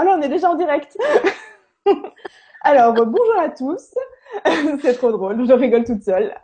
Oh 0.00 0.02
là, 0.02 0.16
on 0.18 0.22
est 0.22 0.28
déjà 0.28 0.50
en 0.50 0.54
direct. 0.54 0.96
Alors, 2.62 2.94
bonjour 2.94 3.38
à 3.38 3.50
tous. 3.50 3.92
c'est 4.80 4.94
trop 4.94 5.12
drôle, 5.12 5.46
je 5.46 5.52
rigole 5.52 5.84
toute 5.84 6.02
seule. 6.02 6.34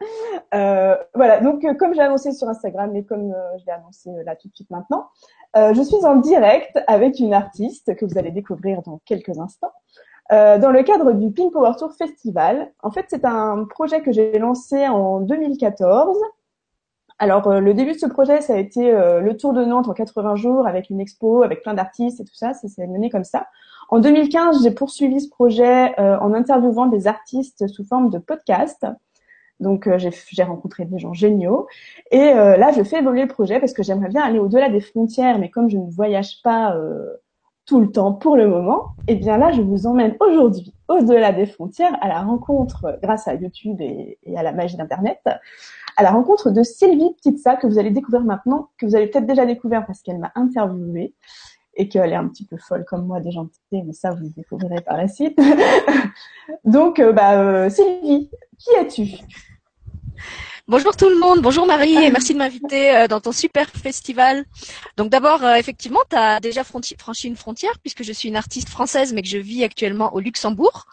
Euh, 0.53 0.95
voilà, 1.15 1.41
donc 1.41 1.65
euh, 1.65 1.73
comme 1.73 1.95
j'ai 1.95 2.03
annoncé 2.03 2.33
sur 2.33 2.49
Instagram 2.49 2.95
et 2.97 3.05
comme 3.05 3.33
euh, 3.33 3.59
je 3.59 3.65
l'ai 3.65 3.73
annoncé 3.73 4.11
là 4.25 4.37
tout 4.37 4.49
de 4.49 4.55
suite 4.55 4.71
maintenant, 4.71 5.07
je 5.55 5.81
suis 5.81 6.05
en 6.05 6.17
direct 6.17 6.79
avec 6.87 7.19
une 7.19 7.33
artiste 7.33 7.95
que 7.97 8.05
vous 8.05 8.19
allez 8.19 8.31
découvrir 8.31 8.83
dans 8.83 9.01
quelques 9.07 9.39
instants. 9.39 9.73
dans 10.31 10.71
le 10.71 10.83
cadre 10.83 11.13
du 11.13 11.31
Pink 11.31 11.53
Power 11.55 11.73
Tour 11.79 11.95
Festival. 11.95 12.71
En 12.83 12.91
fait, 12.91 13.07
c'est 13.09 13.25
un 13.25 13.65
projet 13.65 14.03
que 14.03 14.13
j'ai 14.13 14.39
lancé 14.39 14.87
en 14.87 15.21
2014 15.21 16.19
alors, 17.19 17.49
le 17.51 17.73
début 17.73 17.93
de 17.93 17.99
ce 17.99 18.05
projet, 18.05 18.43
ça 18.43 18.53
a 18.53 18.57
été 18.59 18.93
le 18.93 19.37
Tour 19.39 19.55
de 19.55 19.65
Nantes 19.65 19.89
en 19.89 19.95
80 19.95 20.37
jours 20.37 20.67
avec 20.67 20.91
une 20.91 21.01
expo, 21.01 21.43
avec 21.43 21.63
plein 21.63 21.73
d'artistes 21.73 22.21
et 22.21 22.25
tout 22.25 22.35
ça. 22.35 22.53
Ça 22.53 22.69
s'est 22.69 22.87
mené 22.87 23.09
comme 23.09 23.25
ça. 23.25 23.47
En 23.89 24.01
2015, 24.01 24.63
j'ai 24.63 24.73
poursuivi 24.73 25.21
ce 25.21 25.29
projet 25.29 25.99
euh, 26.01 26.19
en 26.19 26.35
interviewant 26.35 26.87
des 26.87 27.07
artistes 27.07 27.69
sous 27.69 27.85
forme 27.85 28.11
de 28.11 28.19
podcast. 28.19 28.85
Donc 29.61 29.87
euh, 29.87 29.99
j'ai 29.99 30.43
rencontré 30.43 30.85
des 30.85 30.99
gens 30.99 31.13
géniaux. 31.13 31.67
Et 32.11 32.21
euh, 32.21 32.57
là, 32.57 32.73
je 32.73 32.83
fais 32.83 32.99
évoluer 32.99 33.23
le 33.23 33.29
projet 33.29 33.61
parce 33.61 33.73
que 33.73 33.83
j'aimerais 33.83 34.09
bien 34.09 34.23
aller 34.23 34.39
au-delà 34.39 34.69
des 34.69 34.81
frontières, 34.81 35.39
mais 35.39 35.51
comme 35.51 35.71
je 35.71 35.79
ne 35.79 35.91
voyage 35.91 36.43
pas 36.43 36.77
tout 37.65 37.81
le 37.81 37.91
temps 37.91 38.13
pour 38.13 38.37
le 38.37 38.49
moment, 38.49 38.89
eh 39.09 39.15
bien 39.15 39.39
là, 39.39 39.53
je 39.53 39.63
vous 39.63 39.87
emmène 39.87 40.17
aujourd'hui 40.21 40.73
au-delà 40.89 41.33
des 41.33 41.47
frontières 41.47 41.97
à 42.01 42.09
la 42.09 42.21
rencontre, 42.21 42.99
grâce 43.03 43.29
à 43.29 43.35
YouTube 43.35 43.81
et, 43.81 44.19
à 44.37 44.43
la 44.43 44.53
magie 44.53 44.77
d'Internet, 44.77 45.21
à 45.97 46.03
la 46.03 46.11
rencontre 46.11 46.51
de 46.51 46.63
Sylvie 46.63 47.15
Petitsa 47.15 47.57
que 47.57 47.67
vous 47.67 47.79
allez 47.79 47.91
découvrir 47.91 48.23
maintenant, 48.23 48.71
que 48.79 48.87
vous 48.87 48.95
avez 48.95 49.07
peut-être 49.09 49.27
déjà 49.27 49.47
découvert 49.47 49.87
parce 49.87 50.03
qu'elle 50.03 50.19
m'a 50.19 50.33
interviewée 50.35 51.15
et 51.75 51.89
qu'elle 51.89 52.13
est 52.13 52.17
un 52.17 52.29
petit 52.29 52.45
peu 52.45 52.57
folle 52.57 52.85
comme 52.87 53.07
moi 53.07 53.21
gentillés, 53.23 53.83
mais 53.85 53.93
ça 53.93 54.11
vous 54.11 54.25
le 54.25 54.31
découvrirez 54.31 54.81
par 54.81 54.97
la 54.97 55.09
suite. 55.09 55.39
Donc, 56.65 56.99
euh, 56.99 57.13
bah, 57.13 57.41
euh, 57.41 57.69
Sylvie, 57.69 58.31
qui 58.59 58.71
es-tu? 58.81 59.19
Bonjour 60.69 60.97
tout 60.97 61.09
le 61.09 61.17
monde, 61.19 61.41
bonjour 61.43 61.65
Marie 61.65 61.95
et 61.95 62.11
merci 62.11 62.33
de 62.33 62.39
m'inviter 62.39 62.97
euh, 62.97 63.07
dans 63.07 63.21
ton 63.21 63.31
super 63.31 63.69
festival. 63.69 64.45
Donc 64.97 65.11
d'abord, 65.11 65.45
effectivement, 65.45 66.01
tu 66.11 66.17
as 66.17 66.41
déjà 66.41 66.65
franchi 66.65 66.97
une 67.29 67.37
frontière 67.37 67.73
puisque 67.81 68.03
je 68.03 68.13
suis 68.13 68.29
une 68.29 68.37
artiste 68.37 68.69
française 68.69 69.13
mais 69.13 69.23
que 69.23 69.29
je 69.29 69.39
vis 69.39 69.63
actuellement 69.63 70.13
au 70.15 70.21
Luxembourg. 70.21 70.87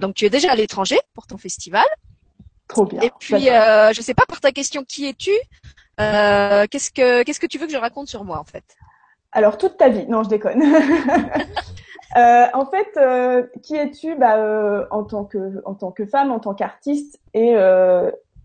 donc 0.00 0.14
tu 0.14 0.24
es 0.24 0.30
déjà 0.30 0.52
à 0.52 0.54
l'étranger 0.54 0.98
pour 1.14 1.26
ton 1.26 1.38
festival. 1.38 1.86
Trop 2.68 2.86
bien. 2.86 3.00
Et 3.02 3.10
puis, 3.18 3.50
euh, 3.50 3.92
je 3.92 4.00
sais 4.00 4.14
pas 4.14 4.26
par 4.26 4.40
ta 4.40 4.52
question, 4.52 4.84
qui 4.84 5.06
es-tu 5.06 5.32
Qu'est-ce 5.98 6.90
que 6.90 7.22
qu'est-ce 7.24 7.40
que 7.40 7.46
tu 7.46 7.58
veux 7.58 7.66
que 7.66 7.72
je 7.72 7.78
raconte 7.78 8.08
sur 8.08 8.24
moi 8.24 8.38
en 8.38 8.44
fait? 8.44 8.64
Alors 9.34 9.58
toute 9.58 9.76
ta 9.76 9.88
vie, 9.88 10.06
non, 10.06 10.22
je 10.22 10.28
déconne. 10.28 10.62
euh, 12.16 12.46
en 12.54 12.66
fait, 12.66 12.96
euh, 12.96 13.42
qui 13.62 13.74
es-tu? 13.74 14.14
Bah, 14.14 14.36
euh, 14.36 14.86
en 14.92 15.02
tant 15.02 15.24
que 15.24 15.60
en 15.64 15.74
tant 15.74 15.90
que 15.90 16.06
femme, 16.06 16.30
en 16.30 16.38
tant 16.38 16.54
qu'artiste 16.54 17.18
et 17.34 17.54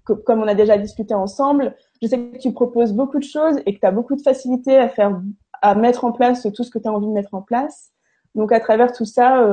euh, 0.10 0.16
comme 0.26 0.42
on 0.42 0.48
a 0.48 0.56
déjà 0.56 0.78
discuté 0.78 1.14
ensemble, 1.14 1.76
je 2.02 2.08
sais 2.08 2.20
que 2.20 2.38
tu 2.38 2.54
proposes 2.54 2.94
beaucoup 2.94 3.20
de 3.20 3.24
choses 3.24 3.58
et 3.66 3.74
que 3.74 3.80
tu 3.80 3.86
as 3.86 3.92
beaucoup 3.92 4.16
de 4.16 4.22
facilité 4.22 4.78
à 4.78 4.90
faire 4.90 5.20
à 5.62 5.76
mettre 5.76 6.06
en 6.06 6.12
place 6.12 6.48
tout 6.56 6.64
ce 6.64 6.70
que 6.70 6.80
tu 6.80 6.88
as 6.88 6.92
envie 6.92 7.08
de 7.08 7.12
mettre 7.12 7.34
en 7.34 7.42
place. 7.42 7.92
Donc 8.36 8.52
à 8.52 8.60
travers 8.60 8.92
tout 8.92 9.06
ça, 9.06 9.44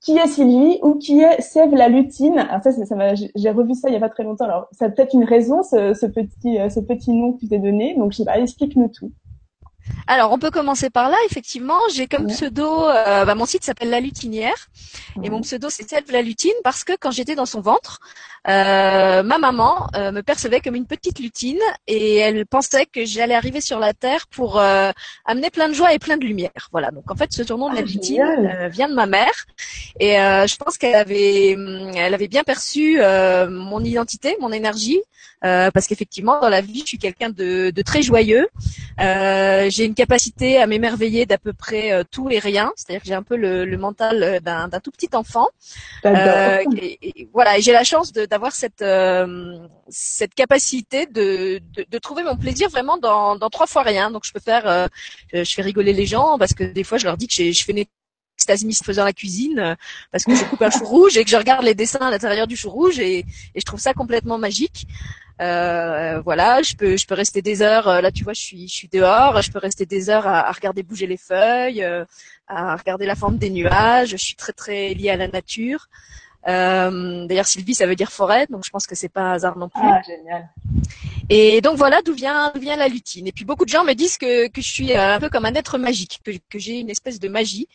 qui 0.00 0.16
est 0.16 0.26
Sylvie 0.26 0.78
ou 0.82 0.96
qui 0.96 1.20
est 1.20 1.40
Sève 1.40 1.74
la 1.74 1.88
lutine? 1.88 2.38
Alors 2.38 2.62
ça, 2.62 2.72
ça 2.72 3.14
j'ai 3.14 3.50
revu 3.50 3.74
ça 3.74 3.88
il 3.88 3.92
y 3.92 3.96
a 3.96 4.00
pas 4.00 4.08
très 4.08 4.24
longtemps. 4.24 4.46
Alors 4.46 4.66
ça 4.72 4.86
a 4.86 4.88
peut-être 4.88 5.14
une 5.14 5.24
raison 5.24 5.62
ce, 5.62 5.94
ce 5.94 6.06
petit 6.06 6.58
ce 6.70 6.80
petit 6.80 7.12
nom 7.12 7.34
que 7.34 7.40
tu 7.40 7.48
t'es 7.48 7.58
donné. 7.58 7.94
Donc 7.96 8.12
je 8.12 8.18
sais 8.18 8.24
pas, 8.24 8.38
explique-nous 8.38 8.88
tout. 8.88 9.12
Alors, 10.06 10.32
on 10.32 10.38
peut 10.38 10.50
commencer 10.50 10.90
par 10.90 11.08
là. 11.10 11.16
Effectivement, 11.26 11.78
j'ai 11.92 12.06
comme 12.06 12.26
pseudo, 12.26 12.84
euh, 12.88 13.24
bah, 13.24 13.34
mon 13.34 13.46
site 13.46 13.64
s'appelle 13.64 13.90
La 13.90 14.00
Lutinière, 14.00 14.68
et 15.22 15.30
mon 15.30 15.40
pseudo 15.40 15.68
c'est 15.70 15.88
Selve 15.88 16.10
la 16.12 16.22
Lutine 16.22 16.52
parce 16.64 16.84
que 16.84 16.92
quand 16.98 17.10
j'étais 17.10 17.34
dans 17.34 17.46
son 17.46 17.60
ventre, 17.60 17.98
euh, 18.00 18.31
ma 18.46 19.38
maman 19.38 19.86
euh, 19.96 20.12
me 20.12 20.22
percevait 20.22 20.60
comme 20.60 20.74
une 20.74 20.86
petite 20.86 21.18
lutine 21.18 21.60
et 21.86 22.16
elle 22.16 22.44
pensait 22.46 22.86
que 22.86 23.04
j'allais 23.04 23.34
arriver 23.34 23.60
sur 23.60 23.78
la 23.78 23.94
terre 23.94 24.26
pour 24.28 24.58
amener 24.58 25.50
plein 25.50 25.68
de 25.68 25.74
joie 25.74 25.94
et 25.94 25.98
plein 25.98 26.16
de 26.16 26.24
lumière. 26.24 26.68
Voilà. 26.72 26.90
Donc 26.90 27.10
en 27.10 27.16
fait, 27.16 27.32
ce 27.32 27.44
surnom 27.44 27.70
de 27.70 27.74
la 27.74 27.80
ah, 27.80 27.84
lutine 27.84 28.68
vient 28.70 28.88
de 28.88 28.94
ma 28.94 29.06
mère, 29.06 29.46
et 30.00 30.14
je 30.14 30.56
pense 30.56 30.78
qu'elle 30.78 30.94
avait, 30.94 31.56
elle 31.96 32.14
avait 32.14 32.28
bien 32.28 32.42
perçu 32.42 32.98
mon 33.48 33.84
identité, 33.84 34.36
mon 34.40 34.52
énergie, 34.52 35.00
parce 35.40 35.86
qu'effectivement, 35.86 36.40
dans 36.40 36.48
la 36.48 36.60
vie, 36.60 36.80
je 36.80 36.86
suis 36.86 36.98
quelqu'un 36.98 37.30
de, 37.30 37.70
de, 37.70 37.82
très 37.82 38.02
joyeux. 38.02 38.48
j'ai 38.98 39.84
une 39.84 39.94
capacité 39.94 40.58
à 40.58 40.66
m'émerveiller 40.66 41.26
d'à 41.26 41.38
peu 41.38 41.52
près 41.52 41.92
euh, 41.92 42.04
tout 42.08 42.28
et 42.30 42.38
rien, 42.38 42.72
c'est-à-dire 42.76 43.02
que 43.02 43.08
j'ai 43.08 43.14
un 43.14 43.22
peu 43.22 43.36
le, 43.36 43.76
mental 43.76 44.22
euh, 44.22 44.40
d'un 44.40 44.80
tout 44.82 44.90
petit 44.90 45.08
enfant. 45.12 45.48
Euh, 46.04 46.58
et, 46.80 47.28
voilà, 47.32 47.58
et 47.58 47.62
j'ai 47.62 47.72
la 47.72 47.84
chance 47.84 48.12
d'avoir 48.32 48.52
cette 48.52 48.84
cette 49.88 50.34
capacité 50.34 51.06
de, 51.06 51.60
de, 51.94 51.98
trouver 51.98 52.22
mon 52.22 52.36
plaisir 52.36 52.68
vraiment 52.70 52.96
dans, 52.96 53.36
dans 53.36 53.50
trois 53.50 53.66
fois 53.66 53.82
rien. 53.82 54.10
Donc 54.10 54.22
je 54.24 54.32
peux 54.32 54.40
faire, 54.40 54.88
je 55.32 55.52
fais 55.54 55.62
rigoler 55.62 55.92
les 55.92 56.06
gens 56.06 56.38
parce 56.38 56.54
que 56.54 56.64
des 56.64 56.84
fois 56.84 56.98
je 56.98 57.04
leur 57.04 57.16
dis 57.16 57.28
que 57.28 57.34
je 57.34 57.64
fais 57.64 57.72
une 57.72 57.84
extasie 58.38 58.72
faisant 58.84 59.04
la 59.04 59.12
cuisine 59.12 59.76
parce 60.10 60.24
que 60.24 60.34
je 60.34 60.44
coupe 60.44 60.62
un 60.62 60.70
chou 60.70 60.84
rouge 60.96 61.16
et 61.18 61.24
que 61.24 61.30
je 61.30 61.36
regarde 61.36 61.64
les 61.64 61.74
dessins 61.74 62.06
à 62.08 62.10
l'intérieur 62.10 62.46
du 62.46 62.56
chou 62.56 62.70
rouge 62.70 62.98
et, 62.98 63.18
et, 63.20 63.60
je 63.62 63.64
trouve 63.64 63.80
ça 63.80 63.92
complètement 63.94 64.38
magique. 64.38 64.86
Euh, 65.40 66.20
voilà, 66.20 66.62
je 66.62 66.74
peux 66.76 66.96
je 66.96 67.06
peux 67.06 67.14
rester 67.14 67.42
des 67.42 67.62
heures. 67.62 67.88
Euh, 67.88 68.00
là, 68.00 68.12
tu 68.12 68.22
vois, 68.24 68.32
je 68.32 68.40
suis 68.40 68.68
je 68.68 68.74
suis 68.74 68.88
dehors. 68.88 69.40
Je 69.42 69.50
peux 69.50 69.58
rester 69.58 69.86
des 69.86 70.10
heures 70.10 70.26
à, 70.26 70.48
à 70.48 70.52
regarder 70.52 70.82
bouger 70.82 71.06
les 71.06 71.16
feuilles, 71.16 71.82
euh, 71.82 72.04
à 72.46 72.76
regarder 72.76 73.06
la 73.06 73.16
forme 73.16 73.38
des 73.38 73.50
nuages. 73.50 74.10
Je 74.10 74.16
suis 74.16 74.36
très 74.36 74.52
très 74.52 74.94
liée 74.94 75.10
à 75.10 75.16
la 75.16 75.28
nature. 75.28 75.88
Euh, 76.48 77.26
D'ailleurs, 77.26 77.46
Sylvie, 77.46 77.74
ça 77.74 77.86
veut 77.86 77.96
dire 77.96 78.10
forêt, 78.10 78.46
donc 78.48 78.64
je 78.64 78.70
pense 78.70 78.86
que 78.86 78.94
c'est 78.94 79.08
pas 79.08 79.32
hasard 79.32 79.56
non 79.56 79.68
plus. 79.68 79.82
Ah, 79.82 80.00
génial. 80.06 80.48
Et 81.28 81.60
donc 81.60 81.76
voilà 81.78 82.02
d'où 82.02 82.12
vient, 82.12 82.52
vient 82.60 82.76
la 82.76 82.88
lutine. 82.88 83.26
Et 83.26 83.32
puis 83.32 83.44
beaucoup 83.44 83.64
de 83.64 83.70
gens 83.70 83.84
me 83.84 83.94
disent 83.94 84.18
que, 84.18 84.48
que 84.48 84.60
je 84.60 84.68
suis 84.68 84.92
euh, 84.92 85.14
un 85.14 85.20
peu 85.20 85.30
comme 85.30 85.44
un 85.44 85.54
être 85.54 85.78
magique, 85.78 86.20
que, 86.24 86.32
que 86.50 86.58
j'ai 86.58 86.80
une 86.80 86.90
espèce 86.90 87.20
de 87.20 87.28
magie 87.28 87.68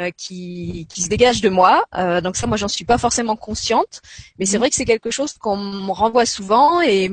euh, 0.00 0.10
qui, 0.16 0.86
qui 0.88 1.02
se 1.02 1.08
dégage 1.10 1.42
de 1.42 1.50
moi. 1.50 1.84
Euh, 1.96 2.22
donc 2.22 2.36
ça, 2.36 2.46
moi, 2.46 2.56
j'en 2.56 2.68
suis 2.68 2.86
pas 2.86 2.96
forcément 2.96 3.36
consciente, 3.36 4.00
mais 4.38 4.46
c'est 4.46 4.56
mhm. 4.56 4.60
vrai 4.60 4.70
que 4.70 4.76
c'est 4.76 4.86
quelque 4.86 5.10
chose 5.10 5.34
qu'on 5.34 5.58
me 5.58 5.92
renvoie 5.92 6.24
souvent. 6.24 6.80
Et 6.80 7.10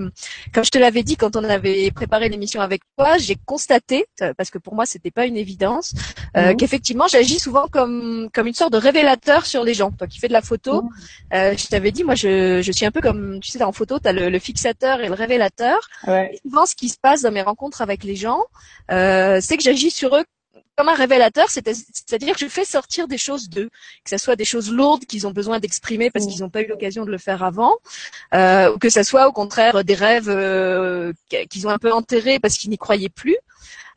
comme 0.53 0.63
je 0.63 0.69
te 0.69 0.77
l'avais 0.77 1.03
dit 1.03 1.17
quand 1.17 1.35
on 1.35 1.43
avait 1.43 1.91
préparé 1.91 2.29
l'émission 2.29 2.61
avec 2.61 2.81
toi, 2.97 3.17
j'ai 3.17 3.35
constaté, 3.45 4.05
euh, 4.21 4.33
parce 4.37 4.49
que 4.49 4.57
pour 4.57 4.75
moi, 4.75 4.85
c'était 4.85 5.11
pas 5.11 5.25
une 5.25 5.35
évidence, 5.35 5.93
euh, 6.37 6.51
mhm. 6.51 6.57
qu'effectivement, 6.57 7.07
j'agis 7.09 7.39
souvent 7.39 7.67
comme 7.67 8.29
comme 8.33 8.47
une 8.47 8.53
sorte 8.53 8.71
de 8.71 8.77
révélateur 8.77 9.45
sur 9.45 9.65
les 9.65 9.73
gens. 9.73 9.91
Toi 9.91 10.07
qui 10.07 10.19
fais 10.19 10.29
de 10.29 10.33
la 10.33 10.41
photo, 10.41 10.89
mhm. 11.31 11.57
je 11.57 11.67
t'avais 11.67 11.91
dit, 11.91 12.03
moi, 12.03 12.15
je, 12.15 12.61
je 12.61 12.71
suis 12.71 12.85
un 12.85 12.91
peu 12.91 13.01
comme, 13.01 13.39
tu 13.39 13.51
sais, 13.51 13.63
en 13.63 13.71
photo, 13.71 13.99
tu 13.99 14.07
as 14.07 14.13
le, 14.13 14.29
le 14.29 14.39
fixateur 14.39 15.01
et 15.01 15.07
le 15.07 15.13
révélateur. 15.13 15.79
Ouais. 16.07 16.39
souvent, 16.43 16.65
ce 16.65 16.75
qui 16.75 16.89
se 16.89 16.97
passe 16.97 17.21
dans 17.21 17.31
mes 17.31 17.41
rencontres 17.41 17.81
avec 17.81 18.03
les 18.03 18.15
gens, 18.15 18.43
euh, 18.91 19.39
c'est 19.41 19.57
que 19.57 19.63
j'agis 19.63 19.91
sur 19.91 20.15
eux 20.15 20.23
comme 20.79 20.87
un 20.87 20.95
révélateur, 20.95 21.49
c'est-à-dire 21.49 22.35
que 22.35 22.39
je 22.39 22.47
fais 22.47 22.63
sortir 22.63 23.09
des 23.09 23.17
choses 23.17 23.49
d'eux, 23.49 23.69
que 24.05 24.09
ce 24.09 24.17
soit 24.17 24.37
des 24.37 24.45
choses 24.45 24.71
lourdes 24.71 25.03
qu'ils 25.03 25.27
ont 25.27 25.31
besoin 25.31 25.59
d'exprimer 25.59 26.09
parce 26.09 26.25
mm. 26.25 26.29
qu'ils 26.29 26.41
n'ont 26.41 26.49
pas 26.49 26.61
eu 26.61 26.67
l'occasion 26.67 27.03
de 27.03 27.11
le 27.11 27.17
faire 27.17 27.43
avant, 27.43 27.73
euh, 28.33 28.73
ou 28.73 28.77
que 28.77 28.89
ce 28.89 29.03
soit 29.03 29.27
au 29.27 29.33
contraire 29.33 29.83
des 29.83 29.93
rêves 29.93 30.29
euh, 30.29 31.11
qu'ils 31.49 31.67
ont 31.67 31.69
un 31.69 31.79
peu 31.79 31.91
enterrés 31.91 32.39
parce 32.39 32.57
qu'ils 32.57 32.69
n'y 32.69 32.77
croyaient 32.77 33.09
plus. 33.09 33.35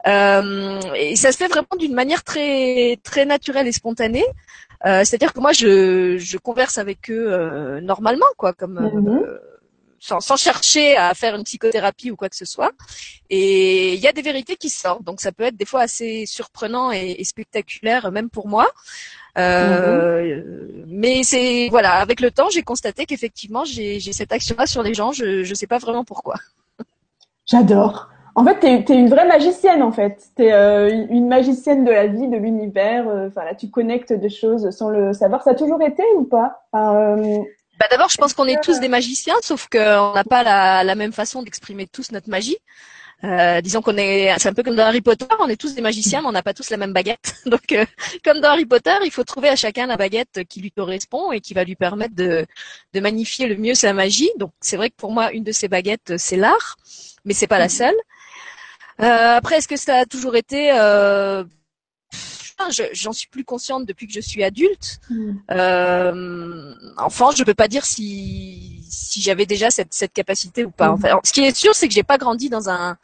Euh, 0.08 0.80
et 0.96 1.14
ça 1.14 1.30
se 1.30 1.36
fait 1.36 1.46
vraiment 1.46 1.76
d'une 1.78 1.94
manière 1.94 2.24
très 2.24 2.98
très 3.04 3.26
naturelle 3.26 3.68
et 3.68 3.72
spontanée. 3.72 4.24
Euh, 4.84 5.04
c'est-à-dire 5.04 5.32
que 5.32 5.40
moi 5.40 5.52
je, 5.52 6.18
je 6.18 6.38
converse 6.38 6.78
avec 6.78 7.10
eux 7.10 7.32
euh, 7.32 7.80
normalement, 7.80 8.26
quoi, 8.36 8.52
comme 8.52 8.80
mm-hmm 8.80 9.38
sans, 10.02 10.36
chercher 10.36 10.96
à 10.96 11.14
faire 11.14 11.36
une 11.36 11.44
psychothérapie 11.44 12.10
ou 12.10 12.16
quoi 12.16 12.28
que 12.28 12.36
ce 12.36 12.44
soit. 12.44 12.72
Et 13.30 13.94
il 13.94 14.00
y 14.00 14.08
a 14.08 14.12
des 14.12 14.22
vérités 14.22 14.56
qui 14.56 14.68
sortent. 14.68 15.04
Donc 15.04 15.20
ça 15.20 15.32
peut 15.32 15.44
être 15.44 15.56
des 15.56 15.64
fois 15.64 15.82
assez 15.82 16.26
surprenant 16.26 16.90
et, 16.90 17.22
spectaculaire, 17.24 18.10
même 18.10 18.28
pour 18.28 18.48
moi. 18.48 18.68
Euh, 19.38 20.42
mhm. 20.42 20.84
Mais 20.88 21.22
c'est 21.22 21.68
voilà, 21.70 21.94
avec 21.94 22.20
le 22.20 22.30
temps, 22.30 22.50
j'ai 22.50 22.62
constaté 22.62 23.06
qu'effectivement, 23.06 23.64
j'ai 23.64 24.00
cette 24.00 24.32
action-là 24.32 24.66
sur 24.66 24.82
les 24.82 24.94
gens. 24.94 25.12
Je 25.12 25.48
ne 25.48 25.54
sais 25.54 25.68
pas 25.68 25.78
vraiment 25.78 26.04
pourquoi. 26.04 26.34
J'adore. 27.46 28.08
En 28.34 28.44
fait, 28.44 28.60
tu 28.60 28.92
es, 28.92 28.96
une 28.96 29.10
vraie 29.10 29.26
magicienne, 29.26 29.82
en 29.82 29.92
fait. 29.92 30.30
Tu 30.36 30.44
es 30.44 30.52
euh, 30.52 31.06
une 31.10 31.28
magicienne 31.28 31.84
de 31.84 31.90
la 31.90 32.06
vie, 32.06 32.28
de 32.28 32.36
l'univers. 32.36 33.08
Euh, 33.08 33.28
enfin, 33.28 33.44
là, 33.44 33.54
tu 33.54 33.68
connectes 33.68 34.12
des 34.12 34.30
choses 34.30 34.70
sans 34.70 34.88
le 34.88 35.12
savoir. 35.12 35.42
Ça 35.42 35.50
a 35.50 35.54
toujours 35.54 35.82
été 35.82 36.02
ou 36.16 36.24
pas? 36.24 36.66
Bah 36.72 37.86
d'abord, 37.90 38.10
je 38.10 38.16
pense 38.16 38.32
qu'on 38.32 38.44
est 38.44 38.62
tous 38.62 38.80
des 38.80 38.88
magiciens, 38.88 39.34
sauf 39.40 39.66
qu'on 39.68 40.12
n'a 40.12 40.24
pas 40.24 40.44
la, 40.44 40.84
la, 40.84 40.94
même 40.94 41.12
façon 41.12 41.42
d'exprimer 41.42 41.86
tous 41.86 42.12
notre 42.12 42.28
magie. 42.28 42.58
Euh, 43.24 43.60
disons 43.60 43.82
qu'on 43.82 43.96
est, 43.96 44.34
c'est 44.38 44.48
un 44.48 44.52
peu 44.52 44.64
comme 44.64 44.74
dans 44.74 44.84
Harry 44.84 45.00
Potter, 45.00 45.26
on 45.38 45.48
est 45.48 45.56
tous 45.56 45.74
des 45.74 45.80
magiciens, 45.80 46.22
mais 46.22 46.28
on 46.28 46.32
n'a 46.32 46.42
pas 46.42 46.54
tous 46.54 46.70
la 46.70 46.76
même 46.76 46.92
baguette. 46.92 47.36
Donc, 47.46 47.70
euh, 47.72 47.84
comme 48.24 48.40
dans 48.40 48.48
Harry 48.48 48.66
Potter, 48.66 48.94
il 49.04 49.12
faut 49.12 49.22
trouver 49.22 49.48
à 49.48 49.56
chacun 49.56 49.86
la 49.86 49.96
baguette 49.96 50.44
qui 50.48 50.60
lui 50.60 50.72
correspond 50.72 51.30
et 51.30 51.40
qui 51.40 51.54
va 51.54 51.62
lui 51.62 51.76
permettre 51.76 52.14
de, 52.14 52.46
de 52.92 53.00
magnifier 53.00 53.46
le 53.46 53.56
mieux 53.56 53.74
sa 53.74 53.92
magie. 53.92 54.30
Donc, 54.38 54.52
c'est 54.60 54.76
vrai 54.76 54.90
que 54.90 54.96
pour 54.96 55.12
moi, 55.12 55.32
une 55.32 55.44
de 55.44 55.52
ces 55.52 55.68
baguettes, 55.68 56.14
c'est 56.16 56.36
l'art, 56.36 56.76
mais 57.24 57.34
c'est 57.34 57.46
pas 57.46 57.58
la 57.58 57.68
seule. 57.68 57.94
Euh, 59.02 59.36
après, 59.36 59.56
est-ce 59.56 59.68
que 59.68 59.76
ça 59.76 59.96
a 59.96 60.06
toujours 60.06 60.36
été 60.36 60.70
euh, 60.72 61.44
j'en 62.92 63.12
suis 63.12 63.28
plus 63.28 63.44
consciente 63.44 63.86
depuis 63.86 64.06
que 64.06 64.12
je 64.12 64.20
suis 64.20 64.44
adulte. 64.44 65.00
Mmh. 65.10 65.32
Euh, 65.50 66.74
enfant, 66.96 67.30
je 67.32 67.42
peux 67.44 67.54
pas 67.54 67.68
dire 67.68 67.84
si 67.84 68.84
si 68.88 69.20
j'avais 69.20 69.46
déjà 69.46 69.70
cette 69.70 69.92
cette 69.92 70.12
capacité 70.12 70.64
ou 70.64 70.70
pas. 70.70 70.90
Enfin, 70.90 71.18
ce 71.24 71.32
qui 71.32 71.42
est 71.42 71.56
sûr, 71.56 71.74
c'est 71.74 71.88
que 71.88 71.94
j'ai 71.94 72.02
pas 72.02 72.18
grandi 72.18 72.48
dans 72.48 72.68
un 72.68 72.96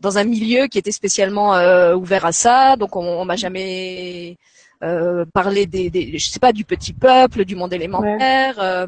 dans 0.00 0.18
un 0.18 0.24
milieu 0.24 0.66
qui 0.66 0.78
était 0.78 0.92
spécialement 0.92 1.54
euh, 1.54 1.94
ouvert 1.94 2.24
à 2.24 2.32
ça, 2.32 2.76
donc 2.76 2.94
on, 2.96 3.02
on 3.02 3.24
m'a 3.24 3.36
jamais 3.36 4.36
euh, 4.84 5.24
parlé 5.34 5.66
des, 5.66 5.90
des, 5.90 6.18
je 6.18 6.28
sais 6.28 6.38
pas, 6.38 6.52
du 6.52 6.64
petit 6.64 6.92
peuple, 6.92 7.44
du 7.44 7.56
monde 7.56 7.72
élémentaire. 7.72 8.60
Euh, 8.60 8.86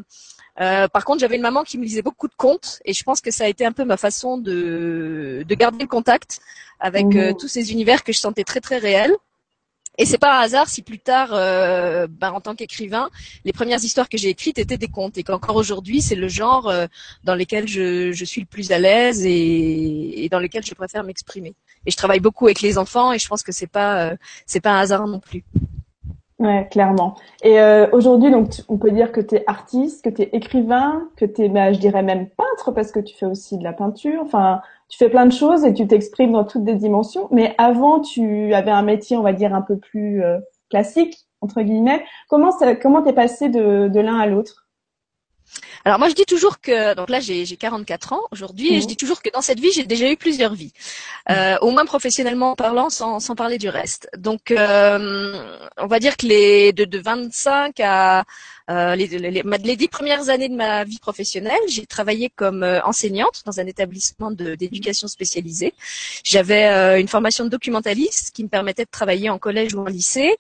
euh, 0.61 0.89
par 0.89 1.05
contre, 1.05 1.21
j'avais 1.21 1.37
une 1.37 1.43
maman 1.43 1.63
qui 1.63 1.79
me 1.79 1.85
lisait 1.85 2.03
beaucoup 2.03 2.29
de 2.29 2.35
contes 2.37 2.81
et 2.85 2.93
je 2.93 3.03
pense 3.03 3.21
que 3.21 3.31
ça 3.31 3.45
a 3.45 3.49
été 3.49 3.65
un 3.65 3.73
peu 3.73 3.85
ma 3.85 3.97
façon 3.97 4.39
de, 4.39 5.45
de 5.47 5.55
garder 5.55 5.79
le 5.81 5.89
contact 5.89 6.41
avec 6.79 7.07
mmh. 7.07 7.37
tous 7.39 7.49
ces 7.49 7.73
univers 7.73 8.05
que 8.05 8.13
je 8.13 8.19
sentais 8.19 8.45
très 8.45 8.61
très 8.61 8.79
réels. 8.79 9.15
Et 9.99 10.07
c'est 10.07 10.17
pas 10.17 10.39
un 10.39 10.41
hasard 10.41 10.69
si 10.69 10.81
plus 10.81 10.99
tard, 10.99 11.29
euh, 11.33 12.07
ben, 12.09 12.31
en 12.31 12.41
tant 12.41 12.55
qu'écrivain, 12.55 13.11
les 13.45 13.53
premières 13.53 13.85
histoires 13.85 14.09
que 14.09 14.17
j'ai 14.17 14.31
écrites 14.31 14.59
étaient 14.59 14.79
des 14.79 14.89
contes 14.89 15.19
et 15.19 15.23
qu'encore 15.23 15.57
aujourd'hui, 15.57 16.01
c'est 16.01 16.15
le 16.15 16.27
genre 16.27 16.69
euh, 16.69 16.87
dans 17.23 17.35
lequel 17.35 17.69
je, 17.69 18.11
je, 18.11 18.25
suis 18.25 18.41
le 18.41 18.47
plus 18.47 18.73
à 18.73 18.79
l'aise 18.79 19.27
et, 19.27 20.25
et, 20.25 20.29
dans 20.31 20.39
lequel 20.39 20.65
je 20.65 20.73
préfère 20.75 21.05
m'exprimer. 21.05 21.55
Et 21.85 21.91
je 21.91 21.97
travaille 21.99 22.21
beaucoup 22.21 22.47
avec 22.47 22.63
les 22.63 22.79
enfants 22.79 23.13
et 23.13 23.19
je 23.19 23.29
pense 23.29 23.43
que 23.43 23.53
c'est 23.53 23.67
pas 23.67 24.11
euh, 24.11 24.17
c'est 24.47 24.61
pas 24.61 24.71
un 24.71 24.79
hasard 24.79 25.07
non 25.07 25.21
plus. 25.21 25.45
Ouais, 26.41 26.67
clairement. 26.71 27.17
Et 27.43 27.61
euh, 27.61 27.87
aujourd'hui, 27.93 28.31
donc, 28.31 28.49
on 28.69 28.79
peut 28.79 28.91
dire 28.91 29.13
que 29.13 29.21
tu 29.21 29.35
es 29.35 29.45
artiste, 29.47 30.03
que 30.03 30.09
tu 30.09 30.23
es 30.23 30.31
écrivain, 30.33 31.07
que 31.17 31.27
tu 31.27 31.43
es, 31.43 31.49
bah, 31.51 31.71
je 31.75 31.79
dirais 31.79 32.03
même 32.03 32.31
peintre 32.31 32.73
parce 32.73 32.93
que 32.93 33.01
tu 33.01 33.15
fais 33.15 33.27
aussi 33.27 33.59
de 33.59 33.63
la 33.63 33.75
peinture. 33.75 34.23
Enfin, 34.23 34.63
tu 34.89 34.97
fais 34.97 35.11
plein 35.11 35.27
de 35.27 35.33
choses 35.33 35.67
et 35.67 35.75
tu 35.75 35.87
t'exprimes 35.87 36.33
dans 36.33 36.45
toutes 36.45 36.65
des 36.65 36.77
dimensions. 36.77 37.29
Mais 37.31 37.55
avant, 37.59 38.01
tu 38.01 38.55
avais 38.55 38.71
un 38.71 38.81
métier, 38.83 39.19
on 39.19 39.23
va 39.23 39.35
dire, 39.35 39.55
un 39.55 39.61
peu 39.61 39.77
plus 39.77 40.25
euh, 40.25 40.39
classique, 40.71 41.27
entre 41.43 41.61
guillemets. 41.61 42.03
Comment 42.31 42.53
ça, 42.53 42.75
comment 42.75 43.03
t'es 43.03 43.13
passé 43.13 43.51
de, 43.51 43.89
de 43.89 44.01
l'un 44.01 44.19
à 44.19 44.27
l'autre? 44.27 44.67
Alors 45.85 45.99
moi 45.99 46.09
je 46.09 46.15
dis 46.15 46.25
toujours 46.25 46.61
que 46.61 46.95
donc 46.95 47.09
là 47.11 47.21
j'ai 47.21 47.45
44 47.45 48.13
ans 48.13 48.21
aujourd'hui 48.31 48.75
et 48.75 48.81
je 48.81 48.85
mmh. 48.85 48.89
dis 48.89 48.97
toujours 48.97 49.23
que 49.23 49.31
dans 49.31 49.43
cette 49.43 49.61
vie 49.61 49.73
j'ai 49.73 49.85
déjà 49.85 50.11
eu 50.11 50.17
plusieurs 50.17 50.55
vies, 50.55 50.73
euh, 51.31 51.57
au 51.61 51.71
moins 51.71 51.85
professionnellement 51.85 52.55
parlant 52.57 52.91
sans, 52.91 53.21
sans 53.21 53.35
parler 53.35 53.59
du 53.59 53.69
reste. 53.69 54.09
Donc 54.17 54.51
euh, 54.51 55.59
on 55.79 55.87
va 55.87 55.99
dire 55.99 56.17
que 56.17 56.27
les 56.27 56.73
de, 56.73 56.85
de 56.85 56.99
25 56.99 57.81
à 57.81 58.25
euh, 58.71 58.95
les, 58.95 59.09
les, 59.09 59.43
les, 59.43 59.77
dix 59.77 59.89
premières 59.89 60.29
années 60.29 60.49
de 60.49 60.55
ma 60.55 60.85
vie 60.85 61.01
professionnelle, 61.01 61.59
j'ai 61.67 61.87
travaillé 61.87 62.31
comme 62.31 62.63
euh, 62.63 62.81
enseignante 62.85 63.43
dans 63.45 63.59
un 63.59 63.67
établissement 63.67 64.31
d'éducation 64.31 65.09
spécialisée. 65.09 65.75
J'avais 66.23 66.67
euh, 66.67 67.01
une 67.01 67.09
formation 67.09 67.45
de 67.45 67.49
documentaliste 67.49 68.31
qui 68.33 68.45
me 68.45 68.49
permettait 68.49 68.85
de 68.85 68.91
travailler 68.91 69.29
en 69.29 69.39
collège 69.39 69.75
ou 69.75 69.81
en 69.81 69.87
lycée. 69.87 70.37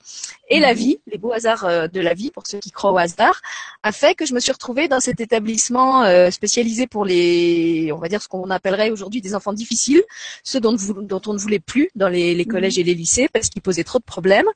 Et 0.49 0.61
la 0.61 0.75
mhm. 0.75 0.79
vie, 0.79 1.00
les 1.11 1.19
beaux 1.19 1.32
hasards 1.32 1.88
de 1.88 2.00
la 2.00 2.15
vie, 2.15 2.31
pour 2.31 2.47
ceux 2.47 2.59
qui 2.59 2.71
croient 2.71 2.93
au 2.93 2.99
hasard, 2.99 3.41
a 3.82 3.91
fait 3.91 4.15
que 4.15 4.27
je 4.27 4.35
me 4.35 4.41
suis 4.41 4.53
retrouvée 4.53 4.87
dans 4.87 5.00
cet 5.00 5.21
établissement 5.21 6.05
spécialisé 6.31 6.87
pour 6.87 7.05
les, 7.05 7.91
on 7.93 7.99
va 7.99 8.09
dire 8.09 8.21
ce 8.21 8.29
qu'on 8.29 8.50
appellerait 8.50 8.91
aujourd'hui 8.91 9.21
des 9.21 9.35
enfants 9.35 9.53
difficiles, 9.53 10.03
ceux 10.43 10.61
dont, 10.61 10.75
dont, 10.75 11.23
on 11.27 11.32
ne 11.35 11.38
voulait 11.38 11.61
plus 11.61 11.91
dans 11.94 12.09
les, 12.09 12.35
les 12.35 12.44
collèges 12.44 12.77
mhm. 12.77 12.81
et 12.81 12.85
les 12.85 12.94
lycées 12.94 13.29
parce 13.32 13.49
qu'ils 13.49 13.62
posaient 13.62 13.85
trop 13.85 13.99
de 13.99 14.05
problèmes. 14.05 14.47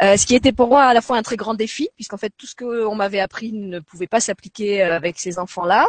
Ce 0.00 0.26
qui 0.26 0.34
était 0.34 0.52
pour 0.52 0.68
moi 0.68 0.82
à 0.84 0.94
la 0.94 1.00
fois 1.00 1.16
un 1.16 1.22
très 1.22 1.36
grand 1.36 1.54
défi, 1.54 1.88
puisqu'en 1.94 2.16
fait 2.16 2.32
tout 2.36 2.46
ce 2.46 2.54
qu'on 2.92 2.96
m'avait 2.96 3.20
appris 3.20 3.52
ne 3.52 3.80
pouvait 3.80 4.06
pas 4.06 4.20
s'appliquer 4.20 4.82
euh, 4.82 4.94
avec 4.94 5.18
ces 5.18 5.38
enfants-là, 5.38 5.88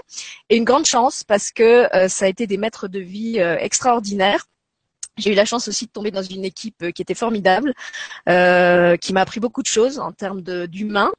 et 0.50 0.55
une 0.55 0.63
grande 0.63 0.85
chance 0.85 1.23
parce 1.25 1.51
que 1.51 1.94
euh, 1.94 2.07
ça 2.07 2.25
a 2.25 2.27
été 2.29 2.47
des 2.47 2.55
maîtres 2.57 2.88
de 2.88 3.00
vie 3.00 3.38
extraordinaires. 3.38 4.45
J'ai 5.17 5.31
eu 5.31 5.35
la 5.35 5.45
chance 5.45 5.67
aussi 5.67 5.85
de 5.85 5.91
tomber 5.91 6.09
dans 6.09 6.23
une 6.23 6.44
équipe 6.44 6.91
qui 6.91 7.01
était 7.01 7.13
formidable, 7.13 7.75
euh, 8.29 8.97
qui 8.97 9.13
m'a 9.13 9.21
appris 9.21 9.39
beaucoup 9.39 9.61
de 9.61 9.67
choses 9.67 10.00
en 10.00 10.11
termes 10.11 10.41
d'humain. 10.41 11.11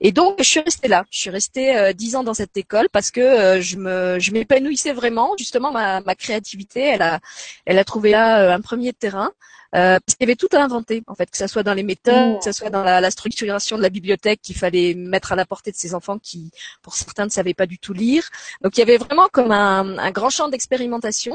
Et 0.00 0.12
donc, 0.12 0.36
je 0.38 0.44
suis 0.44 0.60
restée 0.60 0.86
là. 0.86 1.04
Je 1.10 1.18
suis 1.18 1.30
restée 1.30 1.92
dix 1.94 2.14
ans 2.14 2.22
dans 2.22 2.34
cette 2.34 2.56
école 2.56 2.88
parce 2.92 3.10
que 3.10 3.60
je 3.60 4.30
m'épanouissais 4.30 4.92
vraiment. 4.92 5.34
Justement, 5.36 5.72
ma, 5.72 6.00
ma 6.00 6.14
créativité, 6.14 6.80
elle 6.80 7.02
a, 7.02 7.18
elle 7.64 7.78
a 7.78 7.84
trouvé 7.84 8.12
là 8.12 8.54
un 8.54 8.60
premier 8.60 8.92
terrain. 8.92 9.32
Euh, 9.76 9.98
parce 10.04 10.16
qu'il 10.16 10.26
y 10.26 10.30
avait 10.30 10.36
tout 10.36 10.48
à 10.52 10.62
inventer, 10.62 11.02
en 11.06 11.14
fait, 11.14 11.30
que 11.30 11.36
ce 11.36 11.46
soit 11.46 11.62
dans 11.62 11.74
les 11.74 11.84
méthodes, 11.84 12.38
que 12.38 12.44
ce 12.44 12.52
soit 12.52 12.70
dans 12.70 12.82
la, 12.82 13.00
la, 13.00 13.10
structuration 13.10 13.76
de 13.76 13.82
la 13.82 13.88
bibliothèque 13.88 14.40
qu'il 14.42 14.56
fallait 14.56 14.94
mettre 14.94 15.30
à 15.30 15.36
la 15.36 15.44
portée 15.44 15.70
de 15.70 15.76
ces 15.76 15.94
enfants 15.94 16.18
qui, 16.18 16.50
pour 16.82 16.94
certains, 16.94 17.24
ne 17.24 17.30
savaient 17.30 17.54
pas 17.54 17.66
du 17.66 17.78
tout 17.78 17.92
lire. 17.92 18.28
Donc 18.62 18.76
il 18.76 18.80
y 18.80 18.82
avait 18.82 18.96
vraiment 18.96 19.28
comme 19.30 19.52
un, 19.52 19.96
un 19.98 20.10
grand 20.10 20.30
champ 20.30 20.48
d'expérimentation. 20.48 21.34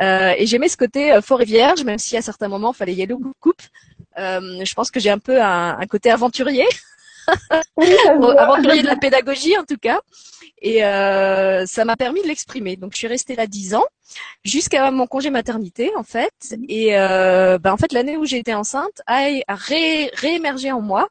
Euh, 0.00 0.34
et 0.36 0.46
j'aimais 0.46 0.68
ce 0.68 0.76
côté 0.76 1.12
euh, 1.12 1.20
forêt 1.20 1.44
vierge, 1.44 1.84
même 1.84 1.98
si 1.98 2.16
à 2.16 2.22
certains 2.22 2.48
moments, 2.48 2.72
il 2.72 2.76
fallait 2.76 2.94
y 2.94 3.02
aller 3.02 3.14
au 3.14 3.20
coupe. 3.40 3.62
Euh, 4.18 4.64
je 4.64 4.74
pense 4.74 4.90
que 4.90 4.98
j'ai 4.98 5.10
un 5.10 5.18
peu 5.18 5.40
un, 5.40 5.78
un 5.78 5.86
côté 5.86 6.10
aventurier. 6.10 6.66
Aventurier 8.38 8.82
de 8.82 8.86
la 8.86 8.96
pédagogie 8.96 9.56
en 9.58 9.64
tout 9.64 9.78
cas. 9.80 10.00
Et 10.62 10.84
euh, 10.84 11.64
ça 11.66 11.84
m'a 11.84 11.96
permis 11.96 12.22
de 12.22 12.28
l'exprimer. 12.28 12.76
Donc 12.76 12.92
je 12.92 12.98
suis 12.98 13.06
restée 13.06 13.34
là 13.34 13.46
dix 13.46 13.74
ans 13.74 13.86
jusqu'à 14.44 14.90
mon 14.90 15.06
congé 15.06 15.30
maternité 15.30 15.90
en 15.96 16.02
fait. 16.02 16.54
Et 16.68 16.98
euh, 16.98 17.58
ben, 17.58 17.72
en 17.72 17.76
fait 17.76 17.92
l'année 17.92 18.16
où 18.16 18.24
j'étais 18.24 18.54
enceinte 18.54 19.02
a, 19.06 19.28
ré, 19.48 20.10
réémergé 20.14 20.72
en 20.72 20.80
moi, 20.80 21.08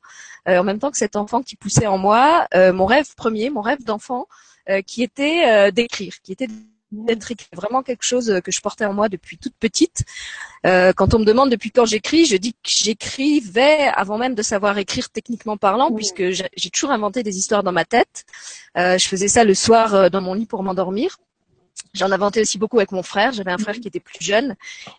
euh, 0.48 0.60
en 0.60 0.63
même 0.63 0.80
temps 0.80 0.92
que 0.92 0.98
cet 0.98 1.16
enfant 1.16 1.42
qui 1.42 1.56
poussait 1.56 1.88
en 1.88 1.98
moi, 1.98 2.48
euh, 2.54 2.74
mon 2.74 2.86
rêve 2.86 3.13
premier, 3.16 3.50
mon 3.50 3.62
rêve 3.62 3.83
d'enfant, 3.83 4.27
euh, 4.69 4.81
qui 4.81 5.04
était 5.04 5.71
d'écrire, 5.71 6.13
qui 6.24 6.31
était 6.31 6.48
d'être 6.92 7.32
vraiment 7.54 7.84
quelque 7.84 8.04
chose 8.04 8.42
que 8.44 8.52
je 8.52 8.62
portais 8.62 8.86
en 8.86 8.94
moi 8.94 9.10
depuis 9.10 9.38
toute 9.38 9.56
petite. 9.60 10.04
Euh, 10.66 10.92
quand 10.94 11.14
on 11.14 11.20
me 11.20 11.26
demande 11.26 11.50
depuis 11.50 11.72
quand 11.72 11.86
j'écris, 11.86 12.26
je 12.26 12.36
dis 12.38 12.54
que 12.54 12.60
j'écrivais 12.64 13.90
avant 13.96 14.18
même 14.18 14.36
de 14.36 14.42
savoir 14.42 14.78
écrire 14.78 15.10
techniquement 15.10 15.58
parlant, 15.58 15.92
puisque 15.92 16.30
j'ai 16.30 16.70
toujours 16.70 16.92
inventé 16.92 17.24
des 17.24 17.38
histoires 17.38 17.64
dans 17.64 17.72
ma 17.72 17.86
tête. 17.86 18.26
Euh, 18.78 18.98
je 18.98 19.08
faisais 19.08 19.28
ça 19.28 19.44
le 19.44 19.54
soir 19.54 19.94
euh, 19.94 20.10
dans 20.10 20.22
mon 20.22 20.34
lit 20.34 20.46
pour 20.46 20.64
m'endormir. 20.64 21.18
J'en 21.94 22.12
inventais 22.12 22.42
aussi 22.42 22.58
beaucoup 22.60 22.78
avec 22.78 22.92
mon 22.92 23.04
frère. 23.04 23.32
J'avais 23.32 23.52
un 23.52 23.58
frère 23.58 23.80
qui 23.80 23.88
était 23.88 24.00
plus 24.00 24.24
jeune 24.24 24.56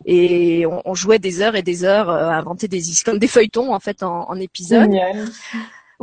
et 0.07 0.67
on, 0.67 0.83
on 0.85 0.95
jouait 0.95 1.19
des 1.21 1.41
heures 1.41 1.55
et 1.55 1.63
des 1.63 1.85
heures 1.85 2.11
à 2.11 2.37
inventer 2.37 2.67
des 2.69 2.91
histoires, 2.91 3.13
comme 3.13 3.21
des 3.21 3.29
feuilletons 3.29 3.73
en 3.75 3.79
fait 3.81 4.03
en, 4.03 4.29
en 4.29 4.35
épisodes. 4.37 4.91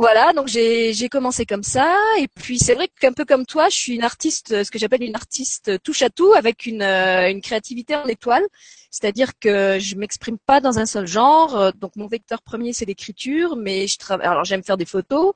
Voilà, 0.00 0.32
donc 0.32 0.46
j'ai 0.46 1.08
commencé 1.10 1.44
comme 1.44 1.64
ça, 1.64 1.92
et 2.20 2.28
puis 2.28 2.60
c'est 2.60 2.74
vrai 2.74 2.86
qu'un 3.00 3.12
peu 3.12 3.24
comme 3.24 3.44
toi, 3.44 3.68
je 3.68 3.74
suis 3.74 3.94
une 3.96 4.04
artiste, 4.04 4.62
ce 4.62 4.70
que 4.70 4.78
j'appelle 4.78 5.02
une 5.02 5.16
artiste 5.16 5.82
touche 5.82 6.02
à 6.02 6.08
tout, 6.08 6.32
avec 6.34 6.66
une, 6.66 6.82
euh, 6.82 7.28
une 7.28 7.40
créativité 7.40 7.96
en 7.96 8.06
étoile, 8.06 8.44
c'est-à-dire 8.92 9.32
que 9.40 9.80
je 9.80 9.96
m'exprime 9.96 10.38
pas 10.38 10.60
dans 10.60 10.78
un 10.78 10.86
seul 10.86 11.08
genre. 11.08 11.72
Donc 11.74 11.96
mon 11.96 12.06
vecteur 12.06 12.42
premier 12.42 12.72
c'est 12.72 12.84
l'écriture, 12.84 13.56
mais 13.56 13.88
je 13.88 13.98
travaille. 13.98 14.26
Alors 14.28 14.44
j'aime 14.44 14.62
faire 14.62 14.76
des 14.76 14.84
photos, 14.86 15.34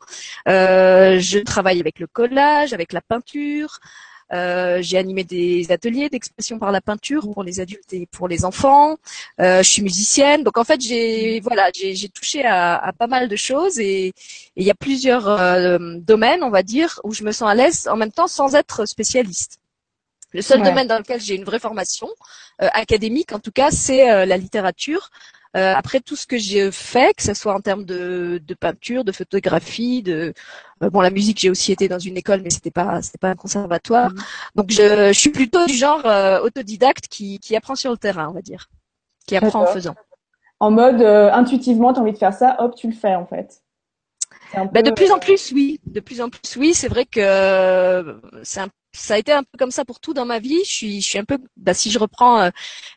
euh, 0.48 1.18
je 1.18 1.40
travaille 1.40 1.80
avec 1.80 1.98
le 1.98 2.06
collage, 2.06 2.72
avec 2.72 2.92
la 2.92 3.00
peinture. 3.00 3.80
Euh, 4.32 4.78
j'ai 4.80 4.98
animé 4.98 5.24
des 5.24 5.70
ateliers 5.70 6.08
d'expression 6.08 6.58
par 6.58 6.72
la 6.72 6.80
peinture 6.80 7.30
pour 7.32 7.42
les 7.42 7.60
adultes 7.60 7.92
et 7.92 8.06
pour 8.06 8.28
les 8.28 8.44
enfants. 8.44 8.96
Euh, 9.40 9.62
je 9.62 9.68
suis 9.68 9.82
musicienne, 9.82 10.42
donc 10.42 10.56
en 10.56 10.64
fait 10.64 10.80
j'ai 10.80 11.40
voilà 11.40 11.70
j'ai 11.74 12.08
touché 12.08 12.44
à, 12.44 12.76
à, 12.76 12.92
pas 12.92 13.06
mal 13.06 13.28
de 13.28 13.36
choses 13.36 13.78
et 13.78 14.12
il 14.56 14.64
y 14.64 14.70
a 14.70 14.74
plusieurs 14.74 15.28
euh, 15.28 15.78
domaines, 15.98 16.42
on 16.42 16.50
va 16.50 16.62
dire, 16.62 17.00
où 17.04 17.12
je 17.12 17.24
me 17.24 17.32
sens 17.32 17.50
à 17.50 17.54
l'aise 17.54 17.88
en 17.88 17.96
même 17.96 18.12
temps 18.12 18.28
sans 18.28 18.54
être 18.54 18.86
spécialiste. 18.86 19.58
Le 20.32 20.40
seul 20.40 20.62
domaine 20.62 20.88
dans 20.88 20.98
lequel 20.98 21.20
j'ai 21.20 21.34
une 21.34 21.44
vraie 21.44 21.58
formation 21.58 22.08
euh, 22.62 22.68
académique, 22.72 23.32
en 23.32 23.38
tout 23.38 23.52
cas, 23.52 23.70
c'est 23.70 24.10
euh, 24.10 24.24
la 24.24 24.38
littérature. 24.38 25.10
Euh, 25.54 25.74
après 25.74 26.00
tout 26.00 26.16
ce 26.16 26.26
que 26.26 26.38
j'ai 26.38 26.70
fait, 26.72 27.14
que 27.14 27.22
ce 27.22 27.34
soit 27.34 27.54
en 27.54 27.60
termes 27.60 27.84
de, 27.84 28.40
de 28.42 28.54
peinture, 28.54 29.04
de 29.04 29.12
photographie, 29.12 30.02
de 30.02 30.32
euh, 30.82 30.90
bon 30.90 31.02
la 31.02 31.10
musique, 31.10 31.40
j'ai 31.40 31.50
aussi 31.50 31.72
été 31.72 31.88
dans 31.88 31.98
une 31.98 32.16
école, 32.16 32.40
mais 32.42 32.48
c'était 32.48 32.70
pas 32.70 33.02
c'était 33.02 33.18
pas 33.18 33.28
un 33.28 33.34
conservatoire. 33.34 34.10
Mm. 34.10 34.16
Donc 34.54 34.70
je, 34.70 35.08
je, 35.12 35.18
suis 35.18 35.30
plutôt 35.30 35.66
du 35.66 35.74
genre 35.74 36.06
euh, 36.06 36.40
autodidacte 36.40 37.06
qui, 37.08 37.38
qui 37.38 37.54
apprend 37.54 37.74
sur 37.74 37.90
le 37.90 37.98
terrain, 37.98 38.28
on 38.30 38.32
va 38.32 38.40
dire, 38.40 38.70
qui 39.26 39.36
apprend 39.36 39.62
en 39.62 39.66
faisant. 39.66 39.94
En 40.58 40.70
mode 40.70 41.02
intuitivement, 41.02 41.92
tu 41.92 41.98
as 41.98 42.02
envie 42.02 42.12
de 42.12 42.18
faire 42.18 42.32
ça, 42.32 42.56
hop, 42.60 42.74
tu 42.74 42.86
le 42.86 42.94
fais 42.94 43.14
en 43.14 43.26
fait. 43.26 43.62
Ben, 44.54 44.82
de 44.82 44.90
plus 44.90 45.10
en 45.10 45.18
plus, 45.18 45.50
oui. 45.52 45.80
De 45.86 46.00
plus 46.00 46.20
en 46.20 46.28
plus, 46.28 46.56
oui. 46.56 46.72
C'est 46.74 46.88
vrai 46.88 47.04
que 47.04 48.20
c'est 48.42 48.60
un 48.60 48.68
ça 48.92 49.14
a 49.14 49.18
été 49.18 49.32
un 49.32 49.42
peu 49.42 49.58
comme 49.58 49.70
ça 49.70 49.84
pour 49.84 50.00
tout 50.00 50.14
dans 50.14 50.24
ma 50.26 50.38
vie. 50.38 50.60
Je 50.64 50.70
suis, 50.70 51.00
je 51.00 51.08
suis 51.08 51.18
un 51.18 51.24
peu, 51.24 51.38
bah, 51.56 51.74
si 51.74 51.90
je 51.90 51.98
reprends 51.98 52.40
euh, 52.40 52.50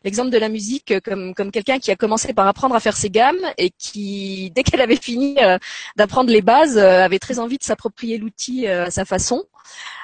l'exemple 0.03 0.29
de 0.29 0.37
la 0.37 0.49
musique, 0.49 0.91
euh, 0.91 0.99
comme 1.03 1.33
comme 1.33 1.51
quelqu'un 1.51 1.79
qui 1.79 1.91
a 1.91 1.95
commencé 1.95 2.33
par 2.33 2.47
apprendre 2.47 2.75
à 2.75 2.79
faire 2.79 2.97
ses 2.97 3.09
gammes 3.09 3.39
et 3.57 3.71
qui, 3.71 4.51
dès 4.55 4.63
qu'elle 4.63 4.81
avait 4.81 4.95
fini 4.97 5.35
euh, 5.41 5.57
d'apprendre 5.95 6.29
les 6.31 6.41
bases, 6.41 6.77
avait 6.77 7.19
très 7.19 7.39
envie 7.39 7.57
de 7.57 7.63
s'approprier 7.63 8.17
l'outil 8.17 8.67
à 8.67 8.91
sa 8.91 9.05
façon. 9.05 9.43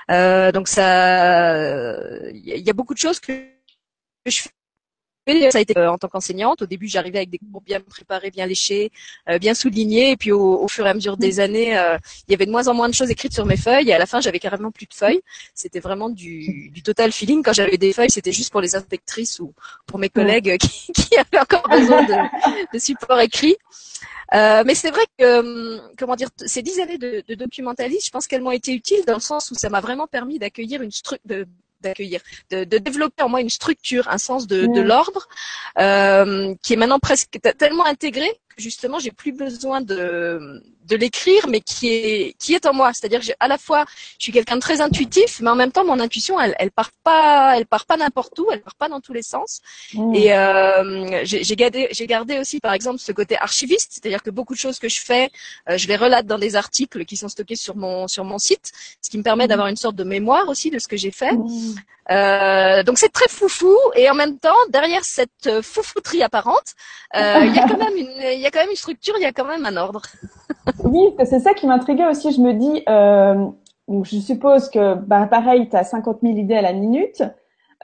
donc 0.10 0.68
ça, 0.68 1.54
il 2.34 2.64
y 2.66 2.70
a 2.70 2.74
beaucoup 2.74 2.94
de 2.94 3.00
choses 3.00 3.20
que 3.20 3.34
je 4.26 4.42
fais 4.44 4.50
ça 5.28 5.58
a 5.58 5.62
été 5.62 5.78
euh, 5.78 5.92
en 5.92 5.98
tant 5.98 6.08
qu'enseignante. 6.08 6.62
Au 6.62 6.66
début, 6.66 6.88
j'arrivais 6.88 7.20
avec 7.20 7.30
des 7.30 7.38
cours 7.38 7.62
bien 7.62 7.80
préparés, 7.80 8.32
bien 8.32 8.46
léchés, 8.46 8.92
euh, 9.30 9.38
bien 9.38 9.54
soulignés. 9.54 10.12
Et 10.12 10.18
puis, 10.18 10.32
au, 10.32 10.68
fur 10.68 10.86
et 10.86 10.90
à 10.90 10.94
mesure 10.94 11.18
des 11.18 11.40
années, 11.40 11.78
euh, 11.78 11.98
il 12.28 12.32
y 12.32 12.34
avait 12.34 12.46
de 12.46 12.52
moins 12.52 12.68
en 12.68 12.74
moins 12.74 12.90
de 12.90 12.94
choses 12.94 13.12
écrites 13.12 13.34
sur 13.34 13.46
mes 13.46 13.58
feuilles. 13.58 13.90
Et 13.90 13.94
à 13.94 14.00
la 14.00 14.06
fin, 14.06 14.20
j'avais 14.20 14.40
carrément 14.40 14.72
plus 14.72 14.88
de 14.88 14.94
feuilles. 14.94 15.22
C'était 15.54 15.80
vraiment 15.80 16.10
du, 16.10 16.70
du 16.70 16.82
total 16.82 17.12
feeling. 17.12 17.44
Quand 17.44 17.54
j'avais 17.54 17.78
des 17.78 17.94
feuilles, 17.94 18.10
c'était 18.10 18.32
juste 18.32 18.52
pour 18.52 18.62
les 18.62 18.76
inspectrices 18.76 19.40
ou 19.40 19.54
pour 19.86 20.00
mes 20.00 20.10
collègues 20.10 20.58
qui, 20.60 20.92
qui 20.92 21.16
avaient 21.18 21.42
encore 21.42 21.68
besoin 21.70 22.04
de, 22.04 22.74
de 22.74 22.80
support 22.80 23.20
écrit. 23.20 23.56
Euh, 24.34 24.64
mais 24.66 24.76
c'est 24.76 24.92
vrai 24.92 25.04
que, 25.20 25.96
comment 25.98 26.16
dire, 26.16 26.30
ces 26.38 26.62
dix 26.62 26.80
années 26.80 26.98
de, 26.98 27.22
de 27.28 27.36
documentalisme, 27.36 28.06
je 28.06 28.12
pense 28.12 28.28
qu'elles 28.28 28.42
m'ont 28.42 28.52
été 28.52 28.74
utiles 28.74 29.04
dans 29.06 29.16
le 29.16 29.20
sens 29.20 29.52
où 29.52 29.56
ça 29.56 29.70
m'a 29.70 29.82
vraiment 29.82 30.08
permis 30.08 30.40
d'accueillir 30.40 30.82
une 30.82 30.92
structure, 30.92 31.46
d'accueillir, 31.82 32.22
de, 32.50 32.64
de, 32.64 32.78
développer 32.78 33.24
en 33.24 33.30
moi 33.30 33.42
une 33.42 33.50
structure, 33.50 34.08
un 34.10 34.18
sens 34.18 34.48
de, 34.48 34.66
de 34.66 34.82
l'ordre 34.82 35.28
euh, 35.80 36.54
qui 36.64 36.74
est 36.74 36.78
maintenant 36.78 37.00
presque 37.00 37.40
tellement 37.58 37.86
intégré 37.86 38.30
justement 38.62 39.00
j'ai 39.00 39.12
plus 39.12 39.34
besoin 39.34 39.82
de 39.82 40.62
de 40.86 40.96
l'écrire, 40.96 41.48
mais 41.48 41.62
qui 41.62 41.88
est 41.90 42.36
qui 42.40 42.54
est 42.54 42.66
en 42.66 42.74
moi. 42.74 42.92
C'est-à-dire 42.94 43.22
que 43.22 43.32
à 43.40 43.48
la 43.48 43.58
fois 43.58 43.86
je 44.18 44.24
suis 44.26 44.32
quelqu'un 44.32 44.56
de 44.56 44.62
très 44.62 44.82
intuitif, 44.82 45.40
mais 45.42 45.50
en 45.50 45.56
même 45.56 45.72
temps 45.72 45.86
mon 45.86 46.00
intuition 46.00 46.40
elle 46.40 46.56
elle 46.60 46.72
part 46.72 46.92
pas 47.04 47.54
elle 47.58 47.66
part 47.66 47.86
pas 47.86 47.98
n'importe 47.98 48.38
où, 48.40 48.48
elle 48.52 48.62
part 48.62 48.76
pas 48.76 48.90
dans 48.90 49.02
tous 49.02 49.14
les 49.14 49.24
sens. 49.24 49.62
Mmh. 49.94 50.16
Et 50.16 50.34
euh, 50.34 51.22
j'ai 51.24 51.56
gardé 51.56 51.88
j'ai 51.92 52.08
gardé 52.08 52.40
aussi 52.40 52.60
par 52.60 52.74
exemple 52.74 53.00
ce 53.00 53.12
côté 53.12 53.38
archiviste, 53.38 53.90
c'est-à-dire 53.94 54.24
que 54.24 54.30
beaucoup 54.30 54.54
de 54.54 54.60
choses 54.60 54.80
que 54.80 54.90
je 54.90 55.02
fais, 55.02 55.30
euh, 55.70 55.78
je 55.78 55.88
les 55.88 55.96
relate 55.96 56.26
dans 56.26 56.40
des 56.40 56.56
articles 56.56 57.06
qui 57.06 57.16
sont 57.16 57.30
stockés 57.30 57.56
sur 57.56 57.76
mon 57.76 58.08
sur 58.08 58.24
mon 58.24 58.40
site, 58.40 58.72
ce 59.02 59.10
qui 59.10 59.18
me 59.18 59.24
permet 59.24 59.46
mmh. 59.46 59.48
d'avoir 59.48 59.68
une 59.68 59.78
sorte 59.78 59.96
de 59.96 60.04
mémoire 60.04 60.48
aussi 60.50 60.70
de 60.72 60.80
ce 60.80 60.88
que 60.88 60.98
j'ai 60.98 61.12
fait. 61.12 61.34
Mmh. 61.34 61.76
Euh, 62.10 62.84
donc 62.84 62.98
c'est 62.98 63.14
très 63.14 63.30
foufou 63.30 63.78
et 63.96 64.10
en 64.10 64.16
même 64.16 64.38
temps 64.40 64.62
derrière 64.70 65.06
cette 65.06 65.62
foufouterie 65.62 66.24
apparente, 66.24 66.74
il 67.14 67.54
y 67.56 67.60
a 67.60 67.68
quand 67.68 67.78
même 67.78 67.96
une 67.96 68.12
il 68.34 68.40
y 68.40 68.46
a 68.46 68.51
quand 68.52 68.60
même 68.60 68.70
une 68.70 68.76
structure, 68.76 69.14
il 69.18 69.24
y 69.24 69.26
a 69.26 69.32
quand 69.32 69.46
même 69.46 69.66
un 69.66 69.78
ordre. 69.78 70.02
oui, 70.84 71.14
c'est 71.26 71.40
ça 71.40 71.54
qui 71.54 71.68
m'intriguait 71.68 72.08
aussi. 72.08 72.32
Je 72.32 72.42
me 72.42 72.54
dis, 72.54 72.84
euh, 72.88 73.48
je 74.04 74.20
suppose 74.20 74.70
que, 74.70 74.96
bah, 74.96 75.28
pareil, 75.28 75.70
tu 75.70 75.76
as 75.76 75.84
50 75.84 76.20
000 76.22 76.38
idées 76.38 76.56
à 76.56 76.62
la 76.62 76.74
minute. 76.74 77.24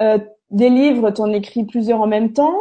Euh, 0.01 0.19
des 0.51 0.69
livres, 0.69 1.11
tu 1.11 1.21
en 1.21 1.31
écris 1.33 1.65
plusieurs 1.65 2.01
en 2.01 2.07
même 2.07 2.33
temps, 2.33 2.55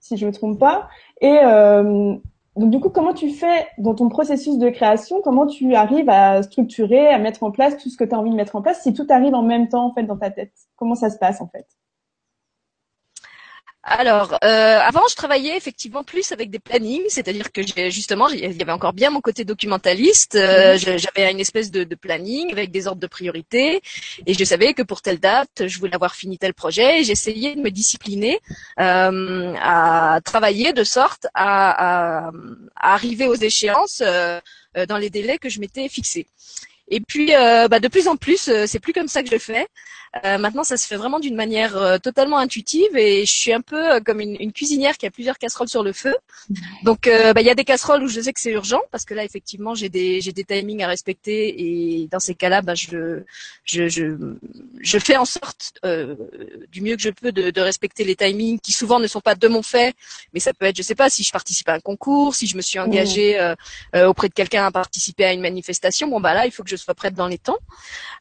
si 0.00 0.16
je 0.16 0.26
me 0.26 0.32
trompe 0.32 0.58
pas. 0.58 0.88
Et 1.20 1.38
euh, 1.44 2.14
donc, 2.56 2.70
du 2.70 2.80
coup, 2.80 2.90
comment 2.90 3.14
tu 3.14 3.30
fais 3.30 3.66
dans 3.78 3.94
ton 3.94 4.08
processus 4.08 4.58
de 4.58 4.68
création? 4.68 5.22
Comment 5.22 5.46
tu 5.46 5.74
arrives 5.74 6.10
à 6.10 6.42
structurer, 6.42 7.08
à 7.08 7.18
mettre 7.18 7.42
en 7.42 7.50
place 7.50 7.78
tout 7.78 7.88
ce 7.88 7.96
que 7.96 8.04
tu 8.04 8.14
as 8.14 8.18
envie 8.18 8.30
de 8.30 8.36
mettre 8.36 8.56
en 8.56 8.62
place 8.62 8.82
si 8.82 8.92
tout 8.92 9.06
arrive 9.08 9.34
en 9.34 9.42
même 9.42 9.68
temps, 9.68 9.86
en 9.86 9.94
fait, 9.94 10.02
dans 10.02 10.18
ta 10.18 10.30
tête? 10.30 10.52
Comment 10.76 10.94
ça 10.94 11.08
se 11.08 11.18
passe, 11.18 11.40
en 11.40 11.48
fait? 11.48 11.66
Alors, 13.84 14.38
euh, 14.44 14.78
avant, 14.78 15.02
je 15.10 15.16
travaillais 15.16 15.56
effectivement 15.56 16.04
plus 16.04 16.30
avec 16.30 16.50
des 16.50 16.60
plannings, 16.60 17.02
c'est-à-dire 17.08 17.50
que 17.50 17.62
j'ai 17.62 17.90
justement, 17.90 18.28
il 18.28 18.38
y 18.38 18.62
avait 18.62 18.70
encore 18.70 18.92
bien 18.92 19.10
mon 19.10 19.20
côté 19.20 19.44
documentaliste. 19.44 20.36
Euh, 20.36 20.74
mhm. 20.74 20.98
J'avais 20.98 21.32
une 21.32 21.40
espèce 21.40 21.72
de, 21.72 21.82
de, 21.82 21.94
planning 21.96 22.52
avec 22.52 22.70
des 22.70 22.86
ordres 22.86 23.00
de 23.00 23.08
priorité, 23.08 23.82
et 24.24 24.34
je 24.34 24.44
savais 24.44 24.72
que 24.74 24.82
pour 24.82 25.02
telle 25.02 25.18
date, 25.18 25.66
je 25.66 25.78
voulais 25.80 25.96
avoir 25.96 26.14
fini 26.14 26.38
tel 26.38 26.54
projet. 26.54 27.02
J'essayais 27.02 27.56
de 27.56 27.60
me 27.60 27.70
discipliner 27.70 28.38
euh, 28.78 29.52
à 29.60 30.20
travailler 30.24 30.72
de 30.72 30.84
sorte 30.84 31.26
à, 31.34 32.26
à, 32.26 32.30
à 32.76 32.94
arriver 32.94 33.26
aux 33.26 33.34
échéances 33.34 34.00
dans 34.88 34.96
les 34.96 35.10
délais 35.10 35.38
que 35.38 35.48
je 35.48 35.58
m'étais 35.58 35.88
fixés. 35.88 36.28
Et 36.92 37.00
puis, 37.00 37.34
euh, 37.34 37.68
bah, 37.68 37.80
de 37.80 37.88
plus 37.88 38.06
en 38.06 38.16
plus, 38.16 38.50
c'est 38.66 38.78
plus 38.78 38.92
comme 38.92 39.08
ça 39.08 39.22
que 39.22 39.28
je 39.28 39.34
le 39.34 39.40
fais. 39.40 39.66
Euh, 40.24 40.36
maintenant, 40.36 40.62
ça 40.62 40.76
se 40.76 40.86
fait 40.86 40.96
vraiment 40.96 41.20
d'une 41.20 41.34
manière 41.34 41.74
euh, 41.76 41.96
totalement 41.96 42.36
intuitive 42.36 42.94
et 42.96 43.24
je 43.24 43.32
suis 43.32 43.52
un 43.52 43.62
peu 43.62 43.94
euh, 43.94 44.00
comme 44.00 44.20
une, 44.20 44.36
une, 44.38 44.52
cuisinière 44.52 44.98
qui 44.98 45.06
a 45.06 45.10
plusieurs 45.10 45.38
casseroles 45.38 45.70
sur 45.70 45.82
le 45.82 45.94
feu. 45.94 46.14
Donc, 46.82 47.08
bah, 47.08 47.40
il 47.40 47.46
y 47.46 47.50
a 47.50 47.54
des 47.54 47.64
casseroles 47.64 48.02
où 48.02 48.08
je 48.08 48.20
sais 48.20 48.32
que 48.32 48.40
c'est 48.40 48.50
urgent 48.50 48.80
parce 48.90 49.06
que 49.06 49.14
là, 49.14 49.24
effectivement, 49.24 49.74
j'ai 49.74 49.88
des 49.88 50.20
j'ai 50.20 50.32
des 50.32 50.44
timings 50.44 50.82
à 50.82 50.88
respecter 50.88 51.62
et 51.62 52.08
dans 52.08 52.20
ces 52.20 52.34
cas-là, 52.34 52.60
bah, 52.60 52.74
je, 52.74 53.22
je, 53.64 53.88
je 53.88 54.16
je 54.80 54.98
fais 54.98 55.16
en 55.16 55.24
sorte 55.24 55.80
du 56.70 56.82
mieux 56.82 56.96
que 56.96 57.02
je 57.02 57.10
peux 57.10 57.32
de, 57.32 57.50
de, 57.50 57.60
respecter 57.60 58.04
les 58.04 58.16
timings 58.16 58.58
qui 58.60 58.72
souvent 58.72 59.00
ne 59.00 59.06
sont 59.06 59.20
pas 59.20 59.34
de 59.34 59.48
mon 59.48 59.62
fait, 59.62 59.94
mais 60.34 60.40
ça 60.40 60.52
peut 60.52 60.66
être, 60.66 60.76
je 60.76 60.82
sais 60.82 60.94
pas, 60.94 61.08
si 61.08 61.22
je 61.22 61.32
participe 61.32 61.68
à 61.68 61.74
un 61.74 61.80
concours, 61.80 62.34
si 62.34 62.46
je 62.46 62.56
me 62.56 62.62
suis 62.62 62.78
engagée 62.78 63.38
auprès 63.94 64.28
de 64.28 64.34
quelqu'un 64.34 64.66
à 64.66 64.70
participer 64.70 65.24
à 65.24 65.32
une 65.32 65.40
manifestation, 65.40 66.08
bon 66.08 66.20
bah 66.20 66.34
là, 66.34 66.44
il 66.44 66.52
faut 66.52 66.62
que 66.62 66.70
je 66.70 66.76
sois 66.82 66.94
prête 66.94 67.14
dans 67.14 67.28
les 67.28 67.38
temps. 67.38 67.58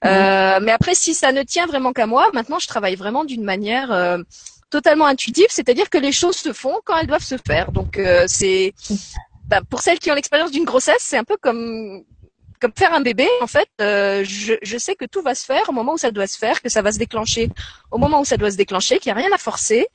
mais 0.04 0.72
après, 0.72 0.96
si 0.96 1.14
ça 1.14 1.32
ne 1.32 1.44
tient 1.44 1.66
vraiment 1.66 1.94
qu'à 1.94 2.08
moi. 2.08 2.30
Maintenant, 2.34 2.60
je 2.60 2.68
travaille 2.68 2.96
vraiment 2.96 3.24
d'une 3.24 3.44
manière 3.44 3.92
euh, 3.92 4.18
totalement 4.70 5.06
intuitive, 5.06 5.48
c'est-à-dire 5.50 5.90
que 5.90 5.98
les 5.98 6.12
choses 6.12 6.38
se 6.38 6.54
font 6.54 6.80
quand 6.86 6.98
elles 6.98 7.08
doivent 7.08 7.24
se 7.24 7.36
faire. 7.46 7.72
Donc, 7.72 7.98
euh, 7.98 8.26
c'est 8.28 8.74
bah, 9.48 9.62
pour 9.70 9.82
celles 9.82 10.00
qui 10.00 10.12
ont 10.12 10.16
l'expérience 10.16 10.52
d'une 10.52 10.66
grossesse, 10.66 11.00
c'est 11.02 11.18
un 11.18 11.24
peu 11.24 11.38
comme 11.38 12.04
comme 12.62 12.74
faire 12.78 12.94
un 12.94 13.02
bébé, 13.02 13.28
en 13.42 13.48
fait, 13.48 13.68
euh, 13.82 14.24
je, 14.24 14.54
je, 14.62 14.78
sais 14.78 14.94
que 14.94 15.06
tout 15.06 15.24
va 15.24 15.34
se 15.34 15.44
faire 15.44 15.64
au 15.70 15.72
moment 15.72 15.94
où 15.94 15.98
ça 15.98 16.12
doit 16.12 16.28
se 16.28 16.38
faire, 16.38 16.62
que 16.62 16.70
ça 16.70 16.84
va 16.84 16.92
se 16.92 17.00
déclencher 17.00 17.50
au 17.90 17.98
moment 17.98 18.22
où 18.22 18.26
ça 18.26 18.38
doit 18.38 18.52
se 18.52 18.56
déclencher, 18.56 19.00
qu'il 19.00 19.12
n'y 19.12 19.20
a 19.20 19.24
rien 19.24 19.34
à 19.34 19.40
forcer. 19.40 19.88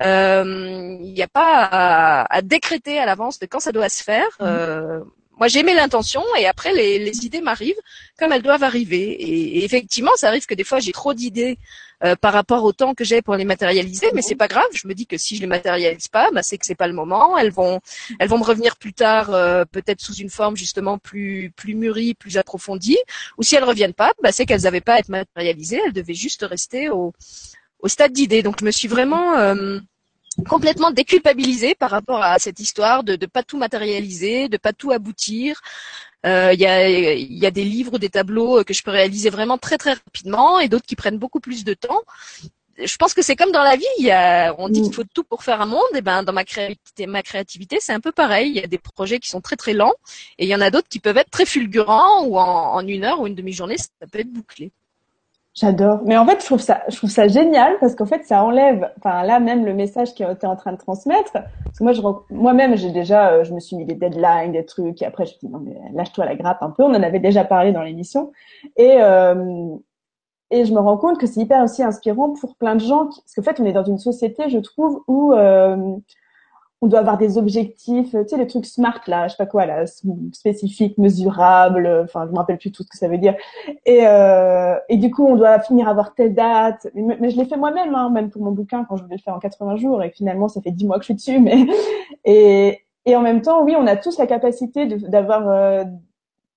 Il 0.00 1.12
n'y 1.12 1.22
a 1.22 1.28
pas 1.28 1.64
à, 1.64 2.34
à, 2.34 2.40
décréter 2.40 2.98
à 2.98 3.04
l'avance 3.04 3.38
de 3.38 3.44
quand 3.44 3.60
ça 3.60 3.70
doit 3.70 3.90
se 3.90 4.02
faire. 4.02 4.28
Euh, 4.40 5.00
moi 5.36 5.48
j'ai 5.48 5.62
l'intention 5.62 6.22
et 6.38 6.46
après 6.46 6.72
les, 6.72 6.98
les 6.98 7.26
idées 7.26 7.40
m'arrivent 7.40 7.80
comme 8.18 8.32
elles 8.32 8.42
doivent 8.42 8.62
arriver. 8.62 9.10
Et, 9.10 9.64
effectivement, 9.64 10.12
ça 10.16 10.28
arrive 10.28 10.46
que 10.46 10.54
des 10.54 10.64
fois 10.64 10.80
j'ai 10.80 10.92
trop 10.92 11.14
d'idées 11.14 11.58
euh, 12.04 12.14
par 12.16 12.32
rapport 12.32 12.64
au 12.64 12.72
temps 12.72 12.94
que 12.94 13.04
j'ai 13.04 13.22
pour 13.22 13.36
les 13.36 13.44
matérialiser, 13.44 14.08
mais 14.14 14.22
c'est 14.22 14.34
pas 14.34 14.48
grave. 14.48 14.66
Je 14.72 14.86
me 14.86 14.94
dis 14.94 15.06
que 15.06 15.16
si 15.16 15.36
je 15.36 15.40
les 15.40 15.46
matérialise 15.46 16.08
pas, 16.08 16.30
bah, 16.32 16.42
c'est 16.42 16.58
que 16.58 16.66
c'est 16.66 16.74
pas 16.74 16.88
le 16.88 16.94
moment. 16.94 17.38
Elles 17.38 17.52
vont, 17.52 17.80
elles 18.18 18.28
vont 18.28 18.38
me 18.38 18.44
revenir 18.44 18.76
plus 18.76 18.92
tard, 18.92 19.32
euh, 19.32 19.64
peut-être 19.64 20.00
sous 20.00 20.14
une 20.14 20.30
forme 20.30 20.56
justement 20.56 20.98
plus 20.98 21.52
plus 21.56 21.74
mûrie, 21.74 22.14
plus 22.14 22.36
approfondie. 22.38 22.98
Ou 23.38 23.42
si 23.42 23.56
elles 23.56 23.64
reviennent 23.64 23.94
pas, 23.94 24.12
bah, 24.22 24.32
c'est 24.32 24.46
qu'elles 24.46 24.62
n'avaient 24.62 24.80
pas 24.80 24.94
à 24.94 24.98
être 24.98 25.08
matérialisées. 25.08 25.80
Elles 25.86 25.92
devaient 25.92 26.14
juste 26.14 26.42
rester 26.42 26.90
au 26.90 27.12
au 27.80 27.88
stade 27.88 28.12
d'idées. 28.12 28.42
Donc 28.42 28.56
je 28.60 28.64
me 28.64 28.70
suis 28.70 28.88
vraiment 28.88 29.36
euh, 29.38 29.78
complètement 30.48 30.90
déculpabilisée 30.90 31.74
par 31.74 31.90
rapport 31.90 32.22
à 32.22 32.38
cette 32.38 32.60
histoire 32.60 33.04
de 33.04 33.12
ne 33.12 33.26
pas 33.26 33.42
tout 33.42 33.58
matérialiser, 33.58 34.48
de 34.48 34.56
pas 34.56 34.72
tout 34.72 34.92
aboutir. 34.92 35.60
Euh, 36.24 36.52
il 36.52 36.60
y, 36.60 37.46
a, 37.46 37.50
des 37.50 37.64
livres, 37.64 37.98
des 37.98 38.08
tableaux 38.08 38.64
que 38.64 38.74
je 38.74 38.82
peux 38.82 38.90
réaliser 38.90 39.30
vraiment 39.30 39.58
très 39.58 39.78
très 39.78 39.92
rapidement 39.92 40.58
et 40.58 40.68
d'autres 40.68 40.86
qui 40.86 40.96
prennent 40.96 41.18
beaucoup 41.18 41.40
plus 41.40 41.64
de 41.64 41.74
temps. 41.74 42.02
Je 42.78 42.96
pense 42.96 43.14
que 43.14 43.22
c'est 43.22 43.36
comme 43.36 43.52
dans 43.52 43.62
la 43.62 43.76
vie. 43.76 43.84
Y 43.98 44.10
a, 44.10 44.54
on 44.58 44.68
dit 44.68 44.82
qu'il 44.82 44.92
faut 44.92 45.04
tout 45.04 45.24
pour 45.24 45.44
faire 45.44 45.60
un 45.60 45.66
monde. 45.66 45.80
Et 45.94 46.02
ben 46.02 46.22
dans 46.22 46.32
ma 46.32 46.44
créativité, 46.44 47.78
c'est 47.80 47.92
un 47.92 48.00
peu 48.00 48.12
pareil. 48.12 48.50
Il 48.50 48.56
y 48.56 48.64
a 48.64 48.66
des 48.66 48.78
projets 48.78 49.18
qui 49.18 49.30
sont 49.30 49.40
très 49.40 49.56
très 49.56 49.72
lents 49.72 49.94
et 50.38 50.44
il 50.44 50.48
y 50.48 50.54
en 50.54 50.60
a 50.60 50.70
d'autres 50.70 50.88
qui 50.88 50.98
peuvent 50.98 51.16
être 51.16 51.30
très 51.30 51.46
fulgurants 51.46 52.24
ou 52.24 52.38
en 52.38 52.86
une 52.86 53.04
heure 53.04 53.20
ou 53.20 53.26
une 53.26 53.34
demi-journée, 53.34 53.78
ça 53.78 54.06
peut 54.10 54.18
être 54.18 54.32
bouclé. 54.32 54.72
J'adore. 55.58 56.00
Mais 56.04 56.18
en 56.18 56.26
fait, 56.26 56.40
je 56.40 56.44
trouve 56.44 56.60
ça, 56.60 56.82
je 56.88 56.96
trouve 56.96 57.08
ça 57.08 57.28
génial 57.28 57.78
parce 57.80 57.94
qu'en 57.94 58.04
fait, 58.04 58.24
ça 58.26 58.44
enlève, 58.44 58.92
enfin 58.98 59.22
là 59.22 59.40
même 59.40 59.64
le 59.64 59.72
message 59.72 60.14
tu 60.14 60.22
es 60.22 60.26
en 60.46 60.56
train 60.56 60.72
de 60.72 60.76
transmettre. 60.76 61.32
Parce 61.32 61.78
que 61.78 61.82
moi, 61.82 61.92
je, 61.94 62.02
moi-même, 62.30 62.76
j'ai 62.76 62.90
déjà, 62.90 63.30
euh, 63.30 63.44
je 63.44 63.54
me 63.54 63.60
suis 63.60 63.74
mis 63.74 63.86
des 63.86 63.94
deadlines, 63.94 64.52
des 64.52 64.66
trucs, 64.66 65.00
et 65.00 65.06
après, 65.06 65.24
je 65.24 65.34
me 65.34 65.38
dis 65.40 65.48
non 65.48 65.60
mais 65.60 65.80
lâche-toi 65.94 66.26
la 66.26 66.34
grappe 66.36 66.62
un 66.62 66.70
peu. 66.70 66.82
On 66.82 66.90
en 66.90 67.02
avait 67.02 67.20
déjà 67.20 67.42
parlé 67.44 67.72
dans 67.72 67.82
l'émission, 67.82 68.32
et 68.76 68.96
euh, 69.00 69.74
et 70.50 70.66
je 70.66 70.74
me 70.74 70.78
rends 70.78 70.98
compte 70.98 71.18
que 71.18 71.26
c'est 71.26 71.40
hyper 71.40 71.64
aussi 71.64 71.82
inspirant 71.82 72.34
pour 72.34 72.54
plein 72.56 72.74
de 72.74 72.80
gens, 72.80 73.06
qui, 73.06 73.22
parce 73.22 73.34
qu'en 73.34 73.42
fait, 73.42 73.58
on 73.58 73.64
est 73.64 73.72
dans 73.72 73.84
une 73.84 73.98
société, 73.98 74.50
je 74.50 74.58
trouve, 74.58 75.02
où 75.08 75.32
euh, 75.32 75.96
on 76.82 76.88
doit 76.88 76.98
avoir 76.98 77.16
des 77.16 77.38
objectifs, 77.38 78.10
tu 78.10 78.28
sais, 78.28 78.36
les 78.36 78.46
trucs 78.46 78.66
smart 78.66 79.00
là, 79.06 79.28
je 79.28 79.32
sais 79.32 79.36
pas 79.38 79.46
quoi 79.46 79.64
là, 79.64 79.84
spécifiques, 80.32 80.98
mesurables, 80.98 81.88
enfin 82.04 82.26
je 82.26 82.32
me 82.32 82.36
rappelle 82.36 82.58
plus 82.58 82.70
tout 82.70 82.82
ce 82.82 82.88
que 82.88 82.98
ça 82.98 83.08
veut 83.08 83.16
dire. 83.18 83.34
Et, 83.86 84.06
euh, 84.06 84.76
et 84.88 84.98
du 84.98 85.10
coup, 85.10 85.26
on 85.26 85.36
doit 85.36 85.58
finir 85.60 85.88
à 85.88 85.92
avoir 85.92 86.14
telle 86.14 86.34
date. 86.34 86.88
Mais, 86.94 87.30
je 87.30 87.36
l'ai 87.36 87.46
fait 87.46 87.56
moi-même, 87.56 87.94
hein, 87.94 88.10
même 88.10 88.30
pour 88.30 88.42
mon 88.42 88.52
bouquin 88.52 88.84
quand 88.84 88.96
je 88.96 89.04
voulais 89.04 89.16
le 89.16 89.22
faire 89.22 89.34
en 89.34 89.38
80 89.38 89.76
jours. 89.76 90.02
Et 90.02 90.10
finalement, 90.10 90.48
ça 90.48 90.60
fait 90.60 90.70
10 90.70 90.86
mois 90.86 90.96
que 90.96 91.02
je 91.02 91.06
suis 91.06 91.14
dessus. 91.14 91.40
Mais 91.40 91.66
et, 92.24 92.80
et 93.06 93.16
en 93.16 93.22
même 93.22 93.40
temps, 93.40 93.62
oui, 93.64 93.74
on 93.78 93.86
a 93.86 93.96
tous 93.96 94.18
la 94.18 94.26
capacité 94.26 94.86
d'avoir 94.86 95.48
euh, 95.48 95.84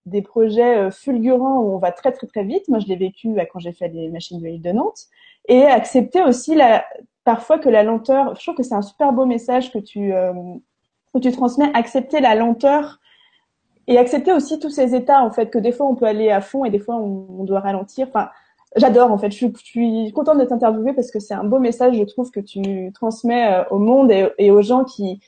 des 0.10 0.22
projets 0.22 0.78
euh, 0.78 0.92
fulgurants 0.92 1.62
où 1.62 1.74
on 1.76 1.78
va 1.78 1.92
très 1.92 2.12
très 2.12 2.28
très 2.28 2.44
vite. 2.44 2.68
Moi, 2.68 2.80
je 2.80 2.88
l'ai 2.88 2.96
vécu 2.96 3.30
bah, 3.30 3.46
quand 3.46 3.60
j'ai 3.60 3.72
fait 3.72 3.88
les 3.90 4.10
machines 4.10 4.40
de 4.40 4.48
l'île 4.48 4.62
de 4.62 4.72
Nantes. 4.72 5.06
Et 5.48 5.64
accepter 5.64 6.22
aussi 6.22 6.54
la, 6.54 6.86
parfois 7.24 7.60
que 7.60 7.70
la 7.70 7.84
lenteur, 7.84 8.36
je 8.36 8.42
trouve 8.42 8.56
que 8.56 8.64
c'est 8.64 8.76
un 8.76 8.82
super 8.82 9.14
beau 9.14 9.26
message 9.26 9.72
que 9.72 9.80
tu, 9.80 10.14
euh, 10.14 10.34
que 11.14 11.20
tu 11.20 11.32
transmets, 11.32 11.72
accepter 11.74 12.22
la 12.22 12.36
lenteur 12.36 13.00
et 13.88 13.98
accepter 13.98 14.32
aussi 14.32 14.60
tous 14.60 14.70
ces 14.70 14.96
états, 14.96 15.24
en 15.24 15.32
fait, 15.32 15.50
que 15.50 15.58
des 15.58 15.72
fois 15.72 15.88
on 15.88 15.96
peut 15.96 16.06
aller 16.06 16.30
à 16.30 16.42
fond 16.42 16.66
et 16.66 16.70
des 16.70 16.80
fois 16.80 16.96
on, 16.96 17.44
doit 17.44 17.60
ralentir. 17.60 18.08
Enfin, 18.10 18.30
j'adore, 18.76 19.12
en 19.12 19.18
fait, 19.18 19.32
je, 19.32 19.48
suis 19.64 20.12
contente 20.12 20.38
de 20.38 20.46
t'interviewer 20.46 20.94
parce 20.94 21.12
que 21.12 21.20
c'est 21.20 21.34
un 21.34 21.44
beau 21.44 21.60
message, 21.60 21.98
je 21.98 22.04
trouve, 22.04 22.30
que 22.32 22.40
tu 22.40 22.92
transmets 22.94 23.54
euh, 23.54 23.64
au 23.72 23.80
monde 23.80 24.12
et, 24.12 24.52
aux 24.52 24.62
gens 24.62 24.84
qui, 24.84 25.20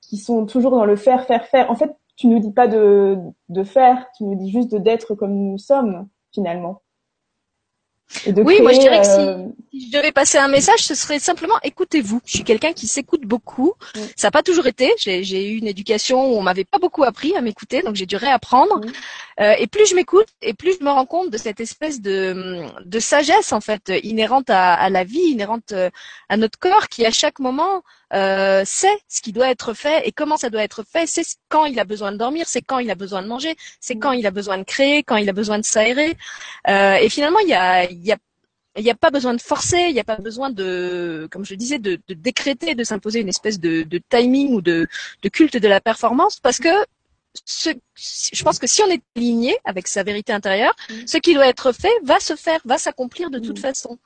qui 0.00 0.16
sont 0.16 0.46
toujours 0.46 0.72
dans 0.72 0.84
le 0.84 0.96
faire, 0.96 1.24
faire, 1.26 1.44
faire. 1.46 1.70
En 1.70 1.76
fait, 1.76 1.92
tu 2.18 2.26
nous 2.26 2.40
dis 2.40 2.52
pas 2.52 2.68
de, 2.68 3.16
de 3.48 3.64
faire, 3.64 4.06
tu 4.16 4.24
nous 4.24 4.34
dis 4.36 4.50
juste 4.50 4.74
d'être 4.74 5.14
comme 5.14 5.34
nous 5.34 5.58
sommes, 5.58 6.08
finalement. 6.34 6.82
Oui, 8.36 8.60
moi 8.62 8.72
je 8.72 8.78
dirais 8.78 9.00
que 9.00 9.06
si, 9.06 9.60
si, 9.70 9.90
je 9.90 9.96
devais 9.96 10.12
passer 10.12 10.38
un 10.38 10.48
message, 10.48 10.80
ce 10.80 10.94
serait 10.94 11.18
simplement 11.18 11.54
écoutez-vous. 11.62 12.20
Je 12.24 12.36
suis 12.36 12.44
quelqu'un 12.44 12.72
qui 12.72 12.86
s'écoute 12.86 13.22
beaucoup. 13.22 13.74
Ça 14.16 14.28
n'a 14.28 14.30
pas 14.30 14.42
toujours 14.42 14.66
été. 14.66 14.92
J'ai 14.98 15.52
eu 15.52 15.58
une 15.58 15.66
éducation 15.66 16.32
où 16.32 16.38
on 16.38 16.42
m'avait 16.42 16.64
pas 16.64 16.78
beaucoup 16.78 17.04
appris 17.04 17.36
à 17.36 17.40
m'écouter, 17.40 17.82
donc 17.82 17.96
j'ai 17.96 18.06
dû 18.06 18.16
réapprendre. 18.16 18.80
Euh, 19.40 19.54
et 19.58 19.66
plus 19.66 19.86
je 19.86 19.94
m'écoute, 19.94 20.28
et 20.42 20.54
plus 20.54 20.76
je 20.78 20.84
me 20.84 20.90
rends 20.90 21.06
compte 21.06 21.30
de 21.30 21.38
cette 21.38 21.60
espèce 21.60 22.00
de, 22.00 22.64
de 22.84 22.98
sagesse 22.98 23.52
en 23.52 23.60
fait 23.60 23.92
inhérente 24.02 24.50
à, 24.50 24.74
à 24.74 24.90
la 24.90 25.04
vie, 25.04 25.18
inhérente 25.18 25.74
à 26.28 26.36
notre 26.36 26.58
corps, 26.58 26.88
qui 26.88 27.04
à 27.06 27.10
chaque 27.10 27.38
moment 27.38 27.82
euh, 28.14 28.62
sait 28.64 28.98
ce 29.06 29.20
qui 29.20 29.32
doit 29.32 29.50
être 29.50 29.74
fait 29.74 30.08
et 30.08 30.12
comment 30.12 30.38
ça 30.38 30.48
doit 30.48 30.62
être 30.62 30.82
fait. 30.82 31.06
C'est 31.06 31.24
quand 31.48 31.66
il 31.66 31.78
a 31.78 31.84
besoin 31.84 32.10
de 32.12 32.16
dormir, 32.16 32.46
c'est 32.48 32.62
quand 32.62 32.78
il 32.78 32.90
a 32.90 32.94
besoin 32.94 33.22
de 33.22 33.26
manger, 33.28 33.54
c'est 33.80 33.96
quand 33.96 34.12
il 34.12 34.26
a 34.26 34.30
besoin 34.30 34.56
de 34.56 34.62
créer, 34.62 35.02
quand 35.02 35.16
il 35.16 35.28
a 35.28 35.32
besoin 35.32 35.58
de 35.58 35.64
s'aérer. 35.64 36.16
Euh, 36.68 36.94
et 36.94 37.08
finalement, 37.10 37.38
il 37.40 37.48
y 37.48 37.54
a, 37.54 37.86
il 38.00 38.06
y 38.06 38.12
a 38.12 38.18
n'y 38.82 38.90
a 38.90 38.94
pas 38.94 39.10
besoin 39.10 39.34
de 39.34 39.40
forcer, 39.40 39.86
il 39.88 39.94
n'y 39.94 40.00
a 40.00 40.04
pas 40.04 40.16
besoin 40.16 40.50
de, 40.50 41.28
comme 41.30 41.44
je 41.44 41.54
disais, 41.54 41.78
de, 41.78 41.98
décréter, 42.08 42.74
de 42.74 42.84
s'imposer 42.84 43.20
une 43.20 43.28
espèce 43.28 43.58
de, 43.58 43.84
timing 44.08 44.52
ou 44.54 44.60
de, 44.60 44.86
culte 45.32 45.56
de 45.56 45.68
la 45.68 45.80
performance, 45.80 46.38
parce 46.40 46.58
que 46.58 46.68
ce, 47.44 47.70
je 48.32 48.42
pense 48.44 48.58
que 48.58 48.66
si 48.66 48.82
on 48.82 48.88
est 48.88 49.02
aligné 49.16 49.56
avec 49.64 49.88
sa 49.88 50.02
vérité 50.02 50.32
intérieure, 50.32 50.74
mm. 50.88 51.06
ce 51.06 51.18
qui 51.18 51.34
doit 51.34 51.48
être 51.48 51.72
fait 51.72 51.92
va 52.04 52.20
se 52.20 52.36
faire, 52.36 52.60
va 52.64 52.78
s'accomplir 52.78 53.30
de 53.30 53.38
toute 53.38 53.58
mm. 53.58 53.62
façon. 53.62 53.98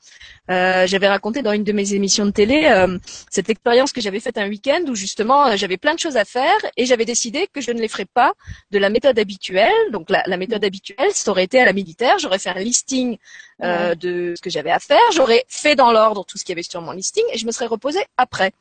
Euh, 0.50 0.86
j'avais 0.86 1.08
raconté 1.08 1.42
dans 1.42 1.52
une 1.52 1.64
de 1.64 1.72
mes 1.72 1.94
émissions 1.94 2.26
de 2.26 2.30
télé 2.30 2.64
euh, 2.64 2.98
cette 3.30 3.50
expérience 3.50 3.92
que 3.92 4.00
j'avais 4.00 4.20
faite 4.20 4.38
un 4.38 4.48
week-end 4.48 4.82
où 4.88 4.94
justement 4.94 5.46
euh, 5.46 5.56
j'avais 5.56 5.76
plein 5.76 5.94
de 5.94 5.98
choses 5.98 6.16
à 6.16 6.24
faire 6.24 6.56
et 6.76 6.86
j'avais 6.86 7.04
décidé 7.04 7.48
que 7.52 7.60
je 7.60 7.70
ne 7.70 7.80
les 7.80 7.88
ferais 7.88 8.06
pas 8.06 8.32
de 8.70 8.78
la 8.78 8.88
méthode 8.88 9.18
habituelle. 9.18 9.72
Donc 9.92 10.10
la, 10.10 10.22
la 10.26 10.36
méthode 10.36 10.64
habituelle, 10.64 11.10
ça 11.12 11.30
aurait 11.30 11.44
été 11.44 11.60
à 11.60 11.64
la 11.64 11.72
militaire, 11.72 12.18
j'aurais 12.18 12.38
fait 12.38 12.50
un 12.50 12.60
listing 12.60 13.18
euh, 13.62 13.94
de 13.94 14.34
ce 14.36 14.42
que 14.42 14.50
j'avais 14.50 14.70
à 14.70 14.80
faire, 14.80 14.98
j'aurais 15.14 15.44
fait 15.48 15.76
dans 15.76 15.92
l'ordre 15.92 16.24
tout 16.24 16.38
ce 16.38 16.44
qu'il 16.44 16.52
y 16.52 16.56
avait 16.56 16.62
sur 16.62 16.80
mon 16.80 16.92
listing 16.92 17.22
et 17.32 17.38
je 17.38 17.46
me 17.46 17.52
serais 17.52 17.66
reposée 17.66 18.04
après. 18.16 18.52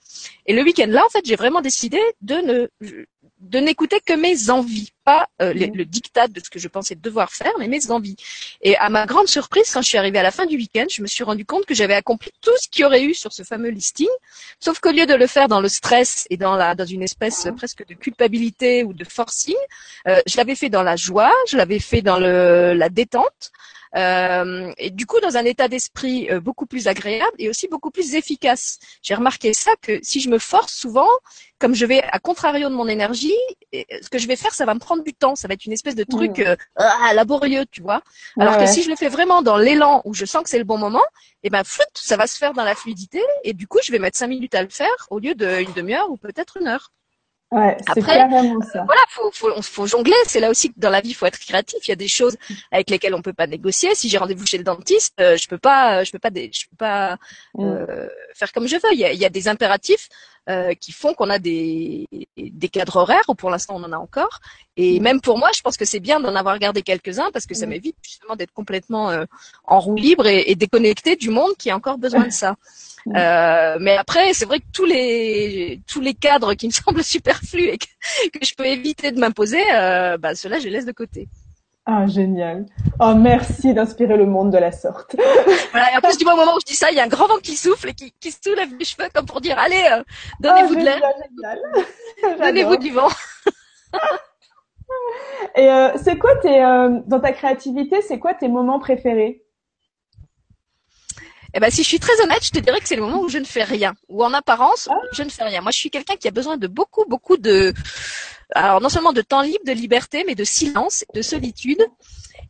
Et 0.46 0.54
le 0.54 0.62
week-end 0.62 0.88
là, 0.88 1.04
en 1.06 1.10
fait, 1.10 1.26
j'ai 1.26 1.36
vraiment 1.36 1.62
décidé 1.62 2.00
de 2.22 2.36
ne 2.36 2.68
de 3.42 3.60
n'écouter 3.60 4.00
que 4.06 4.14
mes 4.14 4.50
envies, 4.50 4.92
pas 5.04 5.28
euh, 5.42 5.54
le 5.54 5.84
diktat 5.84 6.28
de 6.28 6.40
ce 6.40 6.50
que 6.50 6.60
je 6.60 6.68
pensais 6.68 6.96
devoir 6.96 7.32
faire, 7.32 7.52
mais 7.58 7.68
mes 7.68 7.90
envies. 7.90 8.16
Et 8.62 8.78
à 8.78 8.90
ma 8.90 9.08
grande 9.08 9.28
surprise, 9.28 9.72
quand 9.74 9.82
je 9.82 9.88
suis 9.88 9.98
arrivée 9.98 10.20
à 10.20 10.24
la 10.24 10.32
fin 10.32 10.46
du 10.46 10.56
week-end, 10.56 10.86
je 10.90 11.02
me 11.02 11.08
suis 11.08 11.24
rendu 11.24 11.44
compte 11.44 11.66
que 11.66 11.74
j'avais 11.74 11.96
accompli 11.96 12.32
tout 12.42 12.56
ce 12.60 12.68
qu'il 12.70 12.84
y 12.84 12.86
aurait 12.86 13.04
eu 13.04 13.16
sur 13.16 13.34
ce 13.34 13.42
fameux 13.44 13.70
listing, 13.70 14.08
sauf 14.60 14.80
qu'au 14.80 14.92
lieu 14.92 15.08
de 15.08 15.16
le 15.16 15.26
faire 15.26 15.48
dans 15.48 15.60
le 15.60 15.70
stress 15.70 16.28
et 16.30 16.38
dans 16.38 16.56
la 16.56 16.76
dans 16.76 16.86
une 16.86 17.02
espèce 17.02 17.48
presque 17.58 17.86
de 17.88 17.96
culpabilité 17.96 18.84
ou 18.84 18.94
de 18.94 19.04
forcing, 19.04 19.56
euh, 20.08 20.22
je 20.28 20.38
l'avais 20.38 20.56
fait 20.56 20.70
dans 20.70 20.84
la 20.84 20.96
joie, 20.96 21.34
je 21.48 21.58
l'avais 21.58 21.80
fait 21.80 22.02
dans 22.02 22.20
le, 22.20 22.74
la 22.74 22.90
détente. 22.90 23.52
Euh, 23.96 24.72
et 24.78 24.90
du 24.90 25.06
coup 25.06 25.20
dans 25.20 25.36
un 25.36 25.44
état 25.44 25.68
d'esprit 25.68 26.30
euh, 26.32 26.40
beaucoup 26.40 26.66
plus 26.66 26.88
agréable 26.88 27.36
et 27.40 27.50
aussi 27.50 27.68
beaucoup 27.68 27.92
plus 27.92 28.16
efficace. 28.16 28.80
J'ai 29.02 29.16
remarqué 29.16 29.54
ça 29.54 29.72
que 29.82 30.00
si 30.02 30.22
je 30.22 30.30
me 30.30 30.40
force 30.40 30.74
souvent, 30.74 31.10
comme 31.60 31.76
je 31.76 31.86
vais 31.86 32.02
à 32.04 32.20
contrario 32.20 32.70
de 32.70 32.74
mon 32.74 32.88
énergie, 32.88 33.36
ce 33.74 34.10
que 34.10 34.18
je 34.18 34.28
vais 34.28 34.36
faire, 34.36 34.54
ça 34.54 34.66
va 34.66 34.74
me 34.74 34.80
prendre 34.80 35.04
du 35.04 35.14
temps, 35.14 35.36
ça 35.36 35.48
va 35.48 35.54
être 35.54 35.66
une 35.66 35.74
espèce 35.74 35.96
de 35.96 36.04
truc 36.04 36.40
euh, 36.40 36.56
ah, 36.76 37.14
laborieux, 37.14 37.66
tu 37.70 37.82
vois. 37.82 38.02
Alors 38.40 38.58
que 38.58 38.66
si 38.66 38.82
je 38.84 38.90
le 38.90 38.96
fais 38.96 39.10
vraiment 39.10 39.42
dans 39.42 39.58
l'élan 39.58 40.02
où 40.06 40.14
je 40.14 40.26
sens 40.26 40.44
que 40.44 40.50
c'est 40.50 40.58
le 40.58 40.64
bon 40.64 40.78
moment, 40.78 41.04
et 41.44 41.48
eh 41.48 41.50
ben 41.50 41.64
flûte, 41.64 41.88
ça 41.96 42.18
va 42.18 42.28
se 42.28 42.38
faire 42.38 42.54
dans 42.54 42.64
la 42.64 42.76
fluidité 42.76 43.20
et 43.44 43.54
du 43.54 43.68
coup 43.68 43.80
je 43.84 43.92
vais 43.92 44.00
mettre 44.00 44.18
cinq 44.18 44.28
minutes 44.28 44.54
à 44.54 44.62
le 44.62 44.70
faire 44.70 45.08
au 45.10 45.18
lieu 45.20 45.34
d'une 45.34 45.74
demi-heure 45.74 46.10
ou 46.12 46.18
peut-être 46.18 46.58
une 46.58 46.68
heure. 46.68 46.92
Ouais, 47.52 47.76
c'est 47.94 48.02
carrément 48.02 48.62
ça. 48.62 48.84
Voilà, 48.86 49.02
faut, 49.10 49.30
faut, 49.34 49.62
faut 49.62 49.86
jongler. 49.86 50.16
C'est 50.26 50.40
là 50.40 50.50
aussi 50.50 50.70
que 50.70 50.80
dans 50.80 50.90
la 50.90 51.02
vie, 51.02 51.10
il 51.10 51.14
faut 51.14 51.26
être 51.26 51.38
créatif. 51.38 51.86
Il 51.86 51.90
y 51.90 51.92
a 51.92 51.98
des 51.98 52.08
choses 52.08 52.38
avec 52.72 52.90
lesquelles 52.90 53.14
on 53.14 53.22
peut 53.22 53.34
pas 53.34 53.48
négocier. 53.48 53.94
Si 53.94 54.08
j'ai 54.08 54.18
rendez-vous 54.18 54.46
chez 54.46 54.58
le 54.58 54.64
dentiste, 54.64 55.14
euh, 55.20 55.36
je 55.36 55.50
peux 55.50 55.58
pas, 55.58 56.06
je 56.06 56.12
peux 56.12 56.20
pas, 56.20 56.30
je 56.34 56.66
peux 56.70 56.78
pas 56.78 57.18
mm. 57.56 57.64
euh, 57.66 58.08
faire 58.34 58.54
comme 58.54 58.68
je 58.68 58.76
veux. 58.76 58.94
Il 58.94 59.00
y 59.00 59.06
a, 59.06 59.12
il 59.12 59.20
y 59.20 59.26
a 59.26 59.30
des 59.30 59.50
impératifs 59.50 60.08
euh, 60.50 60.74
qui 60.74 60.92
font 60.92 61.14
qu'on 61.14 61.30
a 61.30 61.40
des, 61.40 62.08
des 62.38 62.70
cadres 62.70 62.98
horaires. 62.98 63.24
Ou 63.28 63.36
pour 63.36 63.50
l'instant, 63.50 63.76
on 63.78 63.84
en 63.84 63.92
a 63.92 63.98
encore. 63.98 64.40
Et 64.78 65.00
mm. 65.00 65.04
même 65.04 65.22
pour 65.22 65.38
moi, 65.38 65.50
je 65.56 65.62
pense 65.62 65.78
que 65.78 65.86
c'est 65.86 66.00
bien 66.00 66.20
d'en 66.20 66.36
avoir 66.36 66.58
gardé 66.60 66.82
quelques-uns 66.82 67.32
parce 67.32 67.46
que 67.46 67.54
ça 67.54 67.66
mm. 67.66 67.70
m'évite 67.70 67.96
justement 68.04 68.36
d'être 68.36 68.54
complètement 68.54 69.10
euh, 69.10 69.26
en 69.66 69.80
roue 69.80 69.96
libre 69.96 70.28
et, 70.28 70.50
et 70.52 70.56
déconnecté 70.56 71.16
du 71.16 71.30
monde 71.30 71.52
qui 71.58 71.70
a 71.70 71.76
encore 71.76 71.98
besoin 71.98 72.26
de 72.26 72.32
ça. 72.32 72.56
Euh, 73.08 73.78
mais 73.80 73.98
après, 73.98 74.34
c'est 74.34 74.46
vrai 74.46 74.60
que 74.60 74.66
tous 74.74 74.86
les 74.86 75.82
tous 75.88 76.02
les 76.02 76.14
cadres 76.14 76.54
qui 76.54 76.68
me 76.68 76.72
semblent 76.72 77.04
superflus 77.04 77.70
et 77.70 77.78
que, 77.78 77.88
je 78.42 78.54
peux 78.56 78.66
éviter 78.66 79.12
de 79.12 79.20
m'imposer, 79.20 79.62
euh, 79.74 80.18
bah 80.18 80.36
ceux-là, 80.36 80.60
je 80.60 80.66
les 80.66 80.72
laisse 80.72 80.86
de 80.86 80.92
côté. 80.92 81.28
Ah, 81.86 82.06
génial. 82.06 82.68
Oh, 83.00 83.16
merci 83.16 83.74
d'inspirer 83.74 84.16
le 84.16 84.28
monde 84.28 84.52
de 84.52 84.58
la 84.58 84.72
sorte. 84.72 85.16
voilà, 85.72 85.92
et 85.94 85.98
en 85.98 86.02
plus, 86.02 86.18
du 86.18 86.26
moment 86.26 86.44
où 86.56 86.60
je 86.60 86.66
dis 86.66 86.76
ça, 86.76 86.92
il 86.92 86.98
y 86.98 87.00
a 87.00 87.04
un 87.04 87.08
grand 87.08 87.28
vent 87.28 87.40
qui 87.42 87.56
souffle 87.56 87.90
et 87.90 87.94
qui, 87.94 88.14
qui 88.20 88.32
soulève 88.32 88.72
mes 88.72 88.86
cheveux 88.86 89.10
comme 89.14 89.26
pour 89.26 89.42
dire, 89.42 89.58
allez, 89.58 89.84
euh, 89.92 90.04
donnez-vous 90.40 90.76
de 90.76 90.84
l'air. 90.84 91.02
Donnez-vous 92.40 92.78
du 92.78 92.92
vent. 92.92 93.10
et 95.56 95.72
euh, 95.72 95.90
c'est 96.04 96.20
quoi 96.20 96.36
tes, 96.36 96.64
euh, 96.64 97.00
dans 97.08 97.20
ta 97.20 97.32
créativité, 97.32 98.02
c'est 98.04 98.20
quoi 98.20 98.36
tes 98.36 98.48
moments 98.48 98.80
préférés? 98.80 99.44
Eh 101.54 101.60
ben, 101.60 101.70
si 101.72 101.82
je 101.84 101.88
suis 101.88 102.00
très 102.00 102.18
honnête, 102.22 102.46
je 102.46 102.52
te 102.52 102.60
dirais 102.60 102.80
que 102.80 102.88
c'est 102.88 102.96
le 102.96 103.02
moment 103.02 103.22
où 103.22 103.28
je 103.28 103.40
ne 103.40 103.44
fais 103.44 103.64
rien, 103.64 103.94
ou 104.08 104.24
en 104.24 104.34
apparence, 104.34 104.88
ah. 104.90 104.96
je 105.14 105.24
ne 105.24 105.30
fais 105.30 105.44
rien. 105.44 105.62
Moi, 105.62 105.72
je 105.72 105.80
suis 105.80 105.90
quelqu'un 105.90 106.16
qui 106.16 106.28
a 106.28 106.32
besoin 106.32 106.58
de 106.58 106.68
beaucoup, 106.68 107.04
beaucoup 107.10 107.36
de, 107.36 107.74
alors 108.54 108.82
non 108.82 108.90
seulement 108.90 109.14
de 109.14 109.22
temps 109.22 109.42
libre, 109.42 109.64
de 109.66 109.72
liberté, 109.72 110.24
mais 110.26 110.36
de 110.36 110.44
silence, 110.44 111.06
de 111.14 111.22
solitude. 111.22 111.82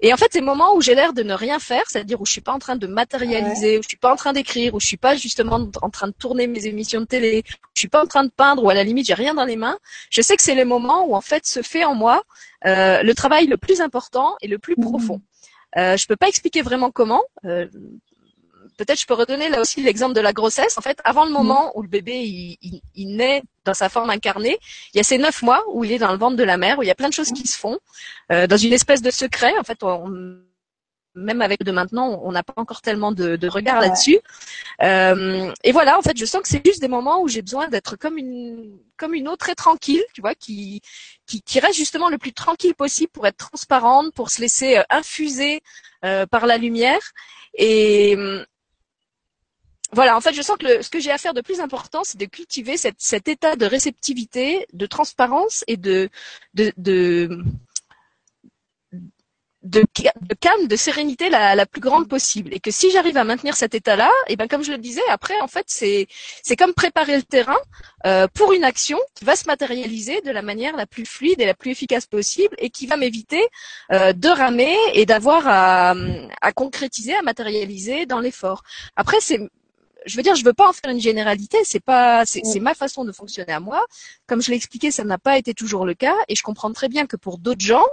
Et 0.03 0.13
en 0.13 0.17
fait, 0.17 0.33
ces 0.33 0.41
moments 0.41 0.75
où 0.75 0.81
j'ai 0.81 0.95
l'air 0.95 1.13
de 1.13 1.21
ne 1.21 1.33
rien 1.33 1.59
faire, 1.59 1.83
c'est-à-dire 1.87 2.19
où 2.19 2.25
je 2.25 2.31
suis 2.31 2.41
pas 2.41 2.53
en 2.53 2.59
train 2.59 2.75
de 2.75 2.87
matérialiser, 2.87 3.77
où 3.77 3.83
je 3.83 3.87
suis 3.87 3.97
pas 3.97 4.11
en 4.11 4.15
train 4.15 4.33
d'écrire, 4.33 4.73
où 4.73 4.79
je 4.79 4.87
suis 4.87 4.97
pas 4.97 5.15
justement 5.15 5.69
en 5.81 5.89
train 5.91 6.07
de 6.07 6.13
tourner 6.13 6.47
mes 6.47 6.65
émissions 6.65 7.01
de 7.01 7.05
télé, 7.05 7.43
où 7.45 7.67
je 7.75 7.81
suis 7.81 7.87
pas 7.87 8.03
en 8.03 8.07
train 8.07 8.23
de 8.23 8.31
peindre, 8.31 8.63
ou 8.63 8.69
à 8.69 8.73
la 8.73 8.83
limite 8.83 9.05
j'ai 9.05 9.13
rien 9.13 9.35
dans 9.35 9.45
les 9.45 9.57
mains. 9.57 9.77
Je 10.09 10.21
sais 10.21 10.35
que 10.35 10.41
c'est 10.41 10.55
les 10.55 10.65
moments 10.65 11.05
où 11.05 11.15
en 11.15 11.21
fait 11.21 11.45
se 11.45 11.61
fait 11.61 11.83
en 11.83 11.93
moi 11.93 12.23
euh, 12.65 13.03
le 13.03 13.13
travail 13.13 13.45
le 13.45 13.57
plus 13.57 13.79
important 13.81 14.35
et 14.41 14.47
le 14.47 14.57
plus 14.57 14.75
mmh. 14.75 14.81
profond. 14.81 15.21
Euh, 15.77 15.97
je 15.97 16.07
peux 16.07 16.15
pas 16.15 16.27
expliquer 16.27 16.63
vraiment 16.63 16.91
comment. 16.91 17.23
Euh, 17.45 17.67
peut-être 18.77 18.99
je 18.99 19.05
peux 19.05 19.13
redonner 19.13 19.49
là 19.49 19.61
aussi 19.61 19.81
l'exemple 19.81 20.15
de 20.15 20.21
la 20.21 20.33
grossesse. 20.33 20.77
En 20.77 20.81
fait, 20.81 20.99
avant 21.03 21.25
le 21.25 21.29
mm. 21.29 21.33
moment 21.33 21.71
où 21.77 21.81
le 21.81 21.87
bébé 21.87 22.57
il, 22.61 23.15
naît 23.15 23.43
dans 23.65 23.73
sa 23.73 23.89
forme 23.89 24.09
incarnée, 24.09 24.57
il 24.93 24.97
y 24.97 24.99
a 24.99 25.03
ces 25.03 25.17
neuf 25.17 25.41
mois 25.41 25.63
où 25.71 25.83
il 25.83 25.91
est 25.91 25.99
dans 25.99 26.11
le 26.11 26.17
ventre 26.17 26.35
de 26.35 26.43
la 26.43 26.57
mère, 26.57 26.79
où 26.79 26.83
il 26.83 26.87
y 26.87 26.91
a 26.91 26.95
plein 26.95 27.09
de 27.09 27.13
choses 27.13 27.31
qui 27.31 27.47
se 27.47 27.57
font 27.57 27.79
euh, 28.31 28.47
dans 28.47 28.57
une 28.57 28.73
espèce 28.73 29.01
de 29.01 29.11
secret. 29.11 29.53
En 29.59 29.63
fait, 29.63 29.79
même 31.13 31.41
avec 31.41 31.63
de 31.63 31.71
maintenant, 31.71 32.21
on 32.23 32.31
n'a 32.31 32.43
pas 32.43 32.53
encore 32.55 32.81
tellement 32.81 33.11
de, 33.11 33.47
regard 33.47 33.81
là-dessus. 33.81 34.19
Euh, 34.81 35.51
et 35.63 35.71
voilà, 35.71 35.97
en 35.97 36.01
fait, 36.01 36.17
je 36.17 36.25
sens 36.25 36.41
que 36.41 36.47
c'est 36.47 36.65
juste 36.65 36.81
des 36.81 36.87
moments 36.87 37.21
où 37.21 37.27
j'ai 37.27 37.41
besoin 37.41 37.67
d'être 37.67 37.95
comme 37.95 38.17
une 38.17 38.77
comme 38.97 39.13
une 39.15 39.27
eau 39.27 39.35
très 39.35 39.55
tranquille, 39.55 40.03
tu 40.13 40.21
vois, 40.21 40.35
qui, 40.35 40.81
qui, 41.25 41.41
qui 41.41 41.59
reste 41.59 41.75
justement 41.75 42.07
le 42.07 42.19
plus 42.19 42.33
tranquille 42.33 42.75
possible 42.75 43.11
pour 43.11 43.25
être 43.25 43.37
transparente, 43.37 44.13
pour 44.13 44.29
se 44.29 44.41
laisser 44.41 44.77
euh, 44.77 44.83
infuser 44.89 45.61
par 46.31 46.47
la 46.47 46.57
lumière. 46.57 47.11
Et, 47.53 48.17
voilà, 49.93 50.15
en 50.15 50.21
fait, 50.21 50.33
je 50.33 50.41
sens 50.41 50.57
que 50.57 50.81
ce 50.81 50.89
que 50.89 50.99
j'ai 50.99 51.11
à 51.11 51.17
faire 51.17 51.33
de 51.33 51.41
plus 51.41 51.59
important, 51.59 52.03
c'est 52.03 52.17
de 52.17 52.25
cultiver 52.25 52.77
cet 52.77 53.27
état 53.27 53.55
de 53.55 53.65
réceptivité, 53.65 54.65
de 54.73 54.85
transparence 54.85 55.63
et 55.67 55.77
de, 55.77 56.09
de, 56.53 56.71
de, 56.77 57.45
de, 59.63 59.83
calme, 60.39 60.67
de 60.67 60.75
sérénité 60.75 61.29
la, 61.29 61.55
la, 61.55 61.65
plus 61.65 61.81
grande 61.81 62.07
possible. 62.07 62.53
Et 62.53 62.59
que 62.59 62.71
si 62.71 62.89
j'arrive 62.91 63.17
à 63.17 63.23
maintenir 63.23 63.55
cet 63.55 63.75
état-là, 63.75 64.09
et 64.27 64.35
ben 64.35 64.47
comme 64.47 64.63
je 64.63 64.71
le 64.71 64.77
disais, 64.77 65.01
après, 65.09 65.39
en 65.41 65.47
fait, 65.47 65.65
c'est 65.67 66.07
c'est 66.43 66.55
comme 66.55 66.73
préparer 66.73 67.15
le 67.15 67.23
terrain 67.23 67.59
euh, 68.05 68.27
pour 68.33 68.53
une 68.53 68.63
action 68.63 68.97
qui 69.15 69.25
va 69.25 69.35
se 69.35 69.45
matérialiser 69.47 70.21
de 70.21 70.31
la 70.31 70.41
manière 70.41 70.75
la 70.75 70.87
plus 70.87 71.05
fluide 71.05 71.39
et 71.41 71.45
la 71.45 71.53
plus 71.53 71.71
efficace 71.71 72.07
possible, 72.07 72.55
et 72.57 72.69
qui 72.69 72.87
va 72.87 72.97
m'éviter 72.97 73.43
euh, 73.91 74.13
de 74.13 74.29
ramer 74.29 74.75
et 74.93 75.05
d'avoir 75.05 75.43
à, 75.47 75.95
à 76.41 76.51
concrétiser, 76.53 77.13
à 77.15 77.21
matérialiser 77.21 78.05
dans 78.05 78.19
l'effort. 78.19 78.63
Après, 78.95 79.17
c'est 79.19 79.39
je 80.05 80.17
veux 80.17 80.23
dire, 80.23 80.35
je 80.35 80.43
veux 80.43 80.53
pas 80.53 80.67
en 80.67 80.73
faire 80.73 80.91
une 80.91 80.99
généralité. 80.99 81.57
C'est 81.63 81.79
pas, 81.79 82.23
c'est 82.25 82.59
ma 82.59 82.73
façon 82.73 83.05
de 83.05 83.11
fonctionner 83.11 83.53
à 83.53 83.59
moi. 83.59 83.85
Comme 84.27 84.41
je 84.41 84.49
l'ai 84.49 84.57
expliqué, 84.57 84.91
ça 84.91 85.03
n'a 85.03 85.17
pas 85.17 85.37
été 85.37 85.53
toujours 85.53 85.85
le 85.85 85.93
cas, 85.93 86.15
et 86.27 86.35
je 86.35 86.43
comprends 86.43 86.71
très 86.71 86.89
bien 86.89 87.05
que 87.05 87.15
pour 87.17 87.37
d'autres 87.37 87.61
gens, 87.61 87.85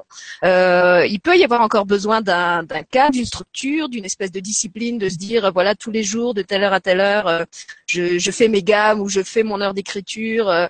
euh, 0.45 1.05
il 1.07 1.21
peut 1.21 1.37
y 1.37 1.45
avoir 1.45 1.61
encore 1.61 1.87
besoin 1.87 2.21
d'un 2.21 2.65
cadre, 2.91 3.13
d'une 3.13 3.27
structure, 3.27 3.89
d'une 3.89 4.05
espèce 4.05 4.33
de 4.33 4.41
discipline, 4.41 4.99
de 4.99 5.09
se 5.09 5.17
dire 5.17 5.53
voilà 5.53 5.75
tous 5.75 5.91
les 5.91 6.03
jours 6.03 6.35
de 6.35 6.43
telle 6.43 6.65
heure 6.65 6.73
à 6.73 6.81
telle 6.81 7.01
heure, 7.01 7.27
euh, 7.27 7.45
je, 7.87 8.19
je, 8.19 8.31
fais 8.31 8.49
mes 8.49 8.63
gammes 8.63 9.01
ou 9.01 9.09
je 9.09 9.23
fais 9.23 9.43
mon 9.43 9.61
heure 9.61 9.75
d'écriture. 9.75 10.49
Euh, 10.49 10.67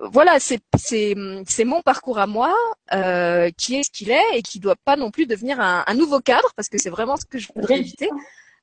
voilà, 0.00 0.40
c'est 0.40 0.60
c'est 0.76 1.14
mon 1.64 1.80
parcours 1.82 2.18
à 2.18 2.26
moi 2.26 2.54
euh, 2.92 3.50
qui 3.56 3.76
est 3.76 3.84
ce 3.84 3.90
qu'il 3.90 4.10
est 4.10 4.24
et 4.34 4.42
qui 4.42 4.58
doit 4.58 4.76
pas 4.84 4.96
non 4.96 5.10
plus 5.10 5.26
devenir 5.26 5.60
un, 5.60 5.84
un 5.86 5.94
nouveau 5.94 6.20
cadre 6.20 6.48
parce 6.56 6.68
que 6.68 6.78
c'est 6.78 6.90
vraiment 6.90 7.16
ce 7.16 7.24
que 7.24 7.38
je 7.38 7.48
voudrais 7.54 7.78
éviter. 7.78 8.10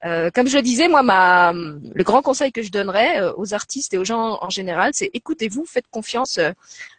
Euh, 0.03 0.31
comme 0.33 0.47
je 0.47 0.57
le 0.57 0.63
disais, 0.63 0.87
moi, 0.87 1.03
ma, 1.03 1.53
le 1.53 2.03
grand 2.03 2.21
conseil 2.21 2.51
que 2.51 2.63
je 2.63 2.71
donnerais 2.71 3.21
euh, 3.21 3.33
aux 3.37 3.53
artistes 3.53 3.93
et 3.93 3.97
aux 3.97 4.05
gens 4.05 4.39
en 4.41 4.49
général, 4.49 4.91
c'est 4.93 5.11
écoutez-vous, 5.13 5.65
faites 5.65 5.87
confiance 5.91 6.39
euh, 6.39 6.51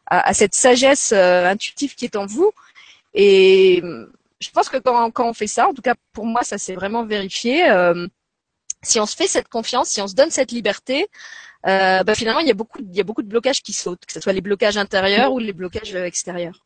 à, 0.07 0.33
cette 0.35 0.55
sagesse 0.55 1.12
intuitive 1.12 1.95
qui 1.95 2.05
est 2.05 2.17
en 2.17 2.27
vous. 2.27 2.53
Et 3.15 3.83
je 4.41 4.51
pense 4.51 4.69
que 4.69 4.77
quand, 4.77 5.12
on 5.19 5.35
fait 5.35 5.47
ça, 5.47 5.69
en 5.69 5.75
tout 5.75 5.83
cas 5.83 5.95
pour 6.12 6.27
moi, 6.27 6.43
ça 6.43 6.59
s'est 6.59 6.75
vraiment 6.75 7.05
vérifié. 7.05 7.65
Si 8.83 9.01
on 9.01 9.07
se 9.07 9.17
fait 9.17 9.27
cette 9.27 9.49
confiance, 9.49 9.88
si 9.88 10.01
on 10.03 10.09
se 10.09 10.15
donne 10.15 10.31
cette 10.31 10.53
liberté, 10.53 11.07
bah, 11.65 12.15
finalement 12.15 12.41
il 12.41 12.49
y 12.49 12.51
a 12.51 12.55
beaucoup, 12.55 12.79
il 12.81 12.95
y 12.95 13.01
a 13.01 13.05
beaucoup 13.05 13.23
de 13.23 13.29
blocages 13.29 13.62
qui 13.62 13.73
sautent, 13.73 14.05
que 14.05 14.12
ce 14.12 14.21
soit 14.21 14.35
les 14.35 14.41
blocages 14.43 14.77
intérieurs 14.77 15.33
ou 15.33 15.38
les 15.38 15.53
blocages 15.55 15.95
extérieurs. 15.95 16.62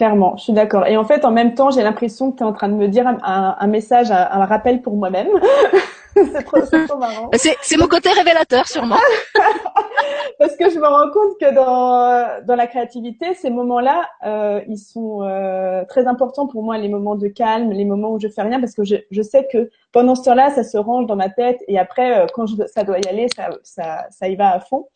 Clairement, 0.00 0.34
je 0.38 0.44
suis 0.44 0.52
d'accord. 0.54 0.86
Et 0.86 0.96
en 0.96 1.04
fait, 1.04 1.26
en 1.26 1.30
même 1.30 1.52
temps, 1.52 1.70
j'ai 1.70 1.82
l'impression 1.82 2.32
que 2.32 2.38
tu 2.38 2.42
es 2.42 2.46
en 2.46 2.54
train 2.54 2.70
de 2.70 2.74
me 2.74 2.88
dire 2.88 3.06
un, 3.06 3.18
un 3.60 3.66
message, 3.66 4.10
un, 4.10 4.28
un, 4.30 4.46
rappel 4.46 4.80
pour 4.80 4.96
moi-même. 4.96 5.28
c'est 6.14 6.42
trop, 6.42 6.58
trop, 6.62 6.96
marrant. 6.96 7.30
C'est 7.34 7.76
mon 7.76 7.86
côté 7.86 8.08
révélateur, 8.08 8.66
sûrement. 8.66 8.96
Parce 10.38 10.56
que 10.56 10.70
je 10.70 10.78
me 10.78 10.86
rends 10.86 11.10
compte 11.10 11.38
que 11.38 11.54
dans, 11.54 12.46
dans 12.46 12.54
la 12.54 12.66
créativité, 12.66 13.34
ces 13.34 13.50
moments-là, 13.50 14.08
euh, 14.24 14.62
ils 14.68 14.78
sont 14.78 15.20
euh, 15.20 15.84
très 15.84 16.06
importants 16.06 16.46
pour 16.46 16.62
moi, 16.62 16.78
les 16.78 16.88
moments 16.88 17.16
de 17.16 17.28
calme, 17.28 17.70
les 17.70 17.84
moments 17.84 18.12
où 18.12 18.18
je 18.18 18.28
fais 18.28 18.40
rien, 18.40 18.58
parce 18.58 18.72
que 18.72 18.84
je, 18.84 18.96
je 19.10 19.20
sais 19.20 19.46
que 19.52 19.68
pendant 19.92 20.14
ce 20.14 20.22
temps-là, 20.22 20.48
ça 20.48 20.64
se 20.64 20.78
range 20.78 21.04
dans 21.08 21.16
ma 21.16 21.28
tête, 21.28 21.62
et 21.68 21.78
après, 21.78 22.20
euh, 22.20 22.26
quand 22.32 22.46
je, 22.46 22.54
ça 22.68 22.84
doit 22.84 23.00
y 23.00 23.06
aller, 23.06 23.26
ça, 23.36 23.50
ça, 23.64 24.06
ça 24.08 24.28
y 24.28 24.36
va 24.36 24.54
à 24.54 24.60
fond. 24.60 24.88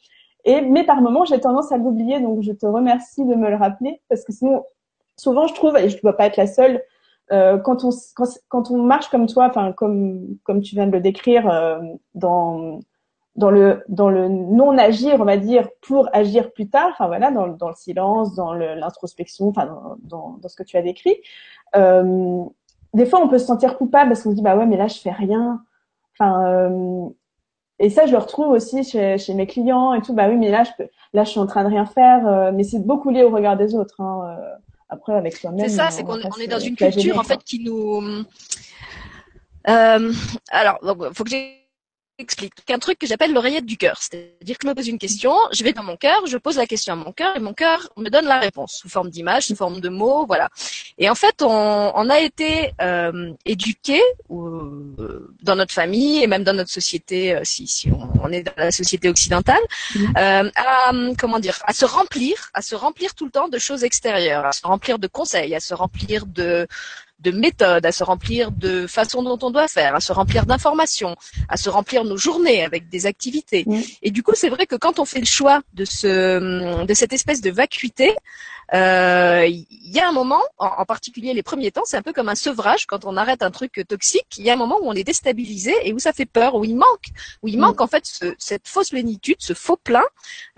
Et 0.46 0.62
mais 0.62 0.84
par 0.84 1.02
moments, 1.02 1.26
j'ai 1.26 1.40
tendance 1.40 1.72
à 1.72 1.76
l'oublier, 1.76 2.20
donc 2.20 2.42
je 2.42 2.52
te 2.52 2.64
remercie 2.64 3.26
de 3.26 3.34
me 3.34 3.50
le 3.50 3.56
rappeler, 3.56 4.00
parce 4.08 4.24
que 4.24 4.32
sinon, 4.32 4.64
souvent, 5.16 5.46
je 5.46 5.54
trouve, 5.54 5.76
et 5.76 5.88
je 5.88 5.96
ne 5.96 6.02
dois 6.02 6.16
pas 6.16 6.26
être 6.26 6.36
la 6.36 6.46
seule, 6.46 6.82
euh, 7.32 7.58
quand 7.58 7.84
on 7.84 7.90
quand, 8.14 8.28
quand, 8.48 8.70
on 8.70 8.82
marche 8.82 9.08
comme 9.08 9.26
toi, 9.26 9.46
enfin 9.48 9.72
comme 9.72 10.36
comme 10.44 10.60
tu 10.60 10.74
viens 10.74 10.86
de 10.86 10.92
le 10.92 11.00
décrire 11.00 11.48
euh, 11.48 11.80
dans 12.14 12.80
dans 13.36 13.50
le 13.50 13.82
dans 13.88 14.10
le 14.10 14.28
non 14.28 14.76
agir, 14.78 15.20
on 15.20 15.24
va 15.24 15.36
dire, 15.38 15.68
pour 15.80 16.08
agir 16.12 16.52
plus 16.52 16.68
tard. 16.68 16.90
Enfin 16.92 17.06
voilà, 17.06 17.30
dans, 17.30 17.48
dans 17.48 17.68
le 17.68 17.74
silence, 17.74 18.34
dans 18.34 18.52
l'introspection, 18.52 19.48
enfin 19.48 19.66
dans, 19.66 19.96
dans, 20.02 20.38
dans, 20.40 20.48
ce 20.48 20.56
que 20.56 20.62
tu 20.62 20.76
as 20.76 20.82
décrit. 20.82 21.16
Euh, 21.76 22.44
des 22.94 23.06
fois, 23.06 23.20
on 23.20 23.28
peut 23.28 23.38
se 23.38 23.46
sentir 23.46 23.76
coupable 23.78 24.10
parce 24.10 24.22
qu'on 24.22 24.30
se 24.30 24.36
dit 24.36 24.42
bah 24.42 24.56
ouais, 24.56 24.66
mais 24.66 24.76
là 24.76 24.88
je 24.88 24.98
fais 24.98 25.10
rien. 25.10 25.62
Enfin 26.14 26.46
euh, 26.46 27.08
et 27.80 27.90
ça, 27.90 28.06
je 28.06 28.12
le 28.12 28.18
retrouve 28.18 28.48
aussi 28.48 28.84
chez, 28.84 29.18
chez 29.18 29.34
mes 29.34 29.46
clients 29.46 29.94
et 29.94 30.02
tout. 30.02 30.14
Bah 30.14 30.28
oui, 30.28 30.36
mais 30.36 30.50
là 30.50 30.64
je 30.64 30.70
peux, 30.76 30.88
là 31.12 31.24
je 31.24 31.30
suis 31.30 31.40
en 31.40 31.46
train 31.46 31.64
de 31.64 31.68
rien 31.68 31.86
faire. 31.86 32.26
Euh, 32.26 32.52
mais 32.54 32.62
c'est 32.62 32.78
beaucoup 32.80 33.10
lié 33.10 33.24
au 33.24 33.30
regard 33.30 33.56
des 33.56 33.74
autres. 33.74 34.00
Hein, 34.00 34.38
euh, 34.38 34.56
après, 34.88 35.14
avec 35.14 35.36
soi-même. 35.36 35.68
C'est 35.68 35.76
ça, 35.76 35.90
c'est 35.90 36.04
qu'on 36.04 36.18
est 36.18 36.46
dans 36.46 36.58
une 36.58 36.76
culture 36.76 37.18
en 37.18 37.24
fait 37.24 37.42
qui 37.44 37.60
nous. 37.60 38.24
Euh, 39.68 40.12
alors, 40.50 40.78
faut 41.14 41.24
que 41.24 41.30
j'ai 41.30 41.63
explique. 42.18 42.52
Un 42.68 42.78
truc 42.78 42.98
que 42.98 43.06
j'appelle 43.06 43.32
l'oreillette 43.32 43.66
du 43.66 43.76
cœur. 43.76 43.96
C'est-à-dire 44.00 44.58
que 44.58 44.64
je 44.64 44.68
me 44.68 44.74
pose 44.74 44.88
une 44.88 44.98
question, 44.98 45.34
je 45.52 45.64
vais 45.64 45.72
dans 45.72 45.82
mon 45.82 45.96
cœur, 45.96 46.26
je 46.26 46.38
pose 46.38 46.56
la 46.56 46.66
question 46.66 46.92
à 46.92 46.96
mon 46.96 47.12
cœur 47.12 47.36
et 47.36 47.40
mon 47.40 47.52
cœur 47.52 47.88
me 47.96 48.08
donne 48.08 48.26
la 48.26 48.38
réponse 48.38 48.74
sous 48.74 48.88
forme 48.88 49.10
d'image, 49.10 49.46
sous 49.46 49.56
forme 49.56 49.80
de 49.80 49.88
mots, 49.88 50.24
voilà. 50.26 50.48
Et 50.98 51.10
en 51.10 51.14
fait, 51.14 51.42
on, 51.42 51.92
on 51.94 52.10
a 52.10 52.20
été 52.20 52.72
euh, 52.80 53.32
éduqué 53.44 54.00
euh, 54.30 55.34
dans 55.42 55.56
notre 55.56 55.74
famille 55.74 56.22
et 56.22 56.26
même 56.26 56.44
dans 56.44 56.52
notre 56.52 56.70
société, 56.70 57.34
euh, 57.34 57.40
si, 57.42 57.66
si 57.66 57.90
on, 57.90 58.08
on, 58.22 58.30
est 58.30 58.44
dans 58.44 58.52
la 58.56 58.70
société 58.70 59.08
occidentale, 59.08 59.62
mmh. 59.94 60.04
euh, 60.16 60.50
à 60.54 60.92
comment 61.18 61.40
dire, 61.40 61.58
à 61.64 61.72
se 61.72 61.84
remplir, 61.84 62.50
à 62.54 62.62
se 62.62 62.74
remplir 62.74 63.14
tout 63.14 63.24
le 63.24 63.30
temps 63.32 63.48
de 63.48 63.58
choses 63.58 63.82
extérieures, 63.82 64.46
à 64.46 64.52
se 64.52 64.66
remplir 64.66 64.98
de 64.98 65.08
conseils, 65.08 65.54
à 65.54 65.60
se 65.60 65.74
remplir 65.74 66.26
de 66.26 66.66
de 67.20 67.30
méthodes, 67.30 67.86
à 67.86 67.92
se 67.92 68.04
remplir 68.04 68.50
de 68.50 68.86
façons 68.86 69.22
dont 69.22 69.38
on 69.42 69.50
doit 69.50 69.68
faire, 69.68 69.94
à 69.94 70.00
se 70.00 70.12
remplir 70.12 70.46
d'informations, 70.46 71.16
à 71.48 71.56
se 71.56 71.70
remplir 71.70 72.04
nos 72.04 72.16
journées 72.16 72.64
avec 72.64 72.88
des 72.88 73.06
activités. 73.06 73.64
Et 74.02 74.10
du 74.10 74.22
coup, 74.22 74.32
c'est 74.34 74.48
vrai 74.48 74.66
que 74.66 74.76
quand 74.76 74.98
on 74.98 75.04
fait 75.04 75.20
le 75.20 75.26
choix 75.26 75.60
de 75.72 75.84
ce, 75.84 76.84
de 76.84 76.94
cette 76.94 77.12
espèce 77.12 77.40
de 77.40 77.50
vacuité, 77.50 78.14
euh, 78.72 79.46
il 79.46 79.92
y 79.92 80.00
a 80.00 80.08
un 80.08 80.12
moment, 80.12 80.42
en, 80.58 80.84
particulier 80.84 81.34
les 81.34 81.42
premiers 81.42 81.70
temps, 81.70 81.82
c'est 81.84 81.96
un 81.96 82.02
peu 82.02 82.12
comme 82.12 82.28
un 82.28 82.34
sevrage 82.34 82.86
quand 82.86 83.04
on 83.04 83.16
arrête 83.16 83.42
un 83.42 83.50
truc 83.50 83.84
toxique. 83.86 84.38
Il 84.38 84.44
y 84.44 84.50
a 84.50 84.54
un 84.54 84.56
moment 84.56 84.78
où 84.80 84.88
on 84.88 84.94
est 84.94 85.04
déstabilisé 85.04 85.74
et 85.84 85.92
où 85.92 85.98
ça 85.98 86.12
fait 86.12 86.26
peur, 86.26 86.54
où 86.54 86.64
il 86.64 86.76
manque, 86.76 87.08
où 87.42 87.48
il 87.48 87.58
manque 87.58 87.80
en 87.80 87.86
fait 87.86 88.06
ce, 88.06 88.34
cette 88.38 88.66
fausse 88.66 88.90
plénitude, 88.90 89.36
ce 89.38 89.52
faux 89.52 89.76
plein 89.76 90.04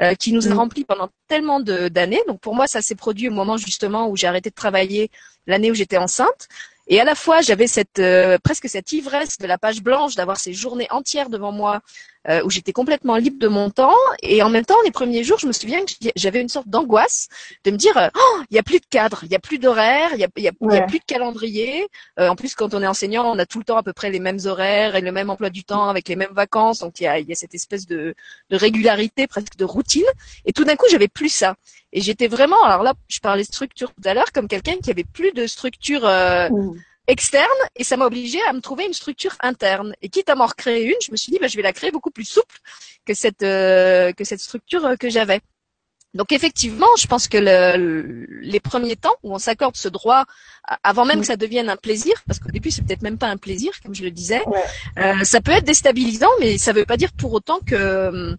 euh, 0.00 0.14
qui 0.14 0.32
nous 0.32 0.48
a 0.48 0.54
rempli 0.54 0.84
pendant 0.84 1.10
tellement 1.26 1.60
d'années. 1.60 2.22
Donc 2.28 2.40
pour 2.40 2.54
moi, 2.54 2.66
ça 2.66 2.80
s'est 2.80 2.94
produit 2.94 3.28
au 3.28 3.32
moment 3.32 3.56
justement 3.56 4.08
où 4.08 4.16
j'ai 4.16 4.26
arrêté 4.26 4.50
de 4.50 4.54
travailler 4.54 5.10
l'année 5.46 5.70
où 5.70 5.74
j'étais 5.74 5.96
enceinte. 5.96 6.48
Et 6.88 7.00
à 7.00 7.04
la 7.04 7.14
fois, 7.14 7.40
j'avais 7.40 7.66
cette 7.66 7.98
euh, 7.98 8.38
presque 8.42 8.68
cette 8.68 8.92
ivresse 8.92 9.38
de 9.38 9.46
la 9.46 9.58
page 9.58 9.82
blanche, 9.82 10.14
d'avoir 10.14 10.36
ces 10.36 10.52
journées 10.52 10.86
entières 10.90 11.30
devant 11.30 11.50
moi 11.52 11.80
euh, 12.28 12.42
où 12.44 12.50
j'étais 12.50 12.72
complètement 12.72 13.16
libre 13.16 13.38
de 13.38 13.48
mon 13.48 13.70
temps. 13.70 13.94
Et 14.22 14.42
en 14.42 14.50
même 14.50 14.64
temps, 14.64 14.76
les 14.84 14.90
premiers 14.90 15.24
jours, 15.24 15.38
je 15.38 15.46
me 15.46 15.52
souviens 15.52 15.84
que 15.84 15.92
j'avais 16.16 16.40
une 16.40 16.48
sorte 16.48 16.68
d'angoisse 16.68 17.28
de 17.64 17.70
me 17.70 17.76
dire, 17.76 18.10
oh, 18.14 18.42
il 18.50 18.56
y 18.56 18.58
a 18.58 18.62
plus 18.62 18.80
de 18.80 18.86
cadre, 18.88 19.20
il 19.22 19.30
y 19.30 19.34
a 19.34 19.38
plus 19.38 19.58
d'horaire, 19.58 20.10
il 20.14 20.20
y 20.20 20.24
a, 20.24 20.28
y, 20.36 20.48
a, 20.48 20.52
y 20.60 20.76
a, 20.76 20.82
plus 20.82 20.98
de 20.98 21.04
calendrier. 21.04 21.86
Euh, 22.18 22.28
en 22.28 22.36
plus, 22.36 22.54
quand 22.54 22.74
on 22.74 22.82
est 22.82 22.86
enseignant, 22.86 23.30
on 23.30 23.38
a 23.38 23.46
tout 23.46 23.58
le 23.58 23.64
temps 23.64 23.76
à 23.76 23.82
peu 23.82 23.92
près 23.92 24.10
les 24.10 24.20
mêmes 24.20 24.40
horaires 24.44 24.96
et 24.96 25.00
le 25.00 25.12
même 25.12 25.30
emploi 25.30 25.50
du 25.50 25.64
temps 25.64 25.88
avec 25.88 26.08
les 26.08 26.16
mêmes 26.16 26.32
vacances. 26.32 26.80
Donc 26.80 27.00
il 27.00 27.04
y 27.04 27.06
a, 27.06 27.18
y 27.18 27.32
a 27.32 27.34
cette 27.34 27.54
espèce 27.54 27.86
de, 27.86 28.14
de 28.50 28.56
régularité, 28.56 29.26
presque 29.26 29.56
de 29.56 29.64
routine. 29.64 30.06
Et 30.44 30.52
tout 30.52 30.64
d'un 30.64 30.76
coup, 30.76 30.86
j'avais 30.90 31.08
plus 31.08 31.28
ça. 31.28 31.54
Et 31.92 32.00
j'étais 32.00 32.28
vraiment, 32.28 32.62
alors 32.64 32.82
là, 32.82 32.94
je 33.08 33.20
parlais 33.20 33.44
structure 33.44 33.92
tout 33.92 34.08
à 34.08 34.14
l'heure, 34.14 34.32
comme 34.32 34.48
quelqu'un 34.48 34.76
qui 34.82 34.90
avait 34.90 35.04
plus 35.04 35.32
de 35.32 35.46
structure 35.46 36.04
euh, 36.04 36.48
mmh. 36.50 36.74
Externe, 37.06 37.46
et 37.76 37.84
ça 37.84 37.96
m'a 37.96 38.06
obligé 38.06 38.40
à 38.48 38.52
me 38.52 38.60
trouver 38.60 38.86
une 38.86 38.92
structure 38.92 39.36
interne. 39.40 39.94
Et 40.02 40.08
quitte 40.08 40.28
à 40.28 40.34
m'en 40.34 40.46
recréer 40.46 40.84
une, 40.84 41.00
je 41.04 41.12
me 41.12 41.16
suis 41.16 41.32
dit, 41.32 41.38
bah, 41.38 41.48
je 41.48 41.56
vais 41.56 41.62
la 41.62 41.72
créer 41.72 41.90
beaucoup 41.90 42.10
plus 42.10 42.24
souple 42.24 42.58
que 43.04 43.14
cette 43.14 43.42
euh, 43.42 44.12
que 44.12 44.24
cette 44.24 44.40
structure 44.40 44.84
euh, 44.84 44.96
que 44.96 45.08
j'avais. 45.08 45.40
Donc 46.14 46.32
effectivement, 46.32 46.88
je 46.98 47.06
pense 47.06 47.28
que 47.28 47.36
le, 47.36 48.26
les 48.40 48.58
premiers 48.58 48.96
temps 48.96 49.14
où 49.22 49.34
on 49.34 49.38
s'accorde 49.38 49.76
ce 49.76 49.88
droit, 49.88 50.24
avant 50.82 51.04
même 51.04 51.20
que 51.20 51.26
ça 51.26 51.36
devienne 51.36 51.68
un 51.68 51.76
plaisir, 51.76 52.14
parce 52.26 52.38
qu'au 52.38 52.50
début 52.50 52.70
c'est 52.70 52.82
peut-être 52.82 53.02
même 53.02 53.18
pas 53.18 53.26
un 53.28 53.36
plaisir, 53.36 53.72
comme 53.82 53.94
je 53.94 54.02
le 54.02 54.10
disais, 54.10 54.42
euh, 54.98 55.24
ça 55.24 55.42
peut 55.42 55.52
être 55.52 55.66
déstabilisant, 55.66 56.30
mais 56.40 56.56
ça 56.56 56.72
ne 56.72 56.78
veut 56.78 56.86
pas 56.86 56.96
dire 56.96 57.12
pour 57.12 57.34
autant 57.34 57.58
que 57.60 58.34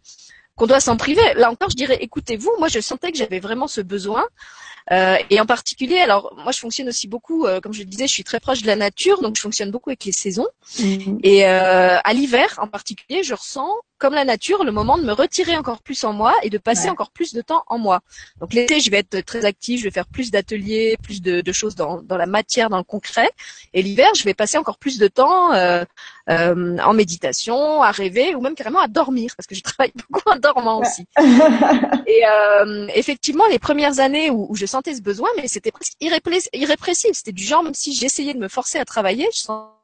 qu'on 0.57 0.67
doit 0.67 0.81
s'en 0.81 0.97
priver. 0.97 1.21
Là 1.35 1.49
encore, 1.49 1.69
je 1.69 1.75
dirais, 1.75 1.97
écoutez-vous, 2.01 2.51
moi 2.59 2.67
je 2.67 2.79
sentais 2.79 3.11
que 3.11 3.17
j'avais 3.17 3.39
vraiment 3.39 3.67
ce 3.67 3.79
besoin. 3.79 4.25
Euh, 4.91 5.17
et 5.29 5.39
en 5.39 5.45
particulier, 5.45 5.97
alors 5.97 6.33
moi 6.37 6.51
je 6.51 6.59
fonctionne 6.59 6.87
aussi 6.87 7.07
beaucoup, 7.07 7.45
euh, 7.45 7.59
comme 7.59 7.73
je 7.73 7.79
le 7.79 7.85
disais, 7.85 8.07
je 8.07 8.13
suis 8.13 8.23
très 8.23 8.39
proche 8.39 8.61
de 8.61 8.67
la 8.67 8.75
nature, 8.75 9.21
donc 9.21 9.35
je 9.35 9.41
fonctionne 9.41 9.69
beaucoup 9.69 9.89
avec 9.89 10.05
les 10.05 10.11
saisons. 10.11 10.47
Mmh. 10.79 11.19
Et 11.23 11.45
euh, 11.45 11.97
à 12.03 12.13
l'hiver 12.13 12.57
en 12.61 12.67
particulier, 12.67 13.23
je 13.23 13.33
ressens 13.33 13.69
comme 13.97 14.13
la 14.13 14.25
nature, 14.25 14.63
le 14.63 14.71
moment 14.71 14.97
de 14.97 15.03
me 15.03 15.13
retirer 15.13 15.57
encore 15.57 15.81
plus 15.81 16.03
en 16.03 16.13
moi 16.13 16.33
et 16.43 16.49
de 16.49 16.57
passer 16.57 16.89
encore 16.89 17.11
plus 17.11 17.33
de 17.33 17.41
temps 17.41 17.63
en 17.67 17.77
moi. 17.77 18.01
Donc 18.39 18.53
l'été, 18.53 18.79
je 18.79 18.91
vais 18.91 18.97
être 18.97 19.21
très 19.21 19.45
active, 19.45 19.79
je 19.79 19.85
vais 19.85 19.91
faire 19.91 20.05
plus 20.07 20.31
d'ateliers, 20.31 20.97
plus 21.01 21.21
de, 21.21 21.41
de 21.41 21.51
choses 21.51 21.75
dans, 21.75 22.01
dans, 22.01 22.17
la 22.17 22.25
matière, 22.25 22.69
dans 22.69 22.77
le 22.77 22.83
concret. 22.83 23.29
Et 23.73 23.81
l'hiver, 23.81 24.09
je 24.15 24.23
vais 24.23 24.33
passer 24.33 24.57
encore 24.57 24.77
plus 24.77 24.99
de 24.99 25.07
temps 25.07 25.53
euh, 25.53 25.83
euh, 26.29 26.77
en 26.79 26.93
méditation, 26.93 27.81
à 27.81 27.91
rêver 27.91 28.35
ou 28.35 28.41
même 28.41 28.55
carrément 28.55 28.79
à 28.79 28.87
dormir, 28.87 29.33
parce 29.35 29.47
que 29.47 29.55
je 29.55 29.61
travaille 29.63 29.93
beaucoup 29.95 30.29
en 30.29 30.35
dormant 30.35 30.81
aussi. 30.81 31.05
et 32.07 32.21
euh, 32.27 32.87
effectivement, 32.93 33.47
les 33.47 33.59
premières 33.59 33.99
années 33.99 34.29
où, 34.29 34.47
où, 34.49 34.55
je 34.55 34.65
sentais 34.65 34.95
ce 34.95 35.01
besoin, 35.01 35.29
mais 35.37 35.47
c'était 35.47 35.71
presque 35.71 35.93
irrépressible. 35.99 37.15
C'était 37.15 37.31
du 37.31 37.43
genre, 37.43 37.63
même 37.63 37.73
si 37.73 37.93
j'essayais 37.93 38.33
de 38.33 38.39
me 38.39 38.47
forcer 38.47 38.77
à 38.77 38.85
travailler, 38.85 39.27
je 39.33 39.39
sens 39.39 39.76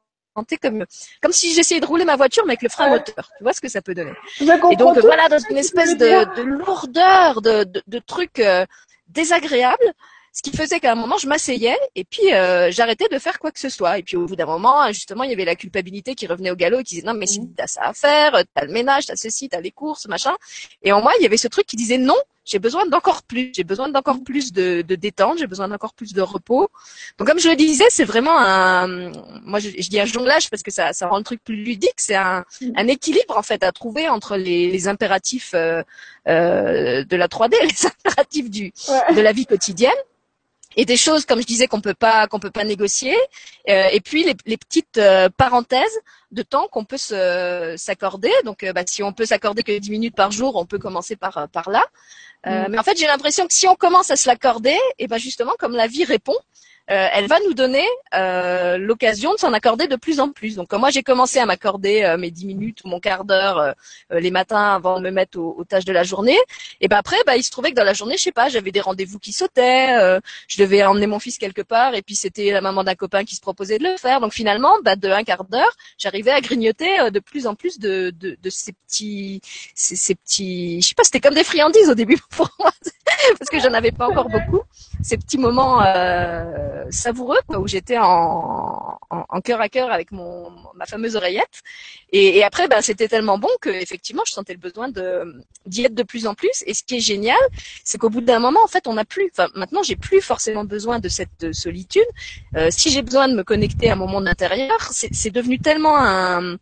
comme 0.60 0.84
comme 1.22 1.32
si 1.32 1.54
j'essayais 1.54 1.80
de 1.80 1.86
rouler 1.86 2.04
ma 2.04 2.16
voiture 2.16 2.44
mais 2.46 2.52
avec 2.52 2.62
le 2.62 2.68
frein 2.68 2.90
moteur. 2.90 3.30
Tu 3.38 3.42
vois 3.42 3.52
ce 3.52 3.60
que 3.60 3.68
ça 3.68 3.82
peut 3.82 3.94
donner 3.94 4.12
Et 4.40 4.76
donc 4.76 4.98
voilà 4.98 5.28
dans 5.28 5.38
une 5.50 5.58
espèce 5.58 5.96
de, 5.96 6.36
de, 6.36 6.42
lourdeur, 6.42 7.40
de, 7.40 7.64
de, 7.64 7.82
de 7.86 7.98
trucs 7.98 8.40
euh, 8.40 8.66
désagréables, 9.08 9.92
ce 10.32 10.42
qui 10.42 10.56
faisait 10.56 10.80
qu'à 10.80 10.92
un 10.92 10.96
moment 10.96 11.16
je 11.16 11.28
m'asseyais 11.28 11.78
et 11.94 12.04
puis 12.04 12.34
euh, 12.34 12.70
j'arrêtais 12.70 13.08
de 13.08 13.18
faire 13.18 13.38
quoi 13.38 13.52
que 13.52 13.60
ce 13.60 13.68
soit. 13.68 13.98
Et 13.98 14.02
puis 14.02 14.16
au 14.16 14.26
bout 14.26 14.36
d'un 14.36 14.46
moment, 14.46 14.90
justement, 14.92 15.22
il 15.22 15.30
y 15.30 15.32
avait 15.32 15.44
la 15.44 15.54
culpabilité 15.54 16.14
qui 16.14 16.26
revenait 16.26 16.50
au 16.50 16.56
galop 16.56 16.80
et 16.80 16.84
qui 16.84 16.96
disait 16.96 17.06
non 17.06 17.14
mais 17.14 17.26
si 17.26 17.40
mmh. 17.40 17.54
t'as 17.56 17.66
ça 17.66 17.82
à 17.82 17.92
faire, 17.94 18.42
t'as 18.54 18.64
le 18.64 18.72
ménage, 18.72 19.06
t'as 19.06 19.16
ceci, 19.16 19.48
t'as 19.48 19.60
les 19.60 19.70
courses, 19.70 20.06
machin. 20.08 20.34
Et 20.82 20.92
en 20.92 21.00
moi, 21.00 21.12
il 21.18 21.22
y 21.22 21.26
avait 21.26 21.36
ce 21.36 21.48
truc 21.48 21.66
qui 21.66 21.76
disait 21.76 21.98
non, 21.98 22.16
j'ai 22.44 22.58
besoin 22.58 22.86
d'encore 22.86 23.22
plus, 23.22 23.52
j'ai 23.54 23.64
besoin 23.64 23.88
d'encore 23.88 24.22
plus 24.22 24.52
de, 24.52 24.82
de 24.82 24.94
détente, 24.94 25.38
j'ai 25.38 25.46
besoin 25.46 25.68
d'encore 25.68 25.94
plus 25.94 26.12
de 26.12 26.20
repos. 26.20 26.68
Donc 27.18 27.28
comme 27.28 27.38
je 27.38 27.48
le 27.48 27.56
disais, 27.56 27.86
c'est 27.90 28.04
vraiment 28.04 28.38
un, 28.38 29.12
moi 29.44 29.58
je, 29.60 29.70
dis 29.70 30.00
un 30.00 30.04
jonglage 30.04 30.50
parce 30.50 30.62
que 30.62 30.70
ça, 30.70 30.92
ça 30.92 31.08
rend 31.08 31.18
le 31.18 31.24
truc 31.24 31.42
plus 31.42 31.56
ludique, 31.56 31.94
c'est 31.96 32.16
un, 32.16 32.44
un 32.76 32.86
équilibre 32.88 33.36
en 33.36 33.42
fait 33.42 33.62
à 33.62 33.72
trouver 33.72 34.08
entre 34.08 34.36
les, 34.36 34.70
les 34.70 34.88
impératifs 34.88 35.52
euh, 35.54 35.82
euh, 36.28 37.04
de 37.04 37.16
la 37.16 37.28
3D, 37.28 37.54
les 37.62 37.86
impératifs 37.86 38.50
du, 38.50 38.72
de 39.14 39.20
la 39.20 39.32
vie 39.32 39.46
quotidienne 39.46 39.92
et 40.76 40.84
des 40.84 40.96
choses 40.96 41.24
comme 41.24 41.40
je 41.40 41.46
disais 41.46 41.66
qu'on 41.66 41.80
peut 41.80 41.94
pas 41.94 42.26
qu'on 42.26 42.40
peut 42.40 42.50
pas 42.50 42.64
négocier. 42.64 43.16
Euh, 43.68 43.88
et 43.92 44.00
puis 44.00 44.24
les, 44.24 44.34
les 44.46 44.56
petites 44.56 44.98
euh, 44.98 45.28
parenthèses 45.28 46.00
de 46.32 46.42
temps 46.42 46.68
qu'on 46.68 46.84
peut 46.84 46.98
s'accorder. 46.98 48.32
Donc 48.44 48.62
euh, 48.62 48.72
bah, 48.72 48.82
si 48.86 49.02
on 49.02 49.12
peut 49.12 49.26
s'accorder 49.26 49.62
que 49.62 49.76
10 49.76 49.90
minutes 49.90 50.16
par 50.16 50.30
jour 50.30 50.56
on 50.56 50.66
peut 50.66 50.78
commencer 50.78 51.16
par 51.16 51.48
par 51.48 51.70
là 51.70 51.84
mm. 52.46 52.66
mais 52.70 52.78
en 52.78 52.82
fait 52.82 52.98
j'ai 52.98 53.06
l'impression 53.06 53.46
que 53.46 53.54
si 53.54 53.66
on 53.68 53.74
commence 53.74 54.10
à 54.10 54.16
se 54.16 54.28
l'accorder 54.28 54.78
et 54.98 55.06
ben 55.06 55.18
justement 55.18 55.52
comme 55.58 55.72
la 55.72 55.86
vie 55.86 56.04
répond 56.04 56.36
euh, 56.90 57.08
elle 57.14 57.28
va 57.28 57.38
nous 57.46 57.54
donner 57.54 57.86
euh, 58.14 58.76
l'occasion 58.76 59.32
de 59.32 59.38
s'en 59.38 59.54
accorder 59.54 59.86
de 59.86 59.96
plus 59.96 60.20
en 60.20 60.28
plus. 60.28 60.56
Donc, 60.56 60.68
quand 60.68 60.78
moi 60.78 60.90
j'ai 60.90 61.02
commencé 61.02 61.38
à 61.38 61.46
m'accorder 61.46 62.02
euh, 62.02 62.18
mes 62.18 62.30
10 62.30 62.44
minutes 62.44 62.80
mon 62.84 63.00
quart 63.00 63.24
d'heure 63.24 63.74
les 64.10 64.30
matins 64.30 64.74
avant 64.74 64.98
de 64.98 65.04
me 65.04 65.10
mettre 65.10 65.38
aux, 65.38 65.64
tâches 65.64 65.86
de 65.86 65.92
la 65.92 66.02
journée, 66.02 66.36
et 66.80 66.88
ben 66.88 66.96
après, 66.96 67.16
bah, 67.26 67.36
il 67.36 67.42
se 67.42 67.50
trouvait 67.50 67.70
que 67.70 67.76
dans 67.76 67.84
la 67.84 67.94
journée, 67.94 68.16
je 68.18 68.24
sais 68.24 68.32
pas, 68.32 68.48
j'avais 68.48 68.70
des 68.70 68.80
rendez-vous 68.80 69.18
qui 69.18 69.32
sautaient, 69.32 70.20
je 70.48 70.58
devais 70.58 70.84
emmener 70.84 71.06
mon 71.06 71.18
fils 71.18 71.38
quelque 71.38 71.62
part, 71.62 71.94
et 71.94 72.02
puis 72.02 72.14
c'était 72.16 72.50
la 72.50 72.60
maman 72.60 72.84
d'un 72.84 72.94
copain 72.94 73.24
qui 73.24 73.34
se 73.34 73.40
proposait 73.40 73.78
de 73.78 73.84
le 73.84 73.96
faire. 73.96 74.20
Donc 74.20 74.32
finalement, 74.32 74.74
bah, 74.84 74.96
de 74.96 75.08
un 75.08 75.24
quart 75.24 75.44
d'heure, 75.44 75.72
j'arrivais 75.98 76.32
à 76.32 76.40
grignoter 76.40 77.10
de 77.10 77.18
plus 77.20 77.46
en 77.46 77.54
plus 77.54 77.78
de, 77.78 78.12
de, 78.18 78.36
de 78.40 78.50
ces 78.50 78.72
petits, 78.72 79.40
ces, 79.74 79.96
ces 79.96 80.14
petits, 80.14 80.82
je 80.82 80.88
sais 80.88 80.94
pas, 80.94 81.04
c'était 81.04 81.20
comme 81.20 81.34
des 81.34 81.44
friandises 81.44 81.88
au 81.88 81.94
début 81.94 82.18
pour 82.30 82.50
moi, 82.58 82.72
parce 83.38 83.50
que 83.50 83.60
j'en 83.60 83.72
avais 83.72 83.92
pas 83.92 84.08
encore 84.08 84.28
beaucoup. 84.28 84.60
Ces 85.02 85.16
petits 85.16 85.38
moments 85.38 85.82
euh, 85.82 86.73
savoureux 86.90 87.38
où 87.48 87.66
j'étais 87.66 87.98
en, 87.98 88.98
en, 89.10 89.40
cœur 89.40 89.60
à 89.60 89.68
cœur 89.68 89.90
avec 89.90 90.12
mon 90.12 90.50
ma 90.74 90.86
fameuse 90.86 91.16
oreillette. 91.16 91.62
Et, 92.12 92.38
et 92.38 92.44
après, 92.44 92.68
ben, 92.68 92.80
c'était 92.80 93.08
tellement 93.08 93.38
bon 93.38 93.48
que 93.60 93.70
effectivement, 93.70 94.22
je 94.26 94.32
sentais 94.32 94.52
le 94.52 94.58
besoin 94.58 94.88
de 94.88 95.44
d'y 95.66 95.84
être 95.84 95.94
de 95.94 96.02
plus 96.02 96.26
en 96.26 96.34
plus. 96.34 96.62
Et 96.66 96.74
ce 96.74 96.82
qui 96.82 96.96
est 96.96 97.00
génial, 97.00 97.38
c'est 97.84 97.98
qu'au 97.98 98.10
bout 98.10 98.20
d'un 98.20 98.38
moment, 98.38 98.62
en 98.62 98.68
fait, 98.68 98.86
on 98.86 98.94
n'a 98.94 99.04
plus. 99.04 99.30
Enfin, 99.32 99.48
maintenant, 99.54 99.82
j'ai 99.82 99.96
plus 99.96 100.20
forcément 100.20 100.64
besoin 100.64 100.98
de 100.98 101.08
cette 101.08 101.52
solitude. 101.52 102.06
Euh, 102.56 102.68
si 102.70 102.90
j'ai 102.90 103.02
besoin 103.02 103.28
de 103.28 103.34
me 103.34 103.44
connecter 103.44 103.90
à 103.90 103.96
mon 103.96 104.06
monde 104.06 104.28
intérieur, 104.28 104.78
c'est 104.90 105.30
devenu 105.30 105.58
tellement 105.58 105.96
un 105.96 106.56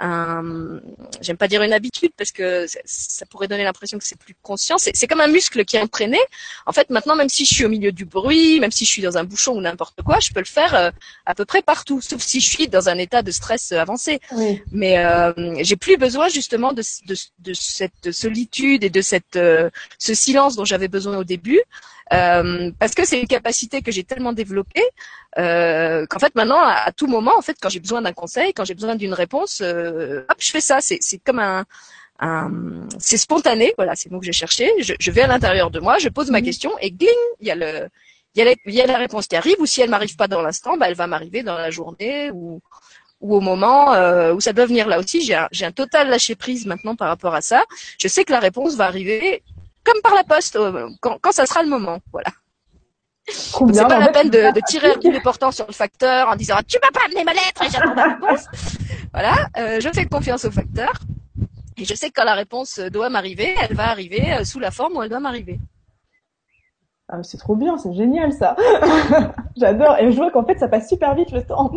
un, 0.00 0.80
j'aime 1.20 1.36
pas 1.36 1.48
dire 1.48 1.62
une 1.62 1.72
habitude 1.72 2.12
parce 2.16 2.32
que 2.32 2.66
ça 2.84 3.26
pourrait 3.26 3.48
donner 3.48 3.64
l'impression 3.64 3.98
que 3.98 4.04
c'est 4.04 4.18
plus 4.18 4.34
conscient. 4.42 4.76
C'est 4.78 5.06
comme 5.06 5.20
un 5.20 5.28
muscle 5.28 5.64
qui 5.64 5.76
est 5.76 5.80
entraîné. 5.80 6.18
En 6.66 6.72
fait, 6.72 6.90
maintenant, 6.90 7.16
même 7.16 7.28
si 7.28 7.44
je 7.44 7.54
suis 7.54 7.64
au 7.64 7.68
milieu 7.68 7.92
du 7.92 8.04
bruit, 8.04 8.60
même 8.60 8.70
si 8.70 8.84
je 8.84 8.90
suis 8.90 9.02
dans 9.02 9.18
un 9.18 9.24
bouchon 9.24 9.52
ou 9.56 9.60
n'importe 9.60 10.02
quoi, 10.02 10.18
je 10.20 10.30
peux 10.30 10.40
le 10.40 10.46
faire 10.46 10.74
euh, 10.74 10.90
à 11.26 11.34
peu 11.34 11.44
près 11.44 11.62
partout, 11.62 12.00
sauf 12.00 12.20
si 12.22 12.40
je 12.40 12.48
suis 12.48 12.68
dans 12.68 12.88
un 12.88 12.98
état 12.98 13.22
de 13.22 13.30
stress 13.30 13.72
euh, 13.72 13.78
avancé. 13.78 14.20
Mais 14.72 14.98
euh, 14.98 15.32
j'ai 15.60 15.76
plus 15.76 15.96
besoin 15.96 16.28
justement 16.28 16.72
de, 16.72 16.82
de, 17.06 17.16
de, 17.40 17.52
cette 17.54 18.12
solitude 18.12 18.84
et 18.84 18.90
de 18.90 19.00
cette 19.00 19.36
euh, 19.36 19.70
ce 19.98 20.14
silence 20.14 20.56
dont 20.56 20.64
j'avais 20.64 20.88
besoin 20.88 21.16
au 21.18 21.24
début. 21.24 21.60
Euh, 22.12 22.70
parce 22.78 22.94
que 22.94 23.04
c'est 23.04 23.20
une 23.20 23.26
capacité 23.26 23.82
que 23.82 23.92
j'ai 23.92 24.02
tellement 24.02 24.32
développée 24.32 24.84
euh, 25.38 26.06
qu'en 26.06 26.18
fait 26.18 26.34
maintenant 26.34 26.60
à, 26.62 26.90
tout 26.92 27.06
moment 27.06 27.36
en 27.36 27.42
fait 27.42 27.56
quand 27.60 27.68
j'ai 27.68 27.80
besoin 27.80 28.00
d'un 28.00 28.14
conseil 28.14 28.54
quand 28.54 28.64
j'ai 28.64 28.74
besoin 28.74 28.96
d'une 28.96 29.12
réponse 29.12 29.60
euh, 29.62 30.24
hop 30.30 30.36
je 30.38 30.50
fais 30.50 30.60
ça. 30.62 30.80
C'est 30.80 30.98
c'est 31.02 31.18
comme 31.18 31.38
un, 31.38 31.66
un 32.20 32.50
c'est 32.98 33.18
spontané. 33.18 33.74
Voilà 33.76 33.94
c'est 33.94 34.08
le 34.08 34.14
mot 34.14 34.20
que 34.20 34.26
j'ai 34.26 34.32
cherché. 34.32 34.72
Je, 34.80 34.94
je, 34.98 35.10
vais 35.10 35.22
à 35.22 35.26
l'intérieur 35.26 35.70
de 35.70 35.80
moi 35.80 35.98
je 35.98 36.08
pose 36.08 36.30
ma 36.30 36.38
mhm. 36.38 36.44
question 36.46 36.72
et 36.80 36.90
gling 36.90 37.10
il 37.40 37.48
y 37.48 37.50
a 37.50 37.54
le 37.54 37.88
il 38.34 38.38
y 38.38 38.42
a, 38.42 38.44
la, 38.44 38.54
il 38.66 38.74
y 38.74 38.80
a 38.80 38.86
la 38.86 38.98
réponse 38.98 39.26
qui 39.26 39.36
arrive. 39.36 39.56
Ou 39.58 39.66
si 39.66 39.80
elle 39.82 39.90
m'arrive 39.90 40.16
pas 40.16 40.28
dans 40.28 40.40
l'instant 40.40 40.78
bah 40.78 40.88
elle 40.88 40.94
va 40.94 41.06
m'arriver 41.06 41.42
dans 41.42 41.58
la 41.58 41.70
journée 41.70 42.30
ou 42.32 42.62
ou 43.20 43.34
au 43.34 43.40
moment 43.40 43.92
euh, 43.94 44.32
où 44.32 44.40
ça 44.40 44.54
doit 44.54 44.66
venir. 44.66 44.88
Là 44.88 44.98
aussi 44.98 45.20
j'ai 45.20 45.34
un, 45.34 45.48
j'ai 45.52 45.66
un 45.66 45.72
total 45.72 46.08
lâcher 46.08 46.36
prise 46.36 46.64
maintenant 46.64 46.96
par 46.96 47.08
rapport 47.08 47.34
à 47.34 47.42
ça. 47.42 47.64
Je 47.98 48.08
sais 48.08 48.24
que 48.24 48.32
la 48.32 48.40
réponse 48.40 48.76
va 48.76 48.86
arriver 48.86 49.42
comme 49.88 50.02
par 50.02 50.14
la 50.14 50.24
poste 50.24 50.56
euh, 50.56 50.88
quand, 51.00 51.18
quand 51.20 51.32
ça 51.32 51.46
sera 51.46 51.62
le 51.62 51.68
moment. 51.68 51.98
Voilà. 52.12 52.30
C'est 53.30 53.86
pas 53.86 53.98
la 53.98 54.08
peine 54.08 54.30
de, 54.30 54.52
de 54.54 54.60
tirer 54.66 54.92
un 54.92 54.94
coup 54.94 55.10
de 55.10 55.22
portant 55.22 55.50
sur 55.50 55.66
le 55.66 55.72
facteur 55.72 56.28
en 56.28 56.36
disant 56.36 56.56
tu 56.66 56.78
m'as 56.82 56.90
pas 56.90 57.04
amené 57.06 57.24
ma 57.24 57.34
lettre 57.34 57.62
et 57.62 57.70
j'attends 57.70 57.94
la 57.94 58.14
réponse. 58.14 58.46
Voilà, 59.12 59.48
euh, 59.56 59.80
je 59.80 59.88
fais 59.88 60.04
confiance 60.04 60.44
au 60.44 60.50
facteur 60.50 60.92
et 61.78 61.84
je 61.86 61.94
sais 61.94 62.08
que 62.08 62.14
quand 62.16 62.24
la 62.24 62.34
réponse 62.34 62.78
doit 62.78 63.08
m'arriver, 63.08 63.54
elle 63.62 63.74
va 63.74 63.88
arriver 63.88 64.34
euh, 64.34 64.44
sous 64.44 64.60
la 64.60 64.70
forme 64.70 64.96
où 64.96 65.02
elle 65.02 65.08
doit 65.08 65.18
m'arriver. 65.18 65.58
Ah, 67.08 67.22
c'est 67.22 67.38
trop 67.38 67.56
bien, 67.56 67.78
c'est 67.78 67.94
génial 67.94 68.34
ça. 68.34 68.54
J'adore 69.56 69.96
et 69.98 70.12
je 70.12 70.16
vois 70.16 70.30
qu'en 70.30 70.44
fait 70.44 70.58
ça 70.58 70.68
passe 70.68 70.88
super 70.88 71.14
vite 71.14 71.32
le 71.32 71.42
temps. 71.42 71.72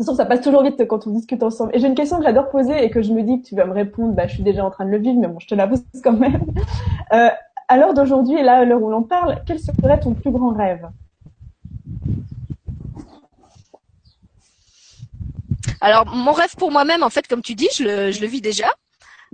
Toute 0.00 0.06
façon, 0.06 0.16
ça 0.16 0.24
passe 0.24 0.40
toujours 0.40 0.62
vite 0.62 0.82
quand 0.86 1.06
on 1.06 1.10
discute 1.10 1.42
ensemble. 1.42 1.76
Et 1.76 1.78
j'ai 1.78 1.86
une 1.86 1.94
question 1.94 2.16
que 2.16 2.24
j'adore 2.24 2.48
poser 2.48 2.82
et 2.82 2.88
que 2.88 3.02
je 3.02 3.12
me 3.12 3.22
dis 3.22 3.42
que 3.42 3.48
tu 3.48 3.54
vas 3.54 3.66
me 3.66 3.74
répondre, 3.74 4.14
bah, 4.14 4.26
je 4.26 4.32
suis 4.32 4.42
déjà 4.42 4.64
en 4.64 4.70
train 4.70 4.86
de 4.86 4.90
le 4.90 4.96
vivre, 4.96 5.20
mais 5.20 5.28
bon, 5.28 5.38
je 5.38 5.46
te 5.46 5.54
la 5.54 5.68
pose 5.68 5.82
quand 6.02 6.14
même. 6.14 6.40
Euh, 7.12 7.28
à 7.66 7.76
l'heure 7.76 7.92
d'aujourd'hui, 7.92 8.38
et 8.38 8.44
là, 8.44 8.58
à 8.58 8.64
l'heure 8.64 8.80
où 8.80 8.88
l'on 8.88 9.02
parle, 9.02 9.42
quel 9.44 9.58
serait 9.58 9.98
ton 9.98 10.14
plus 10.14 10.30
grand 10.30 10.54
rêve? 10.54 10.88
Alors, 15.80 16.06
mon 16.06 16.30
rêve 16.30 16.54
pour 16.56 16.70
moi-même, 16.70 17.02
en 17.02 17.10
fait, 17.10 17.26
comme 17.26 17.42
tu 17.42 17.56
dis, 17.56 17.68
je 17.76 17.82
le, 17.82 18.10
je 18.12 18.20
le 18.20 18.28
vis 18.28 18.40
déjà. 18.40 18.68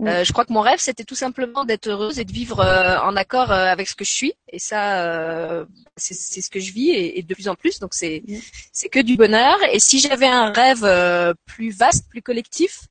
Euh, 0.00 0.24
je 0.24 0.32
crois 0.32 0.44
que 0.44 0.52
mon 0.52 0.60
rêve, 0.60 0.78
c'était 0.78 1.04
tout 1.04 1.14
simplement 1.14 1.64
d'être 1.64 1.86
heureuse 1.86 2.18
et 2.18 2.24
de 2.24 2.32
vivre 2.32 2.60
euh, 2.60 2.98
en 2.98 3.16
accord 3.16 3.50
euh, 3.50 3.66
avec 3.66 3.88
ce 3.88 3.94
que 3.94 4.04
je 4.04 4.12
suis. 4.12 4.34
Et 4.52 4.58
ça, 4.58 5.66
c'est 5.96 6.40
ce 6.40 6.50
que 6.50 6.60
je 6.60 6.72
vis 6.72 6.90
et, 6.90 7.22
de 7.22 7.34
plus 7.34 7.48
en 7.48 7.54
plus. 7.54 7.78
Donc 7.78 7.94
c'est 7.94 8.22
c'est 8.72 8.88
que 8.88 9.00
du 9.00 9.16
bonheur. 9.16 9.56
Et 9.72 9.80
si 9.80 9.98
j'avais 9.98 10.26
un 10.26 10.52
rêve 10.52 10.86
plus 11.46 11.70
vaste, 11.70 12.08
plus 12.10 12.22
collectif, 12.22 12.88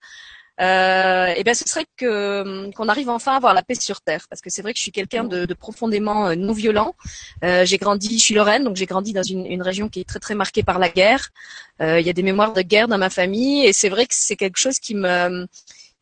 euh, 0.62 1.34
et 1.36 1.44
bien 1.44 1.54
ce 1.54 1.68
serait 1.68 1.86
que 1.98 2.72
qu'on 2.72 2.88
arrive 2.88 3.10
enfin 3.10 3.34
à 3.34 3.36
avoir 3.36 3.54
la 3.54 3.62
paix 3.62 3.76
sur 3.76 4.02
terre. 4.02 4.26
Parce 4.30 4.42
que 4.42 4.50
c'est 4.50 4.62
vrai 4.62 4.72
que 4.72 4.78
je 4.78 4.84
suis 4.84 4.92
quelqu'un 4.92 5.26
de, 5.26 5.46
de, 5.46 5.54
profondément 5.54 6.34
non 6.36 6.54
violent 6.54 6.96
euh, 7.44 7.66
j'ai 7.66 7.78
grandi 7.78 8.18
je 8.18 8.24
suis 8.24 8.36
Lorraine 8.36 8.64
donc 8.64 8.78
j'ai 8.78 8.86
grandi 8.86 9.12
dans 9.12 9.24
une, 9.24 9.46
une, 9.46 9.62
région 9.62 9.90
qui 9.90 10.00
est 10.00 10.06
très 10.08 10.20
très 10.20 10.34
marquée 10.34 10.64
par 10.64 10.80
la 10.80 10.90
guerre. 10.90 11.30
Il 11.82 12.02
y 12.02 12.10
a 12.10 12.14
des 12.14 12.24
mémoires 12.24 12.54
de 12.54 12.62
guerre 12.62 12.88
dans 12.88 12.98
ma 12.98 13.10
famille. 13.10 13.66
Et 13.66 13.74
c'est 13.74 13.90
vrai 13.90 14.06
que 14.06 14.16
c'est 14.16 14.38
quelque 14.38 14.58
chose 14.58 14.80
qui 14.80 14.96
me 14.96 15.46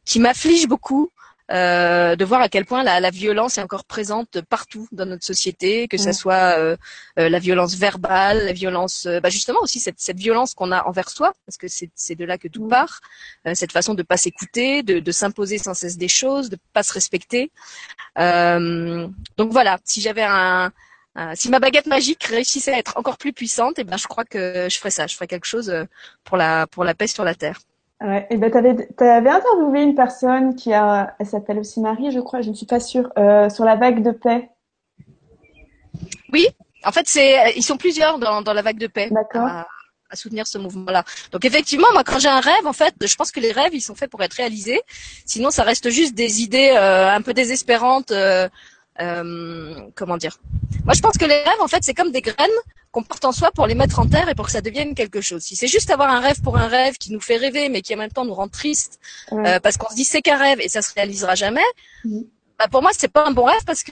qui 0.05 0.19
m'afflige 0.19 0.67
beaucoup. 0.67 1.11
Euh, 1.51 2.15
de 2.15 2.23
voir 2.23 2.41
à 2.41 2.47
quel 2.47 2.65
point 2.65 2.83
la, 2.83 3.01
la, 3.01 3.09
violence 3.09 3.57
est 3.57 3.61
encore 3.61 3.83
présente 3.83 4.39
partout 4.41 4.87
dans 4.93 5.05
notre 5.05 5.25
société, 5.25 5.89
que 5.89 5.97
ce 5.97 6.13
soit 6.13 6.57
euh, 6.57 6.77
euh, 7.19 7.27
la 7.27 7.37
violence 7.37 7.75
verbale, 7.75 8.45
la 8.45 8.53
violence, 8.53 9.05
euh, 9.07 9.19
bah 9.19 9.29
justement 9.29 9.59
aussi 9.61 9.81
cette, 9.81 9.99
cette 9.99 10.17
violence 10.17 10.53
qu'on 10.53 10.71
a 10.71 10.83
envers 10.85 11.09
soi, 11.09 11.33
parce 11.45 11.57
que 11.57 11.67
c'est 11.67 12.15
de 12.15 12.23
là 12.23 12.37
que 12.37 12.47
tout 12.47 12.65
part, 12.69 13.01
euh, 13.45 13.51
cette 13.55 13.73
façon 13.73 13.93
de 13.93 14.03
pas 14.03 14.15
s'écouter, 14.15 14.83
de, 14.83 14.99
de 14.99 15.11
s'imposer 15.11 15.57
sans 15.57 15.73
cesse 15.73 15.97
des 15.97 16.07
choses, 16.07 16.49
de 16.49 16.57
pas 16.71 16.81
se 16.81 16.93
respecter. 16.93 17.51
donc 18.15 19.51
voilà, 19.51 19.79
si 19.83 19.99
j'avais 19.99 20.23
un, 20.23 20.71
si 21.35 21.49
ma 21.49 21.59
baguette 21.59 21.87
magique 21.87 22.23
réussissait 22.23 22.73
à 22.73 22.79
être 22.79 22.97
encore 22.97 23.17
plus 23.17 23.33
puissante, 23.33 23.77
et 23.79 23.81
eh 23.81 23.83
ben 23.83 23.97
je 23.97 24.07
crois 24.07 24.23
que 24.23 24.67
je 24.69 24.77
ferais 24.77 24.91
ça, 24.91 25.07
je 25.07 25.15
ferais 25.15 25.27
quelque 25.27 25.45
chose 25.45 25.71
pour 26.23 26.37
la 26.37 26.67
pour 26.67 26.85
la 26.85 26.95
paix 26.95 27.07
sur 27.07 27.25
la 27.25 27.35
terre. 27.35 27.59
Ouais, 28.01 28.27
et 28.29 28.38
ben 28.38 28.51
t'avais 28.51 28.88
avais 28.99 29.29
interviewé 29.29 29.82
une 29.82 29.95
personne 29.95 30.56
qui 30.56 30.73
a, 30.73 31.15
elle 31.19 31.25
s'appelle 31.25 31.60
aussi 31.60 31.79
Marie, 31.79 32.12
je 32.12 32.19
crois, 32.19 32.41
je 32.41 32.49
ne 32.49 32.56
suis 32.56 32.65
pas 32.65 32.82
sûre, 32.82 33.10
euh, 33.17 33.49
sur 33.49 33.63
la 33.63 33.75
vague 33.75 34.03
de 34.03 34.12
paix. 34.12 34.49
Oui, 36.34 36.47
en 36.84 36.91
fait 36.91 37.08
c'est, 37.08 37.53
ils 37.56 37.63
sont 37.63 37.77
plusieurs 37.77 38.19
dans, 38.19 38.41
dans 38.41 38.53
la 38.53 38.62
vague 38.62 38.77
de 38.77 38.88
paix. 38.88 39.10
D'accord. 39.10 39.47
À, 39.47 39.67
soutenir 40.15 40.45
ce 40.45 40.60
mouvement-là. 40.60 41.03
Donc 41.32 41.43
effectivement, 41.43 41.88
moi 41.91 42.03
quand 42.03 42.19
j'ai 42.19 42.27
un 42.27 42.39
rêve, 42.39 42.67
en 42.67 42.73
fait, 42.73 42.93
je 43.01 43.15
pense 43.15 43.32
que 43.32 43.39
les 43.39 43.51
rêves 43.51 43.73
ils 43.73 43.82
sont 43.82 43.95
faits 43.95 44.12
pour 44.12 44.21
être 44.21 44.34
réalisés. 44.34 44.79
Sinon, 45.25 45.49
ça 45.49 45.63
reste 45.63 45.89
juste 45.89 46.13
des 46.13 46.43
idées 46.43 46.71
euh, 46.77 47.10
un 47.10 47.21
peu 47.23 47.34
désespérantes. 47.34 48.12
Euh, 48.12 48.47
euh, 49.01 49.75
comment 49.95 50.17
dire? 50.17 50.39
Moi, 50.86 50.93
je 50.93 51.01
pense 51.01 51.17
que 51.17 51.25
les 51.25 51.41
rêves, 51.41 51.62
en 51.62 51.67
fait, 51.67 51.84
c'est 51.84 51.93
comme 51.93 52.12
des 52.12 52.21
graines 52.21 52.49
qu'on 52.91 53.03
porte 53.03 53.25
en 53.25 53.32
soi 53.32 53.51
pour 53.51 53.65
les 53.65 53.73
mettre 53.73 53.99
en 53.99 54.08
terre 54.08 54.29
et 54.29 54.36
pour 54.36 54.45
que 54.45 54.51
ça 54.51 54.62
devienne 54.62 54.93
quelque 54.93 55.21
chose. 55.21 55.41
Si 55.41 55.56
c'est 55.56 55.67
juste 55.67 55.89
avoir 55.89 56.10
un 56.12 56.19
rêve 56.19 56.41
pour 56.41 56.58
un 56.58 56.67
rêve 56.67 56.97
qui 56.97 57.12
nous 57.12 57.21
fait 57.21 57.38
rêver, 57.38 57.69
mais 57.69 57.82
qui 57.82 57.95
en 57.95 57.97
même 57.97 58.12
temps 58.12 58.25
nous 58.25 58.36
rend 58.36 58.47
triste, 58.47 58.99
euh, 59.32 59.60
parce 59.60 59.77
qu'on 59.77 59.89
se 59.89 59.95
dit 59.95 60.03
c'est 60.03 60.21
qu'un 60.21 60.38
rêve 60.38 60.60
et 60.62 60.69
ça 60.69 60.82
se 60.82 60.93
réalisera 60.93 61.34
jamais, 61.34 61.63
mm-hmm. 62.06 62.25
bah 62.60 62.67
pour 62.69 62.82
moi, 62.84 62.91
c'est 62.95 63.12
pas 63.12 63.25
un 63.25 63.32
bon 63.32 63.45
rêve 63.45 63.63
parce 63.65 63.84
que 63.84 63.91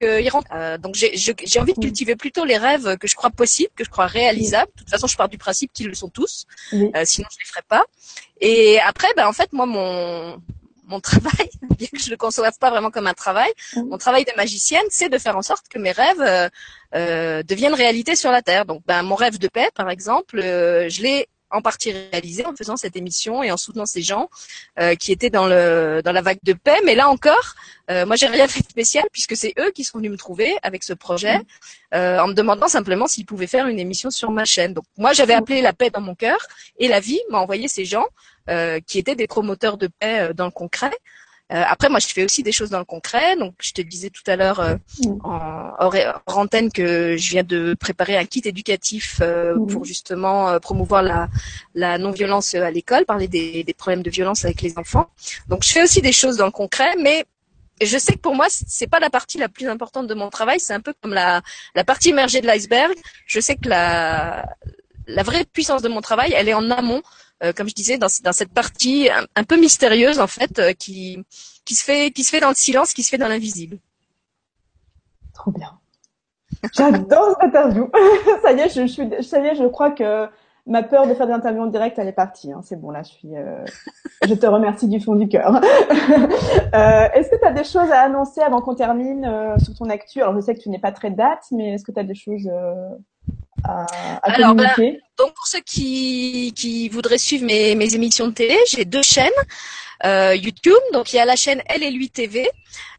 il 0.00 0.28
rentre. 0.28 0.48
Euh, 0.54 0.78
donc 0.78 0.94
j'ai 0.94 1.60
envie 1.60 1.72
de 1.74 1.80
mm. 1.80 1.82
cultiver 1.82 2.16
plutôt 2.16 2.44
les 2.44 2.58
rêves 2.58 2.96
que 2.98 3.08
je 3.08 3.16
crois 3.16 3.30
possibles, 3.30 3.72
que 3.76 3.84
je 3.84 3.90
crois 3.90 4.06
réalisables. 4.06 4.70
De 4.74 4.80
toute 4.80 4.90
façon, 4.90 5.06
je 5.06 5.16
pars 5.16 5.28
du 5.28 5.38
principe 5.38 5.72
qu'ils 5.72 5.88
le 5.88 5.94
sont 5.94 6.08
tous, 6.08 6.46
euh, 6.72 6.88
sinon 7.04 7.28
je 7.30 7.38
les 7.38 7.46
ferais 7.46 7.64
pas. 7.68 7.84
Et 8.40 8.78
après, 8.80 9.08
ben 9.16 9.26
en 9.26 9.32
fait, 9.32 9.52
moi 9.52 9.66
mon 9.66 10.38
mon 10.86 11.00
travail, 11.00 11.50
bien 11.78 11.88
que 11.92 12.00
je 12.00 12.10
le 12.10 12.16
conçoive 12.16 12.56
pas 12.58 12.70
vraiment 12.70 12.90
comme 12.90 13.06
un 13.06 13.14
travail, 13.14 13.52
mhm. 13.74 13.88
mon 13.88 13.98
travail 13.98 14.24
de 14.24 14.32
magicienne, 14.36 14.84
c'est 14.90 15.08
de 15.08 15.18
faire 15.18 15.36
en 15.36 15.42
sorte 15.42 15.68
que 15.68 15.78
mes 15.78 15.92
rêves 15.92 16.20
euh, 16.20 16.48
euh, 16.94 17.42
deviennent 17.42 17.74
réalité 17.74 18.16
sur 18.16 18.30
la 18.30 18.42
Terre. 18.42 18.64
Donc, 18.64 18.82
ben, 18.86 19.02
mon 19.02 19.14
rêve 19.14 19.38
de 19.38 19.48
paix, 19.48 19.68
par 19.74 19.90
exemple, 19.90 20.38
euh, 20.38 20.88
je 20.88 21.02
l'ai 21.02 21.28
en 21.50 21.62
partie 21.62 21.92
réalisé 21.92 22.44
en 22.44 22.56
faisant 22.56 22.76
cette 22.76 22.96
émission 22.96 23.40
et 23.40 23.52
en 23.52 23.56
soutenant 23.56 23.86
ces 23.86 24.02
gens 24.02 24.28
qui 24.98 25.12
étaient 25.12 25.30
dans 25.30 25.46
le 25.46 26.02
dans 26.04 26.10
la 26.10 26.20
vague 26.20 26.40
de 26.42 26.52
paix. 26.54 26.80
Mais 26.84 26.96
là 26.96 27.08
encore, 27.08 27.54
moi 27.88 28.16
j'ai 28.16 28.26
rien 28.26 28.48
fait 28.48 28.62
de 28.62 28.68
spécial 28.68 29.04
puisque 29.12 29.36
c'est 29.36 29.54
eux 29.60 29.70
qui 29.70 29.84
sont 29.84 29.98
venus 29.98 30.10
me 30.10 30.16
trouver 30.16 30.56
avec 30.64 30.82
ce 30.82 30.92
projet 30.92 31.38
mhm. 31.94 32.18
en 32.18 32.26
me 32.26 32.32
demandant 32.34 32.66
simplement 32.66 33.06
s'ils 33.06 33.26
pouvaient 33.26 33.46
faire 33.46 33.68
une 33.68 33.78
émission 33.78 34.10
sur 34.10 34.32
ma 34.32 34.44
chaîne. 34.44 34.74
Donc 34.74 34.86
moi 34.98 35.12
j'avais 35.12 35.34
appelé 35.34 35.62
la 35.62 35.72
paix 35.72 35.88
dans 35.88 36.00
mon 36.00 36.16
cœur 36.16 36.36
et 36.80 36.88
la 36.88 36.98
vie 36.98 37.20
m'a 37.30 37.38
envoyé 37.38 37.68
ces 37.68 37.84
gens 37.84 38.06
qui 38.86 38.98
étaient 38.98 39.16
des 39.16 39.26
promoteurs 39.26 39.76
de 39.76 39.88
paix 39.88 40.20
euh, 40.20 40.32
dans 40.32 40.46
le 40.46 40.50
concret. 40.50 40.92
Euh, 41.52 41.62
après, 41.64 41.88
moi, 41.88 42.00
je 42.00 42.08
fais 42.08 42.24
aussi 42.24 42.42
des 42.42 42.50
choses 42.50 42.70
dans 42.70 42.80
le 42.80 42.84
concret. 42.84 43.36
Donc, 43.36 43.54
je 43.60 43.72
te 43.72 43.80
disais 43.80 44.10
tout 44.10 44.24
à 44.26 44.34
l'heure 44.34 44.60
mm. 45.00 45.18
en 45.22 45.74
hors, 45.78 45.94
antenne 46.26 46.72
que 46.72 47.16
je 47.16 47.30
viens 47.30 47.44
de 47.44 47.74
préparer 47.74 48.16
un 48.16 48.24
kit 48.24 48.42
éducatif 48.44 49.20
mm. 49.20 49.66
pour 49.68 49.84
justement 49.84 50.58
promouvoir 50.58 51.02
la, 51.02 51.28
la 51.74 51.98
non-violence 51.98 52.54
à 52.54 52.70
l'école, 52.70 53.04
parler 53.04 53.28
des, 53.28 53.62
des, 53.62 53.74
problèmes 53.74 54.02
de 54.02 54.10
violence 54.10 54.44
avec 54.44 54.60
les 54.62 54.76
enfants. 54.76 55.08
Donc, 55.48 55.62
je 55.62 55.70
fais 55.70 55.84
aussi 55.84 56.02
des 56.02 56.12
choses 56.12 56.36
dans 56.36 56.46
le 56.46 56.50
concret, 56.50 56.96
mais 57.00 57.24
je 57.80 57.98
sais 57.98 58.14
que 58.14 58.18
pour 58.18 58.34
moi, 58.34 58.46
c'est 58.48 58.86
pas 58.86 59.00
la 59.00 59.10
partie 59.10 59.38
la 59.38 59.48
plus 59.48 59.68
importante 59.68 60.06
de 60.06 60.14
mon 60.14 60.30
travail. 60.30 60.60
C'est 60.60 60.72
un 60.72 60.80
peu 60.80 60.94
comme 61.00 61.12
la, 61.12 61.42
la 61.74 61.84
partie 61.84 62.08
émergée 62.08 62.40
de 62.40 62.46
l'iceberg. 62.46 62.94
Je 63.26 63.38
sais 63.38 63.56
que 63.56 63.68
la, 63.68 64.46
la 65.06 65.22
vraie 65.22 65.44
puissance 65.44 65.82
de 65.82 65.88
mon 65.88 66.00
travail, 66.00 66.32
elle 66.34 66.48
est 66.48 66.54
en 66.54 66.70
amont, 66.70 67.02
euh, 67.42 67.52
comme 67.52 67.68
je 67.68 67.74
disais, 67.74 67.98
dans, 67.98 68.08
dans 68.22 68.32
cette 68.32 68.52
partie 68.52 69.08
un, 69.34 69.44
peu 69.44 69.58
mystérieuse 69.58 70.18
en 70.20 70.26
fait, 70.26 70.58
euh, 70.58 70.72
qui, 70.72 71.24
qui 71.64 71.74
se 71.74 71.84
fait, 71.84 72.10
qui 72.10 72.24
se 72.24 72.30
fait 72.30 72.40
dans 72.40 72.48
le 72.48 72.54
silence, 72.54 72.92
qui 72.92 73.02
se 73.02 73.10
fait 73.10 73.18
dans 73.18 73.28
l'invisible. 73.28 73.78
Trop 75.34 75.50
bien. 75.50 75.78
J'adore 76.74 77.30
cette 77.30 77.48
interview. 77.48 77.90
ça 78.42 78.52
y 78.52 78.60
est, 78.60 78.68
je, 78.68 78.82
je 78.82 78.86
suis, 78.86 79.08
ça 79.22 79.40
y 79.40 79.46
est, 79.46 79.54
je 79.54 79.66
crois 79.66 79.90
que 79.90 80.28
ma 80.66 80.82
peur 80.82 81.06
de 81.06 81.14
faire 81.14 81.26
des 81.26 81.32
interviews 81.32 81.62
en 81.62 81.66
direct, 81.66 81.98
elle 81.98 82.08
est 82.08 82.12
partie. 82.12 82.52
Hein. 82.52 82.60
C'est 82.62 82.78
bon, 82.80 82.90
là, 82.90 83.02
je 83.02 83.10
suis. 83.10 83.36
Euh... 83.36 83.64
je 84.26 84.34
te 84.34 84.46
remercie 84.46 84.88
du 84.88 85.00
fond 85.00 85.14
du 85.14 85.28
cœur. 85.28 85.54
euh, 86.74 87.08
est-ce 87.14 87.30
que 87.30 87.36
tu 87.36 87.46
as 87.46 87.52
des 87.52 87.64
choses 87.64 87.90
à 87.90 88.00
annoncer 88.00 88.40
avant 88.40 88.60
qu'on 88.60 88.74
termine 88.74 89.24
euh, 89.24 89.56
sur 89.58 89.74
ton 89.74 89.88
actu? 89.88 90.20
Alors, 90.20 90.34
je 90.34 90.40
sais 90.40 90.54
que 90.54 90.60
tu 90.60 90.68
n'es 90.68 90.80
pas 90.80 90.92
très 90.92 91.10
date, 91.10 91.44
mais 91.52 91.74
est-ce 91.74 91.84
que 91.84 91.92
tu 91.92 92.00
as 92.00 92.04
des 92.04 92.14
choses 92.14 92.48
euh, 92.52 92.88
à, 93.64 93.86
à 94.22 94.32
Alors, 94.32 94.56
communiquer 94.56 95.00
Donc, 95.18 95.34
pour 95.34 95.46
ceux 95.46 95.60
qui, 95.60 96.52
qui 96.54 96.88
voudraient 96.88 97.18
suivre 97.18 97.44
mes, 97.44 97.74
mes 97.74 97.94
émissions 97.94 98.28
de 98.28 98.32
télé, 98.32 98.56
j'ai 98.68 98.84
deux 98.84 99.02
chaînes. 99.02 99.30
Euh, 100.04 100.34
YouTube. 100.34 100.74
Donc 100.92 101.14
il 101.14 101.16
y 101.16 101.18
a 101.18 101.24
la 101.24 101.36
chaîne 101.36 101.62
Elle 101.64 101.82
et 101.82 101.90
lui 101.90 102.10
TV, 102.10 102.50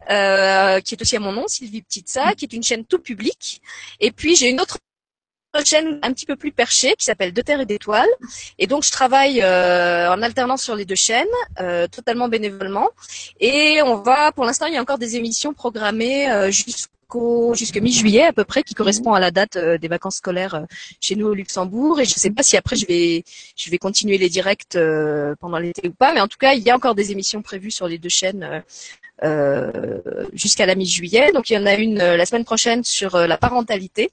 euh, 0.09 0.79
qui 0.81 0.95
est 0.95 1.01
aussi 1.01 1.15
à 1.15 1.19
mon 1.19 1.31
nom, 1.31 1.47
Sylvie 1.47 1.83
Petitsa, 1.83 2.33
qui 2.33 2.45
est 2.45 2.53
une 2.53 2.63
chaîne 2.63 2.85
tout 2.85 2.97
public. 2.97 3.61
Et 3.99 4.11
puis 4.11 4.35
j'ai 4.35 4.49
une 4.49 4.59
autre 4.59 4.79
chaîne 5.63 5.99
un 6.03 6.13
petit 6.13 6.25
peu 6.25 6.35
plus 6.35 6.51
perchée 6.51 6.93
qui 6.97 7.05
s'appelle 7.05 7.33
De 7.33 7.41
Terre 7.41 7.61
et 7.61 7.65
d'Étoiles. 7.65 8.09
Et 8.57 8.67
donc 8.67 8.83
je 8.83 8.91
travaille 8.91 9.41
euh, 9.41 10.11
en 10.11 10.21
alternance 10.21 10.63
sur 10.63 10.75
les 10.75 10.85
deux 10.85 10.95
chaînes, 10.95 11.25
euh, 11.59 11.87
totalement 11.87 12.27
bénévolement. 12.27 12.89
Et 13.39 13.81
on 13.83 13.97
va, 13.97 14.31
pour 14.31 14.45
l'instant, 14.45 14.65
il 14.67 14.73
y 14.73 14.77
a 14.77 14.81
encore 14.81 14.97
des 14.97 15.15
émissions 15.15 15.53
programmées 15.53 16.29
euh, 16.29 16.51
jusqu'au 17.53 17.81
mi-juillet 17.81 18.25
à 18.25 18.33
peu 18.33 18.43
près, 18.43 18.63
qui 18.63 18.73
correspond 18.73 19.13
à 19.13 19.19
la 19.19 19.31
date 19.31 19.57
des 19.57 19.87
vacances 19.87 20.17
scolaires 20.17 20.65
chez 20.99 21.15
nous 21.15 21.27
au 21.27 21.33
Luxembourg. 21.33 21.99
Et 21.99 22.05
je 22.05 22.13
ne 22.13 22.19
sais 22.19 22.31
pas 22.31 22.43
si 22.43 22.57
après 22.57 22.75
je 22.75 22.85
vais 22.85 23.23
je 23.55 23.69
vais 23.69 23.77
continuer 23.77 24.17
les 24.17 24.29
directs 24.29 24.77
pendant 25.39 25.57
l'été 25.57 25.87
ou 25.87 25.93
pas, 25.93 26.13
mais 26.13 26.21
en 26.21 26.27
tout 26.27 26.37
cas 26.37 26.53
il 26.53 26.63
y 26.63 26.69
a 26.69 26.75
encore 26.75 26.95
des 26.95 27.11
émissions 27.11 27.41
prévues 27.41 27.71
sur 27.71 27.87
les 27.87 27.97
deux 27.97 28.09
chaînes 28.09 28.43
euh, 28.43 28.59
jusqu'à 30.33 30.65
la 30.65 30.75
mi-juillet. 30.75 31.31
Donc 31.33 31.49
il 31.49 31.53
y 31.53 31.57
en 31.57 31.65
a 31.65 31.73
une 31.73 31.99
euh, 31.99 32.17
la 32.17 32.25
semaine 32.25 32.45
prochaine 32.45 32.83
sur 32.83 33.15
euh, 33.15 33.27
la 33.27 33.37
parentalité. 33.37 34.11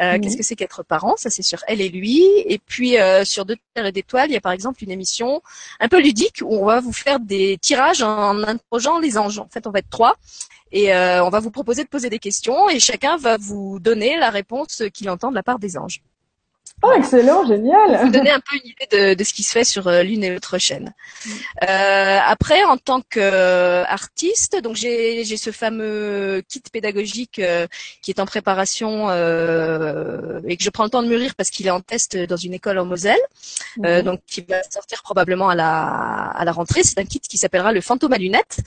Mhm. 0.00 0.20
Qu'est-ce 0.20 0.36
que 0.36 0.42
c'est 0.42 0.56
qu'être 0.56 0.82
parent? 0.82 1.14
Ça 1.16 1.30
c'est 1.30 1.42
sur 1.42 1.60
elle 1.66 1.80
et 1.80 1.88
lui. 1.88 2.24
Et 2.46 2.58
puis 2.58 2.96
sur 3.24 3.44
Deux 3.44 3.56
terres 3.74 3.86
et 3.86 3.92
d'étoiles, 3.92 4.30
il 4.30 4.34
y 4.34 4.36
a 4.36 4.40
par 4.40 4.52
exemple 4.52 4.82
une 4.82 4.90
émission 4.90 5.42
un 5.80 5.88
peu 5.88 6.00
ludique 6.00 6.40
où 6.42 6.54
on 6.54 6.64
va 6.64 6.80
vous 6.80 6.92
faire 6.92 7.20
des 7.20 7.58
tirages 7.58 8.02
en 8.02 8.42
interrogeant 8.42 8.98
les 8.98 9.16
anges. 9.18 9.38
En 9.38 9.48
fait, 9.48 9.66
on 9.66 9.70
va 9.70 9.78
être 9.80 9.90
trois. 9.90 10.16
Et 10.72 10.92
on 10.92 11.30
va 11.30 11.38
vous 11.38 11.52
proposer 11.52 11.84
de 11.84 11.88
poser 11.88 12.10
des 12.10 12.18
questions 12.18 12.68
et 12.68 12.80
chacun 12.80 13.16
va 13.16 13.36
vous 13.36 13.78
donner 13.78 14.18
la 14.18 14.30
réponse 14.30 14.82
qu'il 14.92 15.08
entend 15.08 15.30
de 15.30 15.36
la 15.36 15.44
part 15.44 15.60
des 15.60 15.78
anges. 15.78 16.02
Oh, 16.82 16.92
excellent, 16.98 17.46
génial. 17.46 17.98
Vous 18.02 18.10
donner 18.10 18.30
un 18.30 18.40
peu 18.40 18.56
une 18.56 18.70
idée 18.70 18.86
de, 18.92 19.14
de 19.14 19.24
ce 19.24 19.32
qui 19.32 19.42
se 19.42 19.52
fait 19.52 19.64
sur 19.64 19.88
euh, 19.88 20.02
l'une 20.02 20.22
et 20.22 20.30
l'autre 20.30 20.58
chaîne. 20.58 20.92
Euh, 21.62 22.18
après, 22.26 22.62
en 22.64 22.76
tant 22.76 23.00
qu'artiste, 23.00 24.60
donc 24.62 24.76
j'ai 24.76 25.24
ce 25.36 25.50
fameux 25.50 26.42
kit 26.46 26.62
pédagogique 26.72 27.38
euh, 27.38 27.66
qui 28.02 28.10
est 28.10 28.20
en 28.20 28.26
préparation 28.26 29.08
euh, 29.08 30.40
et 30.46 30.56
que 30.56 30.62
je 30.62 30.70
prends 30.70 30.84
le 30.84 30.90
temps 30.90 31.02
de 31.02 31.08
mûrir 31.08 31.34
parce 31.34 31.50
qu'il 31.50 31.66
est 31.66 31.70
en 31.70 31.80
test 31.80 32.16
dans 32.16 32.36
une 32.36 32.52
école 32.52 32.78
en 32.78 32.84
Moselle, 32.84 33.20
euh, 33.84 34.02
donc 34.02 34.20
qui 34.26 34.42
va 34.42 34.62
sortir 34.70 35.02
probablement 35.02 35.48
à 35.48 35.54
la 35.54 35.72
à 36.34 36.44
la 36.44 36.52
rentrée. 36.52 36.82
C'est 36.82 36.98
un 36.98 37.04
kit 37.04 37.20
qui 37.20 37.38
s'appellera 37.38 37.72
le 37.72 37.80
fantôme 37.80 38.12
à 38.12 38.18
lunettes, 38.18 38.58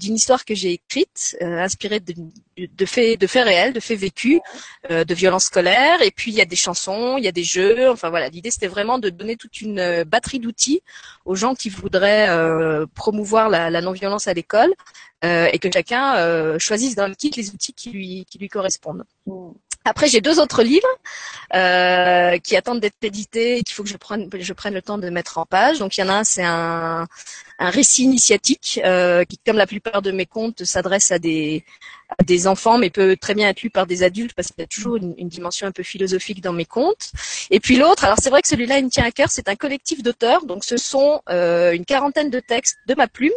d'une 0.00 0.14
histoire 0.14 0.44
que 0.44 0.54
j'ai 0.54 0.72
écrite, 0.72 1.36
inspirée 1.40 2.00
de, 2.00 2.14
de 2.56 2.86
faits 2.86 3.20
de 3.20 3.26
faits 3.26 3.44
réels, 3.44 3.72
de 3.72 3.80
faits 3.80 3.98
vécus, 3.98 4.40
de 4.90 5.14
violences 5.14 5.44
scolaires. 5.44 6.02
Et 6.02 6.10
puis 6.10 6.30
il 6.30 6.36
y 6.36 6.40
a 6.40 6.44
des 6.44 6.56
chansons, 6.56 7.16
il 7.18 7.24
y 7.24 7.28
a 7.28 7.32
des 7.32 7.44
jeux. 7.44 7.90
Enfin 7.90 8.10
voilà, 8.10 8.28
l'idée 8.28 8.50
c'était 8.50 8.68
vraiment 8.68 8.98
de 8.98 9.10
donner 9.10 9.36
toute 9.36 9.60
une 9.60 9.78
euh, 9.78 10.04
batterie 10.04 10.38
d'outils 10.38 10.82
aux 11.24 11.34
gens 11.34 11.54
qui 11.54 11.68
voudraient 11.68 12.28
euh, 12.28 12.86
promouvoir 12.94 13.48
la, 13.48 13.70
la 13.70 13.80
non-violence 13.80 14.28
à 14.28 14.34
l'école 14.34 14.72
euh, 15.24 15.48
et 15.52 15.58
que 15.58 15.68
chacun 15.72 16.16
euh, 16.16 16.58
choisisse 16.58 16.94
dans 16.94 17.06
le 17.06 17.14
kit 17.14 17.30
les 17.36 17.50
outils 17.50 17.72
qui 17.72 17.90
lui 17.90 18.26
qui 18.30 18.38
lui 18.38 18.48
correspondent. 18.48 19.04
Mmh. 19.26 19.52
Après, 19.86 20.08
j'ai 20.08 20.22
deux 20.22 20.40
autres 20.40 20.62
livres 20.62 20.88
euh, 21.54 22.38
qui 22.38 22.56
attendent 22.56 22.80
d'être 22.80 22.96
édités 23.02 23.58
et 23.58 23.62
qu'il 23.62 23.74
faut 23.74 23.82
que 23.82 23.88
je 23.90 23.98
prenne, 23.98 24.30
je 24.32 24.52
prenne 24.54 24.72
le 24.72 24.80
temps 24.80 24.96
de 24.96 25.10
mettre 25.10 25.36
en 25.36 25.44
page. 25.44 25.78
Donc, 25.78 25.98
il 25.98 26.00
y 26.00 26.04
en 26.04 26.08
a 26.08 26.14
un, 26.14 26.24
c'est 26.24 26.42
un, 26.42 27.06
un 27.58 27.70
récit 27.70 28.04
initiatique 28.04 28.80
euh, 28.84 29.24
qui, 29.24 29.38
comme 29.46 29.56
la 29.56 29.66
plupart 29.66 30.02
de 30.02 30.10
mes 30.10 30.26
contes, 30.26 30.64
s'adresse 30.64 31.12
à 31.12 31.18
des, 31.18 31.64
enfants, 32.46 32.78
mais 32.78 32.90
peut 32.90 33.16
très 33.16 33.34
bien 33.34 33.48
être 33.48 33.62
lu 33.62 33.70
par 33.70 33.86
des 33.86 34.02
adultes 34.02 34.34
parce 34.34 34.48
qu'il 34.48 34.60
y 34.60 34.64
a 34.64 34.66
toujours 34.66 34.96
une, 34.96 35.14
dimension 35.28 35.66
un 35.66 35.72
peu 35.72 35.82
philosophique 35.82 36.40
dans 36.40 36.52
mes 36.52 36.64
contes. 36.64 37.12
Et 37.50 37.60
puis 37.60 37.76
l'autre, 37.76 38.04
alors 38.04 38.18
c'est 38.20 38.30
vrai 38.30 38.42
que 38.42 38.48
celui-là, 38.48 38.78
il 38.78 38.84
me 38.84 38.90
tient 38.90 39.04
à 39.04 39.10
cœur, 39.10 39.28
c'est 39.30 39.48
un 39.48 39.56
collectif 39.56 40.02
d'auteurs. 40.02 40.44
Donc 40.46 40.64
ce 40.64 40.76
sont 40.76 41.22
euh, 41.28 41.72
une 41.72 41.84
quarantaine 41.84 42.30
de 42.30 42.40
textes 42.40 42.78
de 42.86 42.94
ma 42.94 43.08
plume 43.08 43.32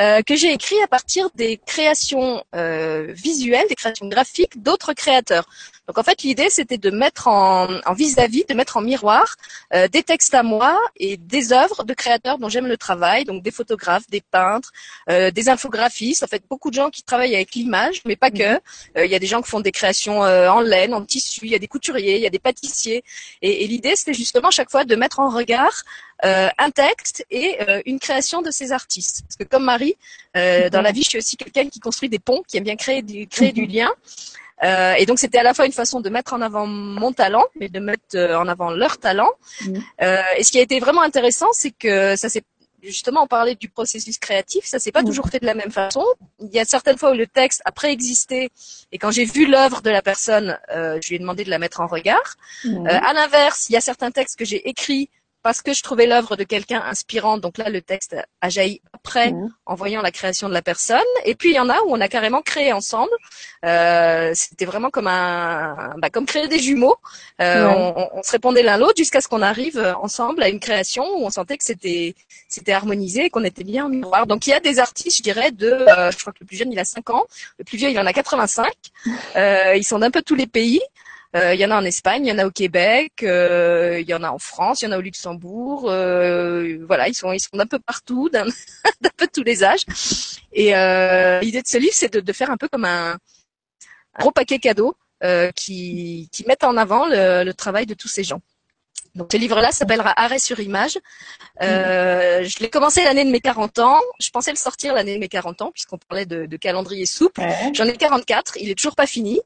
euh, 0.00 0.22
que 0.22 0.36
j'ai 0.36 0.52
écrits 0.52 0.80
à 0.82 0.88
partir 0.88 1.28
des 1.34 1.58
créations 1.64 2.44
euh, 2.54 3.12
visuelles, 3.12 3.66
des 3.68 3.74
créations 3.74 4.08
graphiques 4.08 4.62
d'autres 4.62 4.92
créateurs. 4.92 5.46
Donc 5.86 5.98
en 5.98 6.02
fait, 6.02 6.22
l'idée, 6.22 6.48
c'était 6.50 6.78
de 6.78 6.90
mettre 6.90 7.28
en 7.28 7.66
vis-à-vis, 7.94 8.44
de 8.48 8.54
mettre 8.54 8.76
en 8.76 8.80
miroir 8.80 9.36
des 9.72 10.02
textes 10.02 10.34
à 10.34 10.42
moi 10.42 10.78
et 10.96 11.16
des 11.16 11.52
œuvres 11.52 11.84
de 11.84 11.94
créateurs 11.94 12.38
dont 12.38 12.48
j'aime 12.48 12.66
le 12.66 12.76
travail, 12.76 13.24
donc 13.24 13.42
des 13.42 13.50
photographes, 13.50 14.08
des 14.08 14.20
peintres, 14.20 14.72
des 15.08 15.48
infographistes, 15.48 16.22
en 16.22 16.26
fait 16.26 16.42
beaucoup 16.48 16.70
de 16.70 16.74
gens 16.74 16.90
qui 16.90 17.02
travaillent 17.02 17.34
avec 17.34 17.54
l'image 17.54 18.02
mais 18.04 18.16
pas 18.16 18.30
que. 18.30 18.54
Mhm. 18.54 18.60
Euh, 18.98 19.06
il 19.06 19.10
y 19.10 19.14
a 19.14 19.18
des 19.18 19.26
gens 19.26 19.42
qui 19.42 19.50
font 19.50 19.60
des 19.60 19.72
créations 19.72 20.24
euh, 20.24 20.48
en 20.48 20.60
laine, 20.60 20.94
en 20.94 21.04
tissu, 21.04 21.40
il 21.44 21.52
y 21.52 21.54
a 21.54 21.58
des 21.58 21.68
couturiers, 21.68 22.16
il 22.16 22.22
y 22.22 22.26
a 22.26 22.30
des 22.30 22.38
pâtissiers. 22.38 23.04
Et, 23.42 23.66
l'idée, 23.66 23.96
c'était 23.96 24.14
justement 24.14 24.50
chaque 24.50 24.70
fois 24.70 24.84
de 24.84 24.96
mettre 24.96 25.20
en 25.20 25.28
regard 25.28 25.82
euh, 26.24 26.48
un 26.58 26.70
texte 26.70 27.24
et 27.30 27.58
une 27.86 27.98
création 27.98 28.42
de 28.42 28.50
ces 28.50 28.72
artistes. 28.72 29.22
Parce 29.22 29.36
que 29.36 29.44
comme 29.44 29.64
Marie, 29.64 29.96
dans 30.34 30.82
la 30.82 30.92
vie, 30.92 31.02
je 31.02 31.10
suis 31.10 31.18
aussi 31.18 31.36
quelqu'un 31.36 31.68
qui 31.68 31.80
construit 31.80 32.08
des 32.08 32.18
ponts, 32.18 32.42
qui 32.46 32.56
aime 32.56 32.64
bien 32.64 32.76
créer 32.76 33.02
du, 33.02 33.26
créer 33.26 33.52
du 33.52 33.62
mhm. 33.62 33.72
lien. 33.72 33.90
Euh, 34.62 34.94
et 34.94 35.06
donc 35.06 35.18
c'était 35.18 35.38
à 35.38 35.42
la 35.42 35.52
fois 35.52 35.66
une 35.66 35.72
façon 35.72 36.00
de 36.00 36.08
mettre 36.08 36.32
en 36.32 36.40
avant 36.40 36.66
mon 36.66 37.12
talent, 37.12 37.44
mais 37.58 37.68
de 37.68 37.80
mettre 37.80 38.16
en 38.16 38.46
avant 38.46 38.70
leur 38.70 38.98
talent. 38.98 39.30
Mhm. 39.66 39.82
Euh, 40.02 40.22
et 40.36 40.44
ce 40.44 40.52
qui 40.52 40.58
a 40.58 40.62
été 40.62 40.78
vraiment 40.78 41.02
intéressant, 41.02 41.48
c'est 41.52 41.72
que 41.72 42.16
ça 42.16 42.28
s'est 42.28 42.44
justement, 42.84 43.22
on 43.22 43.26
parlait 43.26 43.54
du 43.54 43.68
processus 43.68 44.18
créatif, 44.18 44.64
ça 44.64 44.78
s'est 44.78 44.92
pas 44.92 45.02
mm. 45.02 45.06
toujours 45.06 45.28
fait 45.28 45.40
de 45.40 45.46
la 45.46 45.54
même 45.54 45.70
façon. 45.70 46.04
Il 46.40 46.50
y 46.52 46.58
a 46.58 46.64
certaines 46.64 46.98
fois 46.98 47.12
où 47.12 47.14
le 47.14 47.26
texte 47.26 47.62
a 47.64 47.72
préexisté 47.72 48.50
et 48.92 48.98
quand 48.98 49.10
j'ai 49.10 49.24
vu 49.24 49.46
l'œuvre 49.46 49.82
de 49.82 49.90
la 49.90 50.02
personne, 50.02 50.58
euh, 50.70 50.98
je 51.02 51.08
lui 51.08 51.16
ai 51.16 51.18
demandé 51.18 51.44
de 51.44 51.50
la 51.50 51.58
mettre 51.58 51.80
en 51.80 51.86
regard. 51.86 52.36
Mm. 52.64 52.86
Euh, 52.86 53.00
à 53.02 53.12
l'inverse, 53.12 53.68
il 53.68 53.72
y 53.72 53.76
a 53.76 53.80
certains 53.80 54.10
textes 54.10 54.38
que 54.38 54.44
j'ai 54.44 54.68
écrits 54.68 55.10
parce 55.44 55.62
que 55.62 55.74
je 55.74 55.82
trouvais 55.82 56.06
l'œuvre 56.06 56.36
de 56.36 56.42
quelqu'un 56.42 56.82
inspirante. 56.84 57.42
Donc 57.42 57.58
là, 57.58 57.68
le 57.68 57.82
texte 57.82 58.16
a 58.40 58.48
jailli 58.48 58.80
après 58.92 59.30
mmh. 59.30 59.54
en 59.66 59.74
voyant 59.74 60.02
la 60.02 60.10
création 60.10 60.48
de 60.48 60.54
la 60.54 60.62
personne. 60.62 60.98
Et 61.26 61.34
puis 61.34 61.50
il 61.50 61.54
y 61.54 61.60
en 61.60 61.68
a 61.68 61.78
où 61.82 61.90
on 61.90 62.00
a 62.00 62.08
carrément 62.08 62.40
créé 62.40 62.72
ensemble. 62.72 63.12
Euh, 63.64 64.32
C'était 64.34 64.64
vraiment 64.64 64.88
comme 64.88 65.06
un, 65.06 65.94
bah, 65.98 66.08
comme 66.10 66.24
créer 66.24 66.48
des 66.48 66.58
jumeaux. 66.58 66.96
Euh, 67.42 67.66
on, 67.66 68.08
on, 68.14 68.22
se 68.22 68.32
répondait 68.32 68.62
l'un 68.62 68.78
l'autre 68.78 68.96
jusqu'à 68.96 69.20
ce 69.20 69.28
qu'on 69.28 69.42
arrive 69.42 69.78
ensemble 70.02 70.42
à 70.42 70.48
une 70.48 70.60
création 70.60 71.04
où 71.04 71.26
on 71.26 71.30
sentait 71.30 71.58
que 71.58 71.64
c'était 71.64 72.14
c'était 72.48 72.72
harmonisé 72.72 73.26
et 73.26 73.30
qu'on 73.30 73.44
était 73.44 73.64
bien 73.64 73.84
en 73.84 73.88
miroir. 73.90 74.26
Donc 74.26 74.46
il 74.46 74.50
y 74.50 74.54
a 74.54 74.60
des 74.60 74.78
artistes, 74.78 75.18
je 75.18 75.22
dirais, 75.22 75.50
de, 75.52 75.66
euh, 75.66 76.10
je 76.10 76.18
crois 76.18 76.32
que 76.32 76.38
le 76.40 76.46
plus 76.46 76.56
jeune 76.56 76.72
il 76.72 76.78
a 76.78 76.84
5 76.84 77.10
ans, 77.10 77.24
le 77.58 77.64
plus 77.64 77.76
vieux 77.76 77.90
il 77.90 77.98
en 77.98 78.06
a 78.06 78.12
85. 78.12 78.72
Euh, 79.36 79.76
ils 79.76 79.84
sont 79.84 79.98
d'un 79.98 80.10
peu 80.10 80.22
tous 80.22 80.34
les 80.34 80.46
pays. 80.46 80.80
Euh, 81.34 81.52
il 81.52 81.60
y 81.60 81.64
en 81.64 81.70
a 81.72 81.76
en 81.76 81.84
Espagne, 81.84 82.26
il 82.26 82.28
y 82.28 82.32
en 82.32 82.38
a 82.38 82.46
au 82.46 82.50
Québec, 82.50 83.12
euh, 83.24 83.98
il 84.00 84.08
y 84.08 84.14
en 84.14 84.22
a 84.22 84.30
en 84.30 84.38
France, 84.38 84.82
il 84.82 84.84
y 84.84 84.88
en 84.88 84.92
a 84.92 84.98
au 84.98 85.00
Luxembourg. 85.00 85.90
Euh, 85.90 86.78
voilà, 86.86 87.08
ils 87.08 87.14
sont 87.14 87.32
ils 87.32 87.40
sont 87.40 87.56
d'un 87.56 87.66
peu 87.66 87.80
partout, 87.80 88.28
d'un 88.32 88.44
peu 89.16 89.26
tous 89.32 89.42
les 89.42 89.64
âges. 89.64 89.84
Et 90.52 90.66
l'idée 91.42 91.62
de 91.62 91.66
ce 91.66 91.78
livre, 91.78 91.92
c'est 91.92 92.14
de, 92.14 92.32
faire 92.32 92.50
un 92.50 92.56
peu 92.56 92.68
comme 92.68 92.84
un, 92.84 93.18
gros 94.20 94.30
paquet 94.30 94.58
cadeau 94.58 94.96
qui 95.56 96.28
qui 96.30 96.44
en 96.62 96.76
avant 96.76 97.06
le 97.08 97.52
travail 97.52 97.86
de 97.86 97.94
tous 97.94 98.08
ces 98.08 98.22
gens. 98.22 98.40
Donc 99.14 99.28
ce 99.30 99.36
livre-là 99.36 99.70
s'appellera 99.70 100.12
Arrêt 100.16 100.40
sur 100.40 100.58
image. 100.58 100.98
Euh, 101.62 102.42
je 102.42 102.58
l'ai 102.58 102.68
commencé 102.68 103.04
l'année 103.04 103.24
de 103.24 103.30
mes 103.30 103.40
40 103.40 103.78
ans. 103.78 104.00
Je 104.18 104.30
pensais 104.30 104.50
le 104.50 104.56
sortir 104.56 104.92
l'année 104.92 105.14
de 105.14 105.20
mes 105.20 105.28
40 105.28 105.62
ans 105.62 105.70
puisqu'on 105.70 105.98
parlait 105.98 106.26
de, 106.26 106.46
de, 106.46 106.56
calendrier 106.56 107.06
souple. 107.06 107.42
J'en 107.74 107.84
ai 107.84 107.96
44. 107.96 108.56
Il 108.60 108.70
est 108.70 108.74
toujours 108.74 108.96
pas 108.96 109.06
fini. 109.06 109.40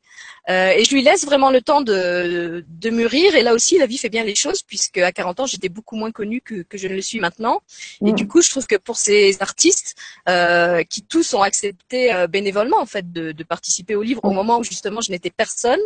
Euh, 0.49 0.71
et 0.71 0.85
je 0.85 0.95
lui 0.95 1.03
laisse 1.03 1.27
vraiment 1.27 1.51
le 1.51 1.61
temps 1.61 1.83
de, 1.83 2.65
de 2.67 2.91
mûrir. 2.91 3.35
Et 3.35 3.43
là 3.43 3.53
aussi, 3.53 3.77
la 3.77 3.85
vie 3.85 3.99
fait 3.99 4.09
bien 4.09 4.25
les 4.25 4.35
choses 4.35 4.63
puisque 4.63 4.97
à 4.97 5.13
40 5.13 5.41
ans, 5.41 5.47
j'étais 5.47 5.69
beaucoup 5.69 5.97
moins 5.97 6.13
connue 6.13 6.41
que, 6.41 6.63
que 6.63 6.79
je 6.79 6.89
ne 6.89 6.95
le 6.95 7.03
suis 7.03 7.21
maintenant. 7.21 7.61
Et 8.05 8.13
du 8.13 8.27
coup, 8.27 8.41
je 8.41 8.49
trouve 8.49 8.67
que 8.67 8.77
pour 8.77 8.97
ces 8.97 9.37
artistes 9.43 9.97
euh, 10.31 10.83
qui 10.85 11.03
tous 11.03 11.35
ont 11.35 11.43
accepté 11.43 12.11
bénévolement 12.31 12.81
en 12.81 12.87
fait 12.87 13.13
de, 13.13 13.33
de, 13.33 13.45
participer 13.45 13.95
au 13.95 14.03
livre 14.03 14.25
au 14.25 14.31
moment 14.31 14.59
où 14.59 14.65
justement 14.65 15.01
je 15.01 15.11
n'étais 15.11 15.31
personne, 15.31 15.81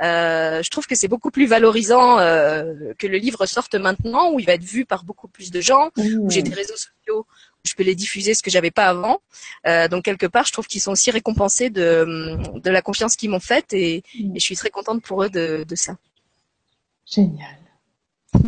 je 0.00 0.68
trouve 0.70 0.86
que 0.86 0.96
c'est 0.96 1.08
beaucoup 1.08 1.30
plus 1.30 1.46
valorisant 1.46 2.16
que 2.16 3.06
le 3.06 3.19
livre 3.20 3.46
sorte 3.46 3.74
maintenant, 3.74 4.32
où 4.32 4.40
il 4.40 4.46
va 4.46 4.54
être 4.54 4.64
vu 4.64 4.84
par 4.84 5.04
beaucoup 5.04 5.28
plus 5.28 5.50
de 5.50 5.60
gens, 5.60 5.90
où 5.96 6.30
j'ai 6.30 6.40
mmh. 6.40 6.44
des 6.44 6.54
réseaux 6.54 6.76
sociaux 6.76 7.26
je 7.64 7.74
peux 7.74 7.82
les 7.82 7.94
diffuser, 7.94 8.34
ce 8.34 8.42
que 8.42 8.50
j'avais 8.50 8.70
pas 8.70 8.86
avant. 8.86 9.20
Euh, 9.66 9.88
donc 9.88 10.04
quelque 10.04 10.26
part, 10.26 10.44
je 10.44 10.52
trouve 10.52 10.66
qu'ils 10.66 10.80
sont 10.80 10.92
aussi 10.92 11.10
récompensés 11.10 11.70
de, 11.70 12.38
de 12.54 12.70
la 12.70 12.82
confiance 12.82 13.16
qu'ils 13.16 13.30
m'ont 13.30 13.40
faite 13.40 13.72
et, 13.72 14.02
mm. 14.18 14.36
et, 14.36 14.40
je 14.40 14.44
suis 14.44 14.56
très 14.56 14.70
contente 14.70 15.02
pour 15.02 15.22
eux 15.22 15.30
de, 15.30 15.64
de 15.68 15.74
ça. 15.74 15.96
Génial. 17.06 17.58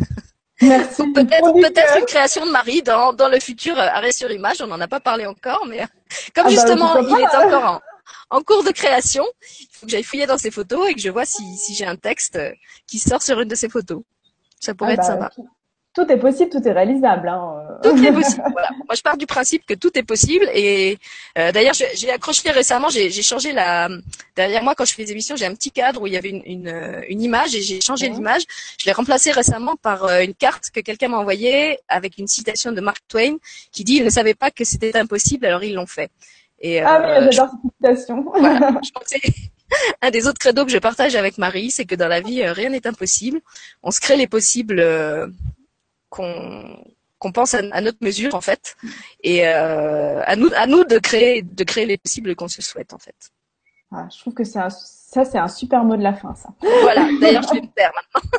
Merci. 0.61 1.03
Peut-être 1.13 1.97
une 1.97 2.05
création 2.05 2.45
de 2.45 2.51
Marie 2.51 2.81
dans, 2.81 3.11
dans 3.13 3.27
le 3.27 3.39
futur 3.39 3.77
euh, 3.77 3.87
arrêt 3.87 4.13
sur 4.13 4.31
image. 4.31 4.61
On 4.61 4.67
n'en 4.67 4.79
a 4.79 4.87
pas 4.87 4.99
parlé 4.99 5.25
encore, 5.25 5.65
mais 5.67 5.79
comme 6.33 6.37
ah 6.37 6.43
bah, 6.43 6.49
justement 6.49 6.97
il 6.97 7.19
est 7.19 7.35
encore 7.35 7.65
en, 7.65 8.37
en 8.37 8.41
cours 8.41 8.63
de 8.63 8.71
création, 8.71 9.25
il 9.59 9.67
faut 9.71 9.85
que 9.85 9.91
j'aille 9.91 10.03
fouiller 10.03 10.25
dans 10.25 10.37
ses 10.37 10.51
photos 10.51 10.89
et 10.89 10.93
que 10.93 11.01
je 11.01 11.09
vois 11.09 11.25
si, 11.25 11.43
si 11.57 11.75
j'ai 11.75 11.85
un 11.85 11.97
texte 11.97 12.37
euh, 12.37 12.51
qui 12.87 12.99
sort 12.99 13.21
sur 13.21 13.39
une 13.41 13.49
de 13.49 13.55
ses 13.55 13.69
photos. 13.69 14.01
Ça 14.63 14.73
pourrait 14.73 14.91
ah 14.91 14.93
être 14.93 15.19
bah, 15.19 15.29
sympa 15.29 15.29
tout 15.93 16.11
est 16.11 16.17
possible, 16.17 16.49
tout 16.49 16.67
est 16.67 16.71
réalisable. 16.71 17.27
Hein. 17.27 17.79
Tout 17.83 18.03
est 18.03 18.11
possible. 18.11 18.43
Voilà. 18.51 18.69
Moi, 18.71 18.95
je 18.95 19.01
pars 19.01 19.15
du 19.15 19.27
principe 19.27 19.65
que 19.65 19.75
tout 19.75 19.95
est 19.97 20.03
possible. 20.03 20.49
Et 20.53 20.97
euh, 21.37 21.51
d'ailleurs, 21.51 21.75
j'ai 21.75 22.09
accroché 22.09 22.49
récemment. 22.49 22.89
J'ai 22.89 23.11
changé 23.21 23.51
la. 23.51 23.89
Derrière 24.35 24.63
moi, 24.63 24.73
quand 24.75 24.85
je 24.85 24.93
fais 24.93 25.05
des 25.05 25.11
émissions, 25.11 25.35
j'ai 25.35 25.45
un 25.45 25.53
petit 25.53 25.71
cadre 25.71 26.01
où 26.01 26.07
il 26.07 26.13
y 26.13 26.17
avait 26.17 26.29
une, 26.29 26.41
une, 26.45 26.67
euh, 26.67 27.01
une 27.09 27.21
image 27.21 27.53
et 27.55 27.61
j'ai 27.61 27.79
changé 27.79 28.09
l'image. 28.09 28.41
Je 28.79 28.85
l'ai 28.85 28.91
remplacé 28.91 29.31
récemment 29.31 29.75
par 29.75 30.05
euh, 30.05 30.21
une 30.21 30.33
carte 30.33 30.71
que 30.71 30.79
quelqu'un 30.79 31.09
m'a 31.09 31.17
envoyée 31.17 31.77
avec 31.87 32.17
une 32.17 32.27
citation 32.27 32.71
de 32.71 32.81
Mark 32.81 33.01
Twain 33.07 33.35
qui 33.71 33.83
dit 33.83 33.97
"Ils 33.97 34.05
ne 34.05 34.09
savaient 34.09 34.33
pas 34.33 34.49
que 34.49 34.63
c'était 34.63 34.97
impossible, 34.97 35.45
alors 35.45 35.63
ils 35.63 35.75
l'ont 35.75 35.85
fait." 35.85 36.09
Et, 36.59 36.81
ah 36.81 37.19
oui, 37.19 37.27
j'adore 37.31 37.51
cette 37.51 37.97
citation. 37.97 38.25
Voilà. 38.35 38.79
Je 38.83 38.91
pense 38.91 39.09
que 39.09 39.29
un 40.01 40.11
des 40.11 40.27
autres 40.27 40.39
credos 40.39 40.65
que 40.65 40.71
je 40.71 40.77
partage 40.77 41.15
avec 41.15 41.37
Marie, 41.37 41.71
c'est 41.71 41.85
que 41.85 41.95
dans 41.95 42.07
la 42.07 42.21
vie, 42.21 42.45
rien 42.45 42.69
n'est 42.69 42.87
impossible. 42.87 43.41
On 43.81 43.91
se 43.91 43.99
crée 43.99 44.17
les 44.17 44.27
possibles 44.27 44.83
qu'on 46.09 47.31
pense 47.31 47.53
à, 47.53 47.81
notre 47.81 47.97
mesure 48.01 48.35
en 48.35 48.41
fait 48.41 48.75
et 49.23 49.47
euh, 49.47 50.21
à 50.25 50.35
nous 50.35 50.49
à 50.55 50.67
nous 50.67 50.83
de 50.83 50.97
créer 50.99 51.41
de 51.41 51.63
créer 51.63 51.85
les 51.85 51.97
possibles 51.97 52.35
qu'on 52.35 52.47
se 52.47 52.61
souhaite 52.61 52.93
en 52.93 52.99
fait. 52.99 53.15
Ah, 53.91 54.07
je 54.13 54.19
trouve 54.19 54.33
que 54.33 54.43
c'est 54.43 54.59
ça 54.69 55.25
c'est 55.25 55.37
un 55.37 55.47
super 55.47 55.83
mot 55.83 55.95
de 55.95 56.03
la 56.03 56.13
fin 56.13 56.35
ça. 56.35 56.49
Voilà, 56.81 57.07
d'ailleurs 57.21 57.43
je 57.43 57.53
vais 57.53 57.61
me 57.61 57.67
taire 57.67 57.91
maintenant. 57.95 58.29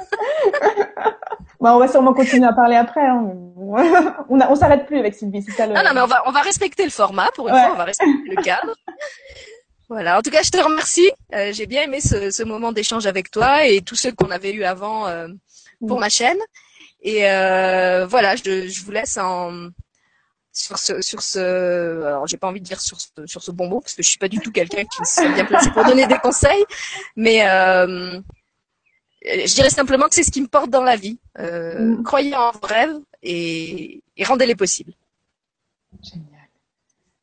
bah, 1.60 1.74
on 1.74 1.78
va 1.78 1.88
sûrement 1.88 2.12
continuer 2.12 2.46
à 2.46 2.52
parler 2.52 2.76
après. 2.76 3.06
Hein. 3.06 3.32
on 4.28 4.40
a, 4.40 4.50
on 4.50 4.54
s'arrête 4.54 4.86
plus 4.86 4.98
avec 4.98 5.14
Sylvie, 5.14 5.42
c'est 5.42 5.52
ça 5.52 5.66
le... 5.66 5.74
Non, 5.74 5.82
non, 5.82 5.90
mais 5.94 6.00
on 6.00 6.06
va, 6.06 6.22
on 6.26 6.32
va 6.32 6.40
respecter 6.42 6.84
le 6.84 6.90
format 6.90 7.30
pour 7.34 7.48
une 7.48 7.54
fois, 7.54 7.72
on 7.72 7.76
va 7.76 7.84
respecter 7.84 8.30
le 8.36 8.42
cadre. 8.42 8.74
Voilà. 9.88 10.18
En 10.18 10.22
tout 10.22 10.30
cas, 10.30 10.42
je 10.42 10.50
te 10.50 10.58
remercie. 10.58 11.10
Euh, 11.34 11.52
j'ai 11.52 11.66
bien 11.66 11.82
aimé 11.82 12.00
ce, 12.00 12.30
ce 12.30 12.42
moment 12.42 12.72
d'échange 12.72 13.06
avec 13.06 13.30
toi 13.30 13.66
et 13.66 13.82
tous 13.82 13.96
ceux 13.96 14.12
qu'on 14.12 14.30
avait 14.30 14.52
eu 14.52 14.64
avant 14.64 15.06
euh, 15.06 15.28
pour 15.86 15.98
ma 16.00 16.08
chaîne. 16.08 16.38
Et 17.02 17.28
euh, 17.28 18.06
voilà, 18.06 18.34
je, 18.36 18.66
je, 18.66 18.84
vous 18.84 18.90
laisse 18.90 19.18
en 19.18 19.68
sur 20.52 20.78
ce 20.78 21.02
sur 21.02 21.20
ce 21.20 22.04
alors 22.04 22.28
j'ai 22.28 22.36
pas 22.36 22.46
envie 22.46 22.60
de 22.60 22.64
dire 22.64 22.80
sur 22.80 22.98
ce, 23.00 23.08
sur 23.26 23.42
ce 23.42 23.50
bonbon 23.50 23.80
parce 23.80 23.94
que 23.94 24.04
je 24.04 24.08
suis 24.08 24.18
pas 24.18 24.28
du 24.28 24.38
tout 24.38 24.52
quelqu'un 24.52 24.84
qui 24.84 25.04
se 25.04 25.34
bien 25.34 25.44
placé 25.44 25.70
pour 25.72 25.84
donner 25.84 26.06
des 26.06 26.16
conseils, 26.18 26.64
mais 27.16 27.46
euh, 27.46 28.20
je 29.24 29.54
dirais 29.54 29.70
simplement 29.70 30.08
que 30.08 30.14
c'est 30.14 30.22
ce 30.22 30.30
qui 30.30 30.40
me 30.40 30.46
porte 30.46 30.70
dans 30.70 30.82
la 30.82 30.96
vie. 30.96 31.18
Euh, 31.38 31.96
mm. 31.96 32.02
Croyez 32.04 32.36
en 32.36 32.52
vos 32.52 32.66
rêves 32.66 32.96
et, 33.22 34.02
et 34.16 34.24
rendez-les 34.24 34.54
possibles. 34.54 34.92
Génial. 36.02 36.48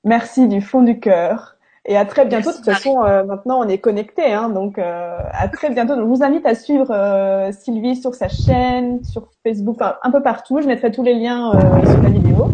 Merci 0.03 0.47
du 0.47 0.62
fond 0.62 0.82
du 0.82 0.99
cœur. 0.99 1.57
Et 1.86 1.97
à 1.97 2.05
très 2.05 2.25
bientôt. 2.25 2.51
de 2.51 2.55
toute 2.55 2.65
façon, 2.65 3.03
euh, 3.03 3.23
maintenant, 3.23 3.59
on 3.59 3.67
est 3.67 3.79
connecté, 3.79 4.32
hein, 4.34 4.49
donc 4.49 4.77
euh, 4.77 5.17
à 5.32 5.47
très 5.47 5.69
bientôt. 5.71 5.95
Donc, 5.95 6.03
je 6.05 6.09
vous 6.09 6.23
invite 6.23 6.45
à 6.45 6.53
suivre 6.53 6.91
euh, 6.91 7.51
Sylvie 7.51 7.95
sur 7.95 8.13
sa 8.13 8.27
chaîne, 8.29 9.03
sur 9.03 9.29
Facebook, 9.43 9.79
un 9.82 10.11
peu 10.11 10.21
partout. 10.21 10.61
Je 10.61 10.67
mettrai 10.67 10.91
tous 10.91 11.03
les 11.03 11.15
liens 11.15 11.51
sur 11.86 12.01
la 12.01 12.09
vidéo. 12.09 12.49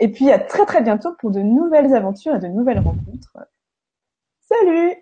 Et 0.00 0.08
puis 0.08 0.30
à 0.30 0.38
très 0.38 0.64
très 0.64 0.82
bientôt 0.82 1.14
pour 1.18 1.30
de 1.30 1.40
nouvelles 1.40 1.94
aventures 1.94 2.36
et 2.36 2.38
de 2.38 2.46
nouvelles 2.46 2.78
rencontres. 2.78 3.36
Salut 4.40 4.94